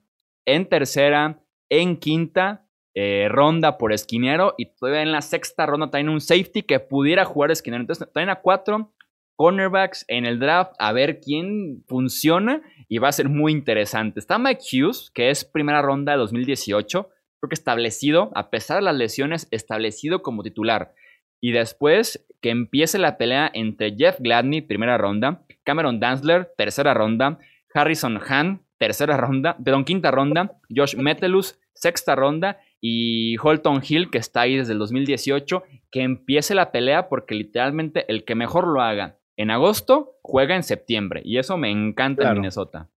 en 0.46 0.68
tercera, 0.68 1.40
en 1.68 1.96
quinta 1.98 2.66
eh, 2.96 3.26
ronda 3.28 3.76
por 3.76 3.92
esquinero 3.92 4.54
y 4.56 4.66
todavía 4.66 5.02
en 5.02 5.10
la 5.10 5.20
sexta 5.20 5.66
ronda 5.66 5.90
también 5.90 6.10
un 6.10 6.20
safety 6.20 6.62
que 6.62 6.80
pudiera 6.80 7.24
jugar 7.24 7.50
esquinero. 7.50 7.80
Entonces 7.80 8.08
traen 8.12 8.30
a 8.30 8.40
cuatro 8.40 8.94
cornerbacks 9.36 10.04
en 10.08 10.26
el 10.26 10.38
draft 10.38 10.74
a 10.78 10.92
ver 10.92 11.20
quién 11.20 11.82
funciona 11.88 12.62
y 12.88 12.98
va 12.98 13.08
a 13.08 13.12
ser 13.12 13.28
muy 13.28 13.52
interesante. 13.52 14.20
Está 14.20 14.38
Mike 14.38 14.62
Hughes, 14.72 15.10
que 15.12 15.30
es 15.30 15.44
primera 15.44 15.82
ronda 15.82 16.12
de 16.12 16.18
2018, 16.18 17.08
creo 17.40 17.48
que 17.48 17.54
establecido, 17.54 18.30
a 18.34 18.50
pesar 18.50 18.76
de 18.76 18.84
las 18.84 18.94
lesiones, 18.94 19.48
establecido 19.50 20.22
como 20.22 20.42
titular. 20.42 20.94
Y 21.40 21.52
después 21.52 22.26
que 22.40 22.50
empiece 22.50 22.98
la 22.98 23.16
pelea 23.16 23.50
entre 23.54 23.94
Jeff 23.96 24.16
Gladney, 24.20 24.60
primera 24.60 24.98
ronda, 24.98 25.42
Cameron 25.62 26.00
Danzler, 26.00 26.52
tercera 26.56 26.94
ronda, 26.94 27.38
Harrison 27.72 28.20
Hahn, 28.26 28.62
tercera 28.78 29.16
ronda, 29.16 29.56
perdón, 29.56 29.84
quinta 29.84 30.10
ronda, 30.10 30.58
Josh 30.74 30.96
Metellus, 30.96 31.58
sexta 31.74 32.14
ronda, 32.14 32.58
y 32.80 33.36
Holton 33.42 33.82
Hill, 33.86 34.10
que 34.10 34.18
está 34.18 34.42
ahí 34.42 34.56
desde 34.56 34.74
el 34.74 34.78
2018, 34.78 35.62
que 35.90 36.02
empiece 36.02 36.54
la 36.54 36.70
pelea 36.70 37.08
porque 37.08 37.34
literalmente 37.34 38.04
el 38.12 38.24
que 38.24 38.34
mejor 38.34 38.66
lo 38.66 38.82
haga 38.82 39.16
en 39.38 39.50
agosto 39.50 40.18
juega 40.22 40.54
en 40.54 40.62
septiembre. 40.62 41.22
Y 41.24 41.38
eso 41.38 41.56
me 41.56 41.70
encanta 41.70 42.28
en 42.28 42.34
Minnesota. 42.34 42.90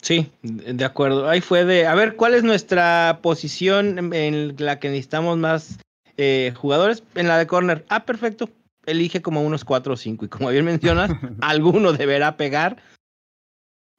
Sí, 0.00 0.30
de 0.42 0.84
acuerdo. 0.84 1.28
Ahí 1.28 1.40
fue 1.40 1.64
de, 1.64 1.86
a 1.86 1.94
ver, 1.94 2.14
¿cuál 2.14 2.34
es 2.34 2.44
nuestra 2.44 3.18
posición 3.22 4.14
en 4.14 4.54
la 4.58 4.78
que 4.78 4.90
necesitamos 4.90 5.38
más 5.38 5.80
eh, 6.16 6.52
jugadores 6.56 7.02
en 7.14 7.28
la 7.28 7.38
de 7.38 7.46
corner. 7.46 7.84
Ah, 7.88 8.04
perfecto. 8.04 8.48
Elige 8.86 9.22
como 9.22 9.42
unos 9.42 9.64
cuatro 9.64 9.94
o 9.94 9.96
cinco. 9.96 10.24
Y 10.24 10.28
como 10.28 10.50
bien 10.50 10.64
mencionas, 10.64 11.10
alguno 11.40 11.92
deberá 11.92 12.36
pegar. 12.36 12.76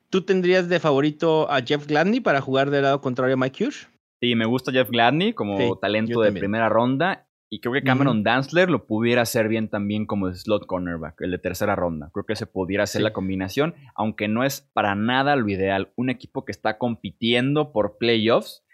¿Tú 0.10 0.22
tendrías 0.22 0.70
de 0.70 0.80
favorito 0.80 1.52
a 1.52 1.62
Jeff 1.62 1.88
Gladney 1.88 2.20
para 2.20 2.42
jugar 2.42 2.70
del 2.70 2.84
lado 2.84 3.02
contrario 3.02 3.34
a 3.34 3.38
Mike 3.38 3.66
Hughes? 3.66 3.90
Sí, 4.22 4.36
me 4.36 4.46
gusta 4.46 4.72
Jeff 4.72 4.90
Gladney 4.90 5.34
como 5.34 5.78
talento 5.78 6.22
de 6.22 6.32
primera 6.32 6.70
ronda. 6.70 7.28
Y 7.50 7.60
creo 7.60 7.74
que 7.74 7.84
Cameron 7.84 8.24
Danzler 8.24 8.70
lo 8.70 8.86
pudiera 8.86 9.22
hacer 9.22 9.48
bien 9.48 9.70
también 9.70 10.08
como 10.08 10.34
slot 10.34 10.66
cornerback, 10.66 11.22
el 11.22 11.32
de 11.32 11.38
tercera 11.38 11.76
ronda. 11.76 12.10
Creo 12.12 12.26
que 12.26 12.36
se 12.36 12.48
pudiera 12.48 12.84
hacer 12.84 13.02
la 13.02 13.14
combinación, 13.14 13.76
aunque 13.94 14.28
no 14.28 14.44
es 14.44 14.62
para 14.74 14.96
nada 14.96 15.36
lo 15.36 15.48
ideal. 15.48 15.92
Un 15.96 16.10
equipo 16.10 16.44
que 16.44 16.52
está 16.52 16.78
compitiendo 16.78 17.72
por 17.72 17.98
playoffs 17.98 18.65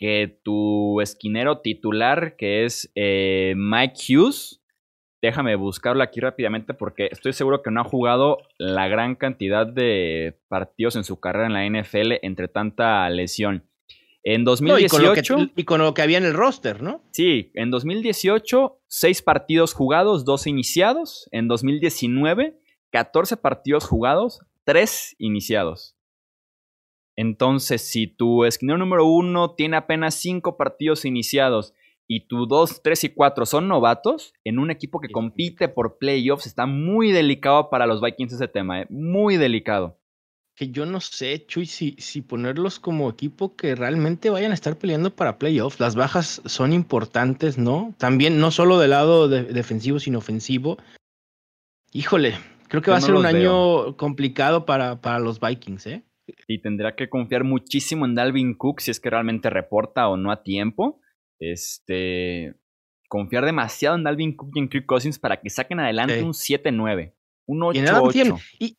que 0.00 0.40
tu 0.42 1.02
esquinero 1.02 1.58
titular, 1.58 2.34
que 2.36 2.64
es 2.64 2.90
eh, 2.94 3.52
Mike 3.54 4.16
Hughes, 4.16 4.62
déjame 5.20 5.54
buscarlo 5.56 6.02
aquí 6.02 6.20
rápidamente 6.20 6.72
porque 6.72 7.08
estoy 7.12 7.34
seguro 7.34 7.62
que 7.62 7.70
no 7.70 7.82
ha 7.82 7.84
jugado 7.84 8.38
la 8.56 8.88
gran 8.88 9.14
cantidad 9.14 9.66
de 9.66 10.40
partidos 10.48 10.96
en 10.96 11.04
su 11.04 11.20
carrera 11.20 11.46
en 11.46 11.52
la 11.52 11.82
NFL 11.82 12.12
entre 12.22 12.48
tanta 12.48 13.08
lesión. 13.10 13.66
En 14.22 14.44
2018. 14.44 15.50
y, 15.54 15.64
con 15.64 15.80
lo 15.80 15.94
que, 15.94 16.02
había 16.02 16.18
en 16.18 16.24
el 16.24 16.34
roster, 16.34 16.82
¿no? 16.82 17.02
Sí, 17.10 17.50
en 17.54 17.70
2018, 17.70 18.80
seis 18.86 19.22
partidos 19.22 19.74
jugados, 19.74 20.24
dos 20.24 20.46
iniciados. 20.46 21.28
En 21.30 21.48
2019, 21.48 22.58
14 22.90 23.36
partidos 23.36 23.86
jugados, 23.86 24.40
tres 24.64 25.14
iniciados. 25.18 25.96
Entonces, 27.20 27.82
si 27.82 28.06
tu 28.06 28.46
esquinero 28.46 28.78
número 28.78 29.04
uno 29.04 29.50
tiene 29.50 29.76
apenas 29.76 30.14
cinco 30.14 30.56
partidos 30.56 31.04
iniciados 31.04 31.74
y 32.08 32.26
tu 32.28 32.46
2, 32.46 32.80
3 32.82 33.04
y 33.04 33.08
4 33.10 33.44
son 33.44 33.68
novatos 33.68 34.32
en 34.42 34.58
un 34.58 34.70
equipo 34.70 35.00
que 35.00 35.10
compite 35.10 35.68
por 35.68 35.98
playoffs, 35.98 36.46
está 36.46 36.64
muy 36.64 37.12
delicado 37.12 37.68
para 37.68 37.84
los 37.84 38.00
Vikings 38.00 38.32
ese 38.32 38.48
tema, 38.48 38.80
¿eh? 38.80 38.86
muy 38.88 39.36
delicado. 39.36 40.00
Que 40.56 40.70
yo 40.70 40.86
no 40.86 41.02
sé, 41.02 41.44
Chuy, 41.44 41.66
si, 41.66 41.94
si 41.98 42.22
ponerlos 42.22 42.80
como 42.80 43.10
equipo 43.10 43.54
que 43.54 43.74
realmente 43.74 44.30
vayan 44.30 44.52
a 44.52 44.54
estar 44.54 44.78
peleando 44.78 45.14
para 45.14 45.38
playoffs. 45.38 45.78
Las 45.78 45.96
bajas 45.96 46.40
son 46.46 46.72
importantes, 46.72 47.58
¿no? 47.58 47.94
También, 47.98 48.40
no 48.40 48.50
solo 48.50 48.78
del 48.78 48.90
lado 48.90 49.28
defensivo, 49.28 49.98
sino 49.98 50.16
ofensivo. 50.16 50.78
Híjole, 51.92 52.38
creo 52.68 52.80
que 52.80 52.90
va 52.90 52.96
a 52.96 53.02
ser 53.02 53.14
un 53.14 53.26
año 53.26 53.94
complicado 53.98 54.64
para, 54.64 55.02
para 55.02 55.18
los 55.18 55.38
Vikings, 55.38 55.86
¿eh? 55.86 56.02
Y 56.46 56.60
tendrá 56.60 56.96
que 56.96 57.08
confiar 57.08 57.44
muchísimo 57.44 58.04
en 58.04 58.14
Dalvin 58.14 58.54
Cook 58.54 58.80
si 58.80 58.90
es 58.90 59.00
que 59.00 59.10
realmente 59.10 59.50
reporta 59.50 60.08
o 60.08 60.16
no 60.16 60.30
a 60.30 60.42
tiempo 60.42 61.00
este, 61.40 62.54
confiar 63.08 63.44
demasiado 63.44 63.96
en 63.96 64.04
Dalvin 64.04 64.36
Cook 64.36 64.52
y 64.54 64.60
en 64.60 64.68
Kirk 64.68 64.86
Cousins 64.86 65.18
para 65.18 65.40
que 65.40 65.50
saquen 65.50 65.80
adelante 65.80 66.22
un 66.22 66.32
7-9, 66.32 67.14
un 67.46 67.60
8-8. 67.60 68.40
Y, 68.58 68.76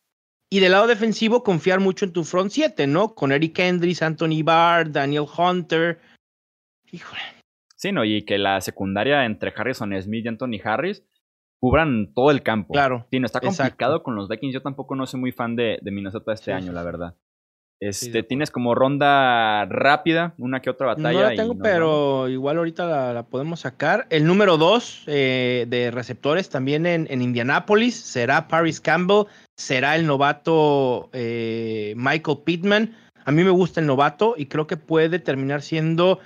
y, 0.48 0.60
del 0.60 0.72
lado 0.72 0.86
defensivo, 0.86 1.42
confiar 1.42 1.80
mucho 1.80 2.04
en 2.04 2.12
tu 2.12 2.24
front 2.24 2.50
7, 2.50 2.86
¿no? 2.86 3.14
Con 3.14 3.32
Eric 3.32 3.58
Hendricks, 3.58 4.02
Anthony 4.02 4.42
Barr, 4.44 4.90
Daniel 4.90 5.26
Hunter. 5.36 6.00
Híjole. 6.90 7.20
Sí, 7.76 7.90
¿no? 7.90 8.04
Y 8.04 8.22
que 8.22 8.38
la 8.38 8.60
secundaria 8.60 9.24
entre 9.24 9.52
Harrison 9.54 9.92
Smith 10.00 10.24
y 10.24 10.28
Anthony 10.28 10.60
Harris 10.62 11.02
cubran 11.60 12.12
todo 12.14 12.30
el 12.30 12.42
campo. 12.42 12.72
Claro. 12.72 13.06
Sí, 13.10 13.18
no, 13.18 13.26
está 13.26 13.40
complicado 13.40 14.02
con 14.02 14.14
los 14.14 14.28
Vikings. 14.28 14.54
Yo 14.54 14.62
tampoco 14.62 14.94
no 14.94 15.06
soy 15.06 15.20
muy 15.20 15.32
fan 15.32 15.56
de, 15.56 15.78
de 15.82 15.90
Minnesota 15.90 16.32
este 16.32 16.52
año, 16.52 16.72
la 16.72 16.84
verdad. 16.84 17.16
Este, 17.82 18.22
tienes 18.22 18.52
como 18.52 18.76
ronda 18.76 19.64
rápida, 19.64 20.34
una 20.38 20.62
que 20.62 20.70
otra 20.70 20.86
batalla. 20.86 21.20
No 21.20 21.28
la 21.30 21.34
tengo, 21.34 21.58
pero 21.58 22.28
igual 22.28 22.58
ahorita 22.58 23.12
la, 23.12 23.24
podemos 23.24 23.58
sacar. 23.58 24.06
El 24.08 24.24
número 24.24 24.56
dos 24.56 25.02
eh, 25.08 25.66
de 25.68 25.90
receptores 25.90 26.48
también 26.48 26.86
en, 26.86 27.08
en, 27.10 27.22
Indianapolis 27.22 27.96
será 27.96 28.46
Paris 28.46 28.80
Campbell, 28.80 29.24
será 29.56 29.96
el 29.96 30.06
novato 30.06 31.10
eh, 31.12 31.94
Michael 31.96 32.38
Pittman. 32.44 32.94
A 33.24 33.32
mí 33.32 33.42
me 33.42 33.50
gusta 33.50 33.80
el 33.80 33.88
novato 33.88 34.34
y 34.36 34.46
creo 34.46 34.68
que 34.68 34.76
puede 34.76 35.18
terminar 35.18 35.60
siendo 35.60 36.20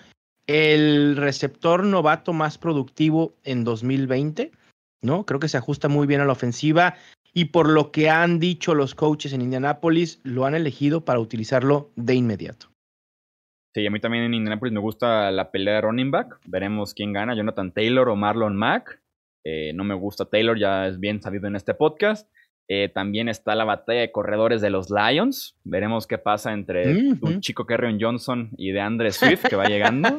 el 0.47 1.17
receptor 1.17 1.85
novato 1.85 2.35
más 2.35 2.59
productivo 2.59 3.33
en 3.45 3.65
2020. 3.65 4.53
¿no? 5.01 5.25
Creo 5.25 5.41
que 5.41 5.49
se 5.49 5.57
ajusta 5.57 5.89
muy 5.89 6.07
bien 6.07 6.21
a 6.21 6.27
la 6.27 6.33
ofensiva 6.33 6.97
y 7.37 7.45
por 7.47 7.69
lo 7.69 7.93
que 7.93 8.09
han 8.09 8.41
dicho 8.41 8.75
los 8.75 8.95
coaches 8.95 9.35
en 9.35 9.43
Indianapolis, 9.43 10.23
lo 10.25 10.47
han 10.47 10.55
elegido 10.55 11.05
para 11.05 11.21
utilizarlo 11.21 11.93
de 11.95 12.15
inmediato. 12.15 12.69
Sí, 13.75 13.87
a 13.87 13.91
mí 13.91 14.01
también 14.01 14.25
en 14.25 14.33
Indianapolis 14.33 14.73
me 14.73 14.81
gusta 14.81 15.31
la 15.31 15.51
pelea 15.51 15.75
de 15.75 15.81
running 15.83 16.11
back. 16.11 16.41
Veremos 16.47 16.95
quién 16.95 17.13
gana, 17.13 17.37
Jonathan 17.37 17.73
Taylor 17.73 18.09
o 18.09 18.17
Marlon 18.17 18.57
Mack. 18.57 19.03
Eh, 19.45 19.75
no 19.75 19.85
me 19.85 19.95
gusta 19.95 20.25
Taylor, 20.25 20.59
ya 20.59 20.87
es 20.87 20.99
bien 20.99 21.21
sabido 21.21 21.47
en 21.47 21.57
este 21.57 21.75
podcast. 21.75 22.27
Eh, 22.69 22.91
también 22.93 23.29
está 23.29 23.55
la 23.55 23.65
batalla 23.65 24.01
de 24.01 24.11
corredores 24.11 24.61
de 24.61 24.71
los 24.71 24.91
Lions. 24.91 25.55
Veremos 25.63 26.09
qué 26.09 26.19
pasa 26.19 26.53
entre 26.53 26.97
un 27.21 27.41
chico 27.41 27.65
Kerrion 27.65 27.99
Johnson 28.01 28.51
y 28.57 28.73
de 28.73 28.81
Andre 28.81 29.13
Swift 29.13 29.45
que 29.45 29.55
va 29.55 29.67
llegando. 29.67 30.19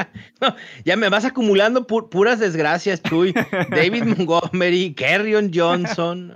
ya 0.84 0.96
me 0.96 1.10
vas 1.10 1.26
acumulando 1.26 1.86
puras 1.86 2.40
desgracias, 2.40 3.02
Chuy. 3.02 3.34
David 3.70 4.04
Montgomery, 4.04 4.94
Kerrion 4.94 5.50
Johnson. 5.52 6.34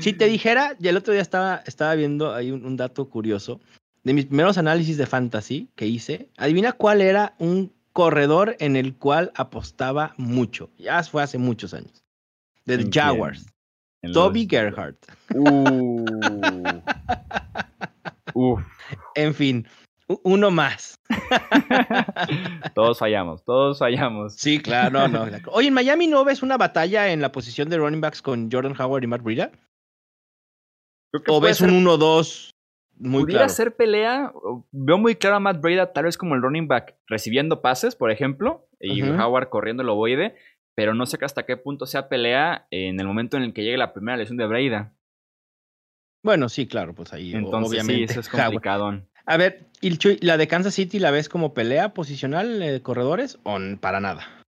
Si 0.00 0.12
te 0.12 0.26
dijera, 0.26 0.76
ya 0.78 0.90
el 0.90 0.98
otro 0.98 1.14
día 1.14 1.22
estaba, 1.22 1.62
estaba 1.64 1.94
viendo 1.94 2.34
ahí 2.34 2.50
un, 2.50 2.76
dato 2.76 3.08
curioso. 3.08 3.60
De 4.04 4.12
mis 4.12 4.26
primeros 4.26 4.58
análisis 4.58 4.98
de 4.98 5.06
fantasy 5.06 5.70
que 5.74 5.86
hice, 5.86 6.28
adivina 6.36 6.72
cuál 6.72 7.00
era 7.00 7.34
un 7.38 7.72
corredor 7.92 8.56
en 8.60 8.76
el 8.76 8.94
cual 8.94 9.32
apostaba 9.34 10.14
mucho. 10.18 10.68
Ya 10.76 11.02
fue 11.02 11.22
hace 11.22 11.38
muchos 11.38 11.72
años. 11.72 12.04
De 12.66 12.88
Jaguars. 12.92 13.46
Toby 14.12 14.46
Gerhardt. 14.48 14.98
Uh. 15.34 16.04
En 19.16 19.34
fin, 19.34 19.66
uno 20.22 20.50
más. 20.50 20.94
todos 22.74 22.98
fallamos, 22.98 23.44
todos 23.44 23.78
fallamos. 23.78 24.34
Sí, 24.36 24.60
claro, 24.60 24.90
no, 24.90 25.08
no. 25.08 25.26
Oye, 25.50 25.68
en 25.68 25.74
Miami 25.74 26.06
no 26.06 26.24
ves 26.24 26.42
una 26.42 26.56
batalla 26.56 27.10
en 27.12 27.20
la 27.20 27.32
posición 27.32 27.68
de 27.68 27.78
running 27.78 28.00
backs 28.00 28.22
con 28.22 28.50
Jordan 28.50 28.78
Howard 28.78 29.04
y 29.04 29.06
Matt 29.06 29.22
Breida? 29.22 29.50
¿O 31.28 31.40
ves 31.40 31.60
un 31.60 31.84
1-2 31.84 32.50
muy 32.98 33.24
Pudiera 33.24 33.48
ser 33.48 33.76
pelea. 33.76 34.32
Veo 34.70 34.98
muy 34.98 35.16
claro 35.16 35.36
a 35.36 35.40
Matt 35.40 35.60
Breida, 35.60 35.92
tal 35.92 36.04
vez 36.04 36.16
como 36.16 36.34
el 36.34 36.42
running 36.42 36.68
back 36.68 36.96
recibiendo 37.06 37.60
pases, 37.60 37.94
por 37.94 38.10
ejemplo, 38.10 38.68
y 38.80 39.02
Howard 39.02 39.48
corriendo 39.48 39.82
el 39.82 39.88
ovoide 39.88 40.36
pero 40.76 40.94
no 40.94 41.06
sé 41.06 41.18
hasta 41.22 41.46
qué 41.46 41.56
punto 41.56 41.86
sea 41.86 42.08
pelea 42.08 42.68
en 42.70 43.00
el 43.00 43.06
momento 43.06 43.36
en 43.36 43.42
el 43.42 43.54
que 43.54 43.64
llegue 43.64 43.78
la 43.78 43.94
primera 43.94 44.18
lesión 44.18 44.36
de 44.36 44.46
Breida. 44.46 44.92
Bueno, 46.22 46.48
sí, 46.48 46.68
claro, 46.68 46.94
pues 46.94 47.12
ahí 47.12 47.34
Entonces, 47.34 47.72
obviamente. 47.72 48.12
Sí, 48.12 48.12
eso 48.12 48.20
es 48.20 48.28
complicado. 48.28 49.02
A 49.24 49.36
ver, 49.38 49.70
¿y 49.80 49.98
la 50.24 50.36
de 50.36 50.46
Kansas 50.46 50.74
City 50.74 50.98
la 50.98 51.10
ves 51.10 51.28
como 51.28 51.54
pelea 51.54 51.94
posicional 51.94 52.60
de 52.60 52.82
corredores 52.82 53.38
o 53.42 53.58
para 53.80 54.00
nada? 54.00 54.44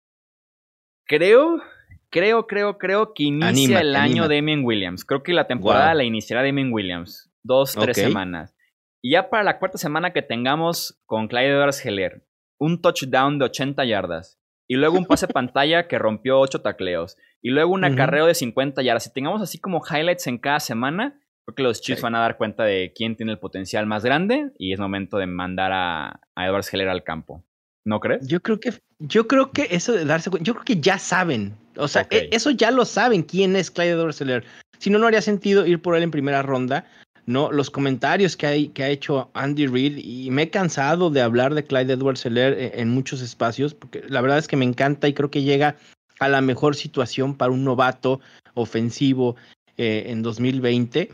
Creo, 1.07 1.63
creo, 2.11 2.47
creo, 2.49 2.77
creo 2.77 3.15
que 3.15 3.23
inicia 3.23 3.81
el 3.81 3.95
año 3.95 4.27
de 4.27 4.37
Damien 4.37 4.65
Williams. 4.65 5.05
Creo 5.05 5.23
que 5.23 5.33
la 5.33 5.47
temporada 5.47 5.95
la 5.95 6.03
iniciará 6.03 6.43
Damien 6.43 6.73
Williams. 6.73 7.31
Dos, 7.45 7.75
tres 7.75 7.97
semanas. 7.97 8.57
Y 9.01 9.13
ya 9.13 9.31
para 9.31 9.45
la 9.45 9.61
cuarta 9.61 9.79
semana 9.79 10.13
que 10.13 10.23
tengamos 10.23 11.01
con 11.07 11.29
Clyde 11.29 11.51
Edwards 11.51 11.87
Heller, 11.87 12.27
un 12.59 12.83
touchdown 12.83 13.39
de 13.39 13.45
80 13.45 13.85
yardas 13.85 14.41
y 14.69 14.77
luego 14.77 14.99
un 14.99 15.07
pase 15.07 15.29
pantalla 15.29 15.89
que 15.89 15.99
rompió 15.99 16.39
ocho 16.39 16.61
tacleos, 16.61 17.17
y 17.43 17.51
luego 17.51 17.73
un 17.73 17.85
acarreo 17.85 18.27
de 18.27 18.35
50 18.35 18.83
yardas. 18.83 19.05
Si 19.05 19.13
tengamos 19.13 19.41
así 19.41 19.59
como 19.59 19.83
highlights 19.89 20.27
en 20.27 20.39
cada 20.39 20.59
semana, 20.61 21.21
creo 21.45 21.55
que 21.55 21.63
los 21.63 21.81
Chiefs 21.81 22.03
van 22.03 22.17
a 22.17 22.21
dar 22.21 22.37
cuenta 22.37 22.65
de 22.65 22.93
quién 22.95 23.17
tiene 23.17 23.33
el 23.33 23.39
potencial 23.39 23.87
más 23.87 24.05
grande 24.05 24.51
y 24.59 24.73
es 24.73 24.81
momento 24.81 25.19
de 25.19 25.27
mandar 25.27 25.71
a, 25.73 26.21
a 26.35 26.47
Edwards 26.47 26.73
Heller 26.73 26.89
al 26.89 27.05
campo. 27.05 27.45
¿No 27.85 28.01
crees? 28.01 28.27
Yo 28.27 28.41
creo 28.41 28.59
que, 28.59 28.73
yo 28.99 29.29
creo 29.29 29.53
que 29.53 29.69
eso 29.71 29.93
de 29.93 30.05
darse 30.05 30.29
cuenta, 30.29 30.45
yo 30.45 30.55
creo 30.55 30.65
que 30.65 30.81
ya 30.81 30.99
saben. 30.99 31.55
O 31.77 31.87
sea, 31.87 32.05
e, 32.11 32.29
eso 32.33 32.51
ya 32.51 32.73
lo 32.73 32.85
saben 32.85 33.23
quién 33.23 33.55
es 33.55 33.71
Clyde 33.71 33.93
Edwards 33.93 34.21
Heller. 34.21 34.45
Si 34.79 34.91
no, 34.91 34.99
no 34.99 35.07
haría 35.07 35.23
sentido 35.23 35.65
ir 35.67 35.81
por 35.81 35.95
él 35.97 36.03
en 36.03 36.11
primera 36.11 36.43
ronda. 36.43 36.85
¿No? 37.27 37.51
Los 37.51 37.71
comentarios 37.71 38.37
que, 38.37 38.47
hay, 38.47 38.69
que 38.69 38.85
ha 38.85 38.89
hecho 38.89 39.31
Andy 39.35 39.67
Reid 39.67 39.99
y 39.99 40.31
me 40.31 40.43
he 40.43 40.51
cansado 40.51 41.11
de 41.11 41.21
hablar 41.21 41.55
de 41.55 41.65
Clyde 41.65 41.95
Edwards 41.95 42.21
Seller 42.21 42.55
e, 42.55 42.81
en, 42.81 42.89
muchos 42.89 43.21
espacios, 43.21 43.75
porque 43.75 44.03
la 44.09 44.21
verdad 44.21 44.39
es 44.39 44.49
que 44.49 44.57
me 44.57 44.65
encanta 44.65 45.09
y 45.09 45.15
creo 45.15 45.31
que 45.31 45.43
llega 45.43 45.77
a 46.21 46.29
la 46.29 46.41
mejor 46.41 46.77
situación 46.77 47.35
para 47.35 47.53
un 47.53 47.65
novato 47.65 48.21
ofensivo 48.55 49.37
eh, 49.77 50.05
en 50.07 50.23
2020. 50.23 51.11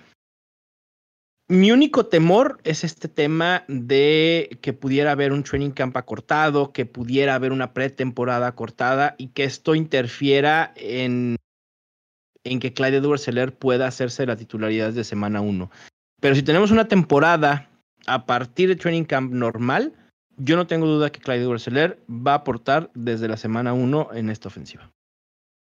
Mi 1.48 1.72
único 1.72 2.06
temor 2.06 2.60
es 2.64 2.84
este 2.84 3.08
tema 3.08 3.64
de 3.68 4.58
que 4.62 4.72
pudiera 4.72 5.12
haber 5.12 5.32
un 5.32 5.42
training 5.42 5.72
camp 5.72 5.96
acortado, 5.96 6.72
que 6.72 6.86
pudiera 6.86 7.34
haber 7.34 7.52
una 7.52 7.74
pretemporada 7.74 8.54
cortada 8.54 9.16
y 9.18 9.28
que 9.28 9.44
esto 9.44 9.74
interfiera 9.74 10.72
en, 10.76 11.36
en 12.44 12.60
que 12.60 12.72
Clyde 12.72 12.98
Edwards 12.98 13.22
Seller 13.22 13.54
pueda 13.54 13.86
hacerse 13.86 14.24
la 14.24 14.36
titularidad 14.36 14.92
de 14.92 15.04
semana 15.04 15.40
1. 15.40 15.70
Pero 16.22 16.36
si 16.36 16.44
tenemos 16.44 16.70
una 16.70 16.86
temporada 16.86 17.68
a 18.06 18.26
partir 18.26 18.68
de 18.68 18.76
Training 18.76 19.02
Camp 19.02 19.32
normal, 19.32 19.92
yo 20.36 20.54
no 20.54 20.68
tengo 20.68 20.86
duda 20.86 21.10
que 21.10 21.18
Clyde 21.18 21.48
Urseler 21.48 21.98
va 22.08 22.32
a 22.32 22.36
aportar 22.36 22.90
desde 22.94 23.26
la 23.26 23.36
semana 23.36 23.72
1 23.72 24.10
en 24.14 24.30
esta 24.30 24.46
ofensiva. 24.46 24.92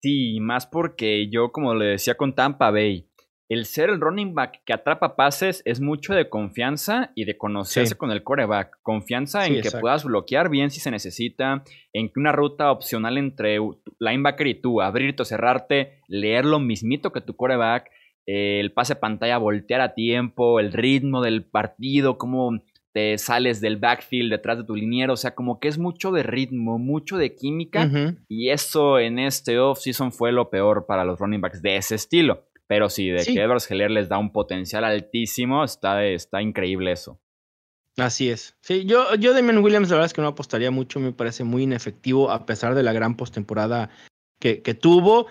Sí, 0.03 0.41
más 0.41 0.67
porque 0.67 1.31
yo, 1.31 1.53
como 1.53 1.75
le 1.75 1.87
decía 1.87 2.17
con 2.17 2.35
Tampa 2.35 2.71
Bay, 2.71 3.09
el 3.49 3.65
ser 3.65 3.89
el 3.89 4.01
running 4.01 4.35
back 4.35 4.63
que 4.67 4.75
atrapa 4.75 5.17
pases 5.17 5.63
es 5.65 5.81
mucho 5.81 6.13
de 6.13 6.29
confianza 6.29 7.13
y 7.15 7.25
de 7.25 7.39
conocerse 7.39 7.97
con 7.97 8.11
el 8.11 8.23
coreback. 8.23 8.79
Confianza 8.83 9.47
en 9.47 9.63
que 9.63 9.71
puedas 9.71 10.05
bloquear 10.05 10.51
bien 10.51 10.71
si 10.71 10.81
se 10.81 10.91
necesita, 10.91 11.65
en 11.95 12.09
que 12.09 12.21
una 12.21 12.33
ruta 12.33 12.71
opcional 12.71 13.17
entre 13.17 13.59
linebacker 14.01 14.47
y 14.47 14.61
tú, 14.61 14.83
abrirte 14.83 15.23
o 15.23 15.25
cerrarte, 15.25 16.01
leer 16.09 16.45
lo 16.45 16.61
mismito 16.61 17.11
que 17.11 17.23
tu 17.23 17.37
coreback 17.37 17.91
el 18.27 18.73
pase 18.73 18.97
pantalla 18.97 19.39
voltear 19.39 19.81
a 19.81 19.95
tiempo, 19.95 20.61
el 20.61 20.73
ritmo 20.73 21.23
del 21.23 21.45
partido, 21.45 22.19
cómo 22.19 22.63
te 22.93 23.17
sales 23.19 23.61
del 23.61 23.79
backfield 23.79 24.31
detrás 24.31 24.59
de 24.59 24.65
tu 24.65 24.77
liniero, 24.77 25.15
o 25.15 25.17
sea, 25.17 25.35
como 25.35 25.61
que 25.61 25.69
es 25.69 25.79
mucho 25.79 26.13
de 26.13 26.23
ritmo, 26.23 26.79
mucho 26.79 27.17
de 27.17 27.35
química, 27.35 27.91
y 28.29 28.51
eso 28.51 28.99
en 28.99 29.19
este 29.19 29.59
off-season 29.59 30.13
fue 30.13 30.31
lo 30.31 30.51
peor 30.51 30.85
para 30.87 31.05
los 31.05 31.19
running 31.19 31.41
backs 31.41 31.63
de 31.63 31.77
ese 31.77 31.95
estilo. 31.95 32.47
Pero 32.67 32.89
sí, 32.89 33.09
de 33.09 33.25
que 33.25 33.43
Edwards 33.43 33.71
Heller 33.71 33.91
les 33.91 34.09
da 34.09 34.19
un 34.19 34.33
potencial 34.33 34.85
altísimo, 34.85 35.65
está, 35.65 36.05
está 36.07 36.41
increíble 36.41 36.93
eso. 36.93 37.21
Así 37.99 38.31
es. 38.31 38.57
Sí, 38.61 38.87
yo, 38.87 39.15
yo 39.17 39.35
Damien 39.35 39.59
Williams 39.59 39.91
la 39.91 39.97
verdad 39.97 40.07
es 40.07 40.15
que 40.15 40.23
no 40.23 40.29
apostaría 40.29 40.71
mucho, 40.71 40.99
me 40.99 41.13
parece 41.13 41.45
muy 41.45 41.65
inefectivo 41.65 42.31
a 42.31 42.47
pesar 42.47 42.75
de 42.75 42.83
la 42.83 42.95
gran 42.95 43.17
postemporada 43.17 43.91
que, 44.41 44.63
que 44.63 44.75
tuvo. 44.75 45.27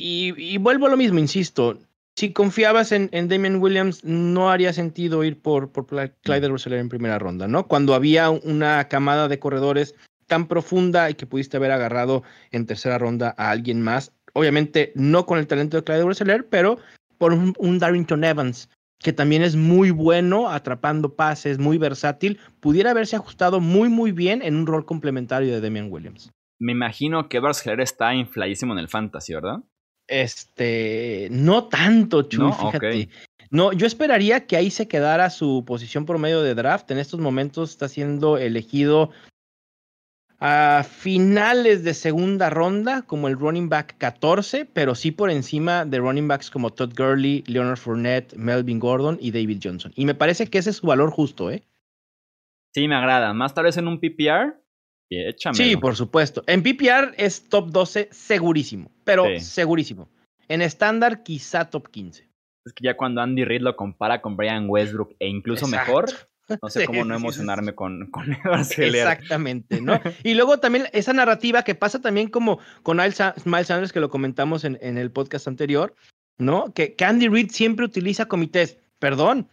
Y, 0.00 0.56
vuelvo 0.58 0.86
a 0.86 0.90
lo 0.90 0.96
mismo, 0.96 1.18
insisto. 1.18 1.78
Si 2.16 2.32
confiabas 2.32 2.92
en, 2.92 3.08
en 3.12 3.28
Damien 3.28 3.56
Williams, 3.56 4.04
no 4.04 4.50
haría 4.50 4.72
sentido 4.72 5.24
ir 5.24 5.40
por, 5.40 5.70
por 5.70 5.86
Clyde 5.86 6.48
Roseller 6.48 6.78
en 6.78 6.88
primera 6.88 7.18
ronda, 7.18 7.46
¿no? 7.46 7.66
Cuando 7.66 7.94
había 7.94 8.30
una 8.30 8.88
camada 8.88 9.28
de 9.28 9.38
corredores 9.38 9.94
tan 10.26 10.46
profunda 10.46 11.10
y 11.10 11.14
que 11.14 11.26
pudiste 11.26 11.56
haber 11.56 11.72
agarrado 11.72 12.22
en 12.50 12.66
tercera 12.66 12.98
ronda 12.98 13.34
a 13.36 13.50
alguien 13.50 13.82
más. 13.82 14.12
Obviamente 14.32 14.92
no 14.94 15.26
con 15.26 15.38
el 15.38 15.46
talento 15.46 15.76
de 15.76 15.84
Clyde 15.84 16.04
Brusseler, 16.04 16.48
pero 16.48 16.78
por 17.18 17.32
un, 17.32 17.54
un 17.58 17.78
Darrington 17.78 18.24
Evans, 18.24 18.68
que 18.98 19.12
también 19.12 19.42
es 19.42 19.56
muy 19.56 19.90
bueno 19.90 20.48
atrapando 20.48 21.14
pases, 21.14 21.58
muy 21.58 21.78
versátil, 21.78 22.38
pudiera 22.60 22.90
haberse 22.90 23.16
ajustado 23.16 23.60
muy, 23.60 23.88
muy 23.88 24.12
bien 24.12 24.42
en 24.42 24.56
un 24.56 24.66
rol 24.66 24.84
complementario 24.84 25.52
de 25.52 25.60
Damian 25.60 25.90
Williams. 25.90 26.30
Me 26.60 26.72
imagino 26.72 27.28
que 27.28 27.38
Evers 27.38 27.66
está 27.66 28.14
infladísimo 28.14 28.74
en 28.74 28.78
el 28.78 28.88
fantasy, 28.88 29.34
¿verdad? 29.34 29.60
Este, 30.10 31.28
no 31.30 31.68
tanto, 31.68 32.22
Chuy, 32.22 32.52
fíjate. 32.52 33.08
No, 33.50 33.72
yo 33.72 33.86
esperaría 33.86 34.46
que 34.46 34.56
ahí 34.56 34.70
se 34.70 34.88
quedara 34.88 35.30
su 35.30 35.64
posición 35.64 36.04
promedio 36.04 36.42
de 36.42 36.54
draft. 36.54 36.90
En 36.90 36.98
estos 36.98 37.20
momentos 37.20 37.70
está 37.70 37.88
siendo 37.88 38.36
elegido 38.36 39.10
a 40.40 40.84
finales 40.88 41.84
de 41.84 41.94
segunda 41.94 42.50
ronda 42.50 43.02
como 43.02 43.28
el 43.28 43.38
running 43.38 43.68
back 43.68 43.96
14, 43.98 44.64
pero 44.64 44.94
sí 44.94 45.12
por 45.12 45.30
encima 45.30 45.84
de 45.84 45.98
running 45.98 46.26
backs 46.26 46.50
como 46.50 46.70
Todd 46.70 46.92
Gurley, 46.96 47.44
Leonard 47.46 47.76
Fournette, 47.76 48.34
Melvin 48.34 48.80
Gordon 48.80 49.18
y 49.20 49.30
David 49.30 49.60
Johnson. 49.62 49.92
Y 49.94 50.06
me 50.06 50.14
parece 50.14 50.48
que 50.48 50.58
ese 50.58 50.70
es 50.70 50.76
su 50.76 50.86
valor 50.86 51.10
justo, 51.10 51.50
¿eh? 51.50 51.62
Sí, 52.72 52.88
me 52.88 52.96
agrada. 52.96 53.32
Más 53.32 53.54
tal 53.54 53.64
vez 53.64 53.76
en 53.76 53.86
un 53.86 54.00
PPR. 54.00 54.60
Sí, 55.52 55.76
por 55.76 55.96
supuesto. 55.96 56.44
En 56.46 56.62
PPR 56.62 57.14
es 57.16 57.48
top 57.48 57.70
12 57.70 58.08
segurísimo, 58.12 58.90
pero 59.04 59.24
segurísimo. 59.40 60.08
En 60.48 60.62
estándar 60.62 61.22
quizá 61.22 61.68
top 61.68 61.88
15. 61.88 62.28
Es 62.64 62.72
que 62.72 62.84
ya 62.84 62.96
cuando 62.96 63.20
Andy 63.20 63.44
Reid 63.44 63.62
lo 63.62 63.74
compara 63.74 64.20
con 64.20 64.36
Brian 64.36 64.68
Westbrook 64.68 65.16
e 65.18 65.28
incluso 65.28 65.66
mejor, 65.66 66.06
no 66.62 66.68
sé 66.68 66.84
cómo 66.84 67.04
no 67.04 67.16
emocionarme 67.16 67.74
con, 67.74 68.10
con 68.10 68.36
Exactamente, 68.76 69.80
¿no? 69.80 70.00
y 70.22 70.34
luego 70.34 70.58
también 70.58 70.86
esa 70.92 71.12
narrativa 71.12 71.62
que 71.62 71.74
pasa 71.74 72.00
también 72.00 72.28
como 72.28 72.60
con 72.82 72.98
Miles 72.98 73.16
Sanders, 73.66 73.92
que 73.92 74.00
lo 74.00 74.10
comentamos 74.10 74.64
en, 74.64 74.78
en 74.80 74.98
el 74.98 75.10
podcast 75.10 75.48
anterior, 75.48 75.94
¿no? 76.38 76.72
Que, 76.72 76.94
que 76.94 77.04
Andy 77.04 77.28
Reid 77.28 77.50
siempre 77.50 77.84
utiliza 77.84 78.26
comités. 78.26 78.78
Perdón, 78.98 79.48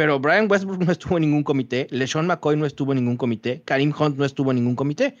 pero 0.00 0.18
Brian 0.18 0.50
Westbrook 0.50 0.80
no 0.86 0.92
estuvo 0.92 1.18
en 1.18 1.24
ningún 1.24 1.42
comité, 1.42 1.86
LeSean 1.90 2.26
McCoy 2.26 2.56
no 2.56 2.64
estuvo 2.64 2.92
en 2.92 3.00
ningún 3.00 3.18
comité, 3.18 3.60
Karim 3.66 3.92
Hunt 3.92 4.16
no 4.16 4.24
estuvo 4.24 4.50
en 4.50 4.56
ningún 4.56 4.74
comité. 4.74 5.18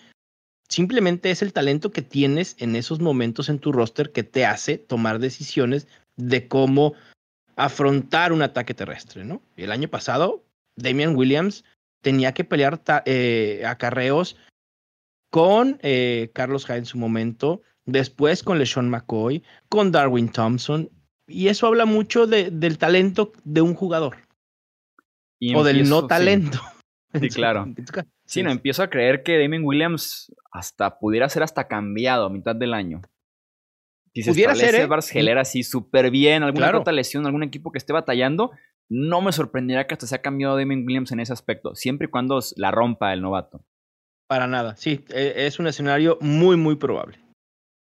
Simplemente 0.70 1.30
es 1.30 1.42
el 1.42 1.52
talento 1.52 1.90
que 1.90 2.00
tienes 2.00 2.56
en 2.58 2.74
esos 2.74 2.98
momentos 2.98 3.50
en 3.50 3.58
tu 3.58 3.72
roster 3.72 4.10
que 4.10 4.22
te 4.22 4.46
hace 4.46 4.78
tomar 4.78 5.18
decisiones 5.18 5.86
de 6.16 6.48
cómo 6.48 6.94
afrontar 7.56 8.32
un 8.32 8.40
ataque 8.40 8.72
terrestre, 8.72 9.22
¿no? 9.22 9.42
El 9.58 9.70
año 9.70 9.88
pasado 9.88 10.44
Damian 10.76 11.14
Williams 11.14 11.62
tenía 12.00 12.32
que 12.32 12.44
pelear 12.44 12.80
eh, 13.04 13.62
acarreos 13.66 14.38
con 15.30 15.78
eh, 15.82 16.30
Carlos 16.32 16.64
Hyde 16.64 16.78
en 16.78 16.86
su 16.86 16.96
momento, 16.96 17.60
después 17.84 18.42
con 18.42 18.58
LeSean 18.58 18.88
McCoy, 18.88 19.42
con 19.68 19.92
Darwin 19.92 20.30
Thompson, 20.30 20.88
y 21.26 21.48
eso 21.48 21.66
habla 21.66 21.84
mucho 21.84 22.26
del 22.26 22.78
talento 22.78 23.32
de 23.44 23.60
un 23.60 23.74
jugador. 23.74 24.29
O 25.54 25.64
del 25.64 25.88
no 25.88 26.06
talento. 26.06 26.60
Sí, 27.18 27.28
claro. 27.34 27.66
Sí, 28.24 28.42
no, 28.42 28.50
empiezo 28.50 28.82
a 28.82 28.90
creer 28.90 29.22
que 29.22 29.38
Damian 29.38 29.64
Williams 29.64 30.32
hasta 30.52 30.98
pudiera 30.98 31.28
ser 31.28 31.42
hasta 31.42 31.66
cambiado 31.68 32.26
a 32.26 32.30
mitad 32.30 32.54
del 32.54 32.74
año. 32.74 33.02
Si 34.14 34.22
se 34.22 34.32
pudiera 34.32 34.54
ser, 34.54 34.74
¿eh? 34.74 35.32
así 35.38 35.62
súper 35.62 36.10
bien, 36.10 36.42
alguna 36.42 36.76
otra 36.76 36.92
lesión, 36.92 37.26
algún 37.26 37.44
equipo 37.44 37.70
que 37.70 37.78
esté 37.78 37.92
batallando, 37.92 38.50
no 38.88 39.20
me 39.20 39.30
sorprendería 39.32 39.86
que 39.86 39.94
hasta 39.94 40.08
se 40.08 40.16
ha 40.16 40.22
cambiado 40.22 40.56
Damien 40.56 40.84
Williams 40.84 41.12
en 41.12 41.20
ese 41.20 41.32
aspecto, 41.32 41.76
siempre 41.76 42.08
y 42.08 42.10
cuando 42.10 42.40
la 42.56 42.72
rompa 42.72 43.12
el 43.12 43.22
novato. 43.22 43.64
Para 44.28 44.48
nada, 44.48 44.76
sí, 44.76 45.04
e, 45.10 45.46
es 45.46 45.60
un 45.60 45.68
escenario 45.68 46.18
muy, 46.20 46.56
muy 46.56 46.74
probable. 46.74 47.20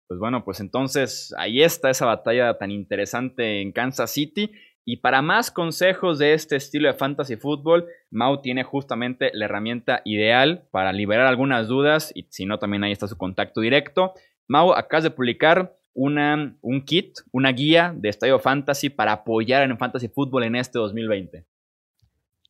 Pues 0.06 0.20
bueno, 0.20 0.44
pues 0.44 0.60
entonces 0.60 1.34
ahí 1.36 1.62
está 1.62 1.90
esa 1.90 2.06
batalla 2.06 2.58
tan 2.58 2.70
interesante 2.70 3.60
en 3.60 3.72
Kansas 3.72 4.12
City. 4.12 4.52
Y 4.84 4.98
para 4.98 5.22
más 5.22 5.50
consejos 5.50 6.18
de 6.18 6.34
este 6.34 6.56
estilo 6.56 6.88
de 6.88 6.94
fantasy 6.94 7.36
fútbol, 7.36 7.86
Mau 8.10 8.42
tiene 8.42 8.64
justamente 8.64 9.30
la 9.32 9.46
herramienta 9.46 10.02
ideal 10.04 10.68
para 10.70 10.92
liberar 10.92 11.26
algunas 11.26 11.68
dudas 11.68 12.12
y 12.14 12.26
si 12.28 12.44
no, 12.44 12.58
también 12.58 12.84
ahí 12.84 12.92
está 12.92 13.08
su 13.08 13.16
contacto 13.16 13.60
directo. 13.62 14.12
Mau, 14.46 14.72
acabas 14.72 15.04
de 15.04 15.10
publicar 15.10 15.74
un 15.94 16.82
kit, 16.84 17.18
una 17.32 17.52
guía 17.52 17.94
de 17.96 18.08
Estadio 18.08 18.38
Fantasy 18.38 18.90
para 18.90 19.12
apoyar 19.12 19.62
en 19.62 19.78
Fantasy 19.78 20.08
Fútbol 20.08 20.44
en 20.44 20.56
este 20.56 20.78
2020. 20.78 21.44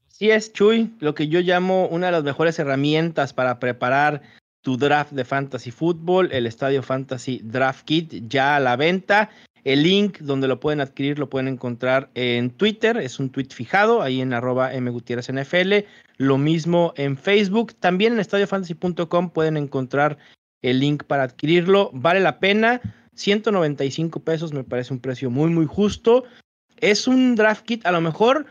Sí 0.09 0.31
es, 0.31 0.53
Chuy, 0.53 0.95
lo 1.01 1.15
que 1.15 1.29
yo 1.29 1.41
llamo 1.41 1.87
una 1.89 2.07
de 2.07 2.13
las 2.13 2.25
mejores 2.25 2.59
herramientas 2.59 3.33
para 3.33 3.59
preparar 3.59 4.23
tu 4.63 4.77
draft 4.79 5.13
de 5.13 5.25
Fantasy 5.25 5.71
Fútbol, 5.71 6.31
el 6.33 6.47
Estadio 6.47 6.83
Fantasy 6.83 7.41
Draft 7.45 7.85
Kit 7.85 8.29
ya 8.29 8.57
a 8.57 8.61
la 8.61 8.77
venta. 8.77 9.31
El 9.65 9.83
link 9.83 10.19
donde 10.19 10.47
lo 10.47 10.61
pueden 10.61 10.81
adquirir 10.81 11.19
lo 11.19 11.31
pueden 11.31 11.49
encontrar 11.49 12.11
en 12.15 12.51
Twitter, 12.51 12.99
es 12.99 13.19
un 13.19 13.31
tweet 13.31 13.49
fijado 13.51 14.03
ahí 14.03 14.21
en 14.21 14.35
arroba 14.35 14.71
mgutierrezNFL. 14.79 15.87
Lo 16.19 16.37
mismo 16.37 16.93
en 16.97 17.17
Facebook. 17.17 17.75
También 17.75 18.13
en 18.13 18.21
estadiofantasy.com 18.21 19.31
pueden 19.31 19.57
encontrar 19.57 20.19
el 20.63 20.81
link 20.81 21.05
para 21.05 21.25
adquirirlo. 21.25 21.91
Vale 21.95 22.21
la 22.21 22.39
pena. 22.39 22.81
195 23.15 24.21
pesos 24.21 24.53
me 24.53 24.65
parece 24.65 24.93
un 24.93 25.01
precio 25.01 25.31
muy, 25.31 25.51
muy 25.51 25.67
justo. 25.67 26.25
Es 26.77 27.09
un 27.09 27.35
draft 27.35 27.65
kit, 27.65 27.87
a 27.87 27.93
lo 27.93 28.01
mejor, 28.01 28.47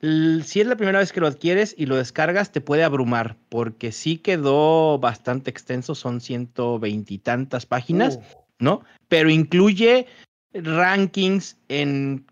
si 0.00 0.60
es 0.60 0.66
la 0.66 0.76
primera 0.76 0.98
vez 0.98 1.12
que 1.12 1.20
lo 1.20 1.28
adquieres 1.28 1.74
y 1.78 1.86
lo 1.86 1.96
descargas, 1.96 2.50
te 2.50 2.60
puede 2.60 2.82
abrumar, 2.82 3.36
porque 3.48 3.92
sí 3.92 4.18
quedó 4.18 4.98
bastante 4.98 5.50
extenso, 5.50 5.94
son 5.94 6.20
120 6.20 7.14
y 7.14 7.18
tantas 7.18 7.66
páginas, 7.66 8.18
¿no? 8.58 8.82
Pero 9.08 9.30
incluye 9.30 10.06
rankings 10.54 11.56
en 11.68 12.26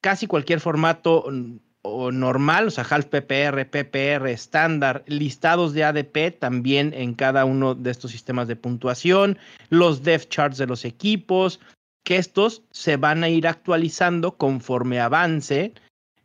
casi 0.00 0.26
cualquier 0.26 0.60
formato 0.60 1.24
o 1.82 2.10
normal, 2.10 2.66
o 2.66 2.70
sea, 2.70 2.84
half 2.88 3.06
PPR, 3.06 3.64
PPR, 3.70 4.28
estándar, 4.28 5.04
listados 5.06 5.72
de 5.72 5.84
ADP 5.84 6.38
también 6.38 6.92
en 6.94 7.14
cada 7.14 7.44
uno 7.44 7.74
de 7.74 7.90
estos 7.90 8.10
sistemas 8.10 8.48
de 8.48 8.56
puntuación, 8.56 9.38
los 9.68 10.02
depth 10.02 10.28
charts 10.28 10.58
de 10.58 10.66
los 10.66 10.84
equipos, 10.84 11.60
que 12.04 12.16
estos 12.16 12.62
se 12.70 12.96
van 12.96 13.24
a 13.24 13.28
ir 13.28 13.46
actualizando 13.46 14.36
conforme 14.36 15.00
avance 15.00 15.74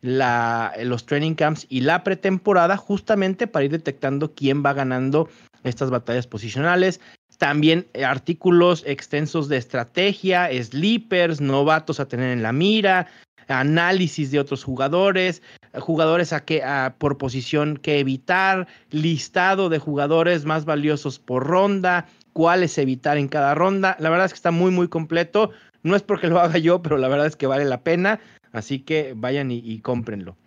los 0.01 1.05
training 1.05 1.35
camps 1.35 1.67
y 1.69 1.81
la 1.81 2.03
pretemporada, 2.03 2.75
justamente 2.75 3.45
para 3.45 3.65
ir 3.65 3.71
detectando 3.71 4.33
quién 4.33 4.63
va 4.65 4.73
ganando 4.73 5.29
estas 5.63 5.91
batallas 5.91 6.25
posicionales. 6.25 7.01
También 7.41 7.87
artículos 8.05 8.83
extensos 8.85 9.49
de 9.49 9.57
estrategia, 9.57 10.47
sleepers, 10.61 11.41
novatos 11.41 11.99
a 11.99 12.07
tener 12.07 12.29
en 12.29 12.43
la 12.43 12.53
mira, 12.53 13.07
análisis 13.47 14.29
de 14.29 14.39
otros 14.39 14.63
jugadores, 14.63 15.41
jugadores 15.73 16.33
a 16.33 16.45
que, 16.45 16.61
por 16.99 17.17
posición 17.17 17.77
que 17.77 17.97
evitar, 17.97 18.67
listado 18.91 19.69
de 19.69 19.79
jugadores 19.79 20.45
más 20.45 20.65
valiosos 20.65 21.17
por 21.17 21.47
ronda, 21.47 22.05
cuáles 22.31 22.77
evitar 22.77 23.17
en 23.17 23.27
cada 23.27 23.55
ronda. 23.55 23.97
La 23.97 24.11
verdad 24.11 24.27
es 24.27 24.33
que 24.33 24.37
está 24.37 24.51
muy, 24.51 24.69
muy 24.69 24.87
completo. 24.87 25.49
No 25.81 25.95
es 25.95 26.03
porque 26.03 26.27
lo 26.27 26.39
haga 26.39 26.59
yo, 26.59 26.83
pero 26.83 26.99
la 26.99 27.07
verdad 27.07 27.25
es 27.25 27.35
que 27.35 27.47
vale 27.47 27.65
la 27.65 27.81
pena. 27.81 28.19
Así 28.51 28.83
que 28.83 29.15
vayan 29.15 29.49
y, 29.49 29.57
y 29.57 29.79
cómprenlo. 29.79 30.37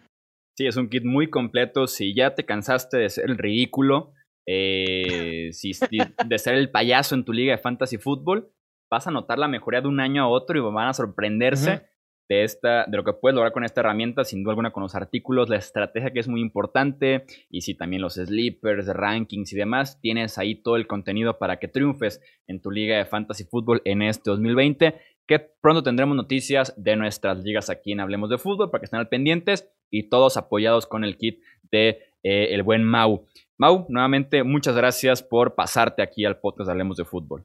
Sí, 0.57 0.68
es 0.68 0.76
un 0.76 0.88
kit 0.88 1.05
muy 1.05 1.28
completo. 1.28 1.88
Si 1.88 2.14
ya 2.14 2.36
te 2.36 2.45
cansaste 2.45 2.99
de 2.99 3.11
ser 3.11 3.28
el 3.28 3.36
ridículo, 3.36 4.12
eh, 4.47 5.51
si, 5.53 5.72
de 6.26 6.38
ser 6.38 6.55
el 6.55 6.70
payaso 6.70 7.14
en 7.14 7.24
tu 7.24 7.32
liga 7.32 7.53
de 7.53 7.59
fantasy 7.59 7.99
fútbol, 7.99 8.51
vas 8.90 9.07
a 9.07 9.11
notar 9.11 9.38
la 9.38 9.49
mejoría 9.49 9.80
de 9.80 9.88
un 9.88 10.01
año 10.01 10.22
a 10.22 10.28
otro 10.28 10.59
y 10.59 10.72
van 10.72 10.88
a 10.88 10.92
sorprenderse 10.92 11.86
de, 12.28 12.45
esta, 12.45 12.86
de 12.86 12.97
lo 12.97 13.05
que 13.05 13.12
puedes 13.12 13.34
lograr 13.34 13.53
con 13.53 13.64
esta 13.64 13.80
herramienta, 13.80 14.24
sin 14.24 14.42
duda 14.42 14.53
alguna 14.53 14.70
con 14.70 14.82
los 14.82 14.95
artículos, 14.95 15.49
la 15.49 15.57
estrategia 15.57 16.12
que 16.12 16.20
es 16.20 16.28
muy 16.28 16.40
importante, 16.40 17.26
y 17.51 17.62
si 17.62 17.74
también 17.74 18.03
los 18.03 18.14
sleepers, 18.14 18.86
rankings 18.86 19.53
y 19.53 19.57
demás, 19.57 20.01
tienes 20.01 20.38
ahí 20.38 20.55
todo 20.55 20.76
el 20.76 20.86
contenido 20.86 21.38
para 21.38 21.59
que 21.59 21.68
triunfes 21.68 22.20
en 22.47 22.61
tu 22.61 22.70
liga 22.70 22.97
de 22.97 23.05
fantasy 23.05 23.45
fútbol 23.45 23.82
en 23.84 24.03
este 24.03 24.30
2020, 24.30 24.95
que 25.26 25.38
pronto 25.38 25.82
tendremos 25.82 26.16
noticias 26.16 26.74
de 26.76 26.97
nuestras 26.97 27.38
ligas 27.38 27.70
aquí 27.70 27.92
en 27.92 28.01
Hablemos 28.01 28.30
de 28.30 28.38
Fútbol 28.38 28.70
para 28.70 28.80
que 28.80 28.84
estén 28.86 29.01
al 29.01 29.09
pendientes 29.09 29.70
y 29.90 30.09
todos 30.09 30.36
apoyados 30.36 30.86
con 30.86 31.05
el 31.05 31.16
kit 31.16 31.40
de 31.70 31.99
eh, 32.25 32.49
el 32.51 32.64
buen 32.64 32.83
Mau. 32.83 33.27
Mau, 33.57 33.87
nuevamente 33.89 34.43
muchas 34.43 34.75
gracias 34.75 35.22
por 35.22 35.55
pasarte 35.55 36.03
aquí 36.03 36.25
al 36.25 36.41
podcast 36.41 36.68
Hablemos 36.68 36.97
de 36.97 37.05
Fútbol. 37.05 37.45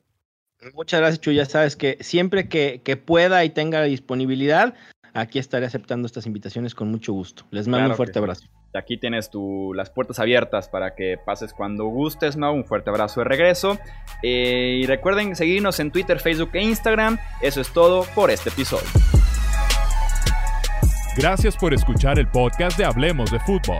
Muchas 0.73 0.99
gracias, 0.99 1.21
Chu. 1.21 1.31
Ya 1.31 1.45
sabes 1.45 1.75
que 1.75 1.97
siempre 2.01 2.49
que, 2.49 3.03
pueda 3.05 3.43
y 3.45 3.49
tenga 3.49 3.83
disponibilidad, 3.83 4.73
aquí 5.13 5.39
estaré 5.39 5.65
aceptando 5.65 6.05
estas 6.05 6.25
invitaciones 6.25 6.75
con 6.75 6.89
mucho 6.89 7.13
gusto. 7.13 7.43
Les 7.51 7.67
mando 7.67 7.91
un 7.91 7.95
fuerte 7.95 8.19
abrazo. 8.19 8.47
Aquí 8.73 8.97
tienes 8.97 9.29
tu, 9.29 9.73
las 9.73 9.89
puertas 9.89 10.19
abiertas 10.19 10.69
para 10.69 10.95
que 10.95 11.17
pases 11.25 11.53
cuando 11.53 11.85
gustes, 11.85 12.35
Mau. 12.35 12.53
Un 12.53 12.65
fuerte 12.65 12.89
abrazo 12.89 13.21
de 13.21 13.25
regreso. 13.25 13.77
Eh, 14.21 14.79
y 14.81 14.85
recuerden 14.85 15.35
seguirnos 15.35 15.79
en 15.79 15.91
Twitter, 15.91 16.19
Facebook 16.19 16.51
e 16.53 16.63
Instagram. 16.63 17.17
Eso 17.41 17.61
es 17.61 17.71
todo 17.71 18.05
por 18.15 18.29
este 18.29 18.49
episodio. 18.49 18.87
Gracias 21.15 21.55
por 21.57 21.73
escuchar 21.73 22.19
el 22.19 22.27
podcast 22.27 22.77
de 22.77 22.85
Hablemos 22.85 23.31
de 23.31 23.39
Fútbol. 23.39 23.79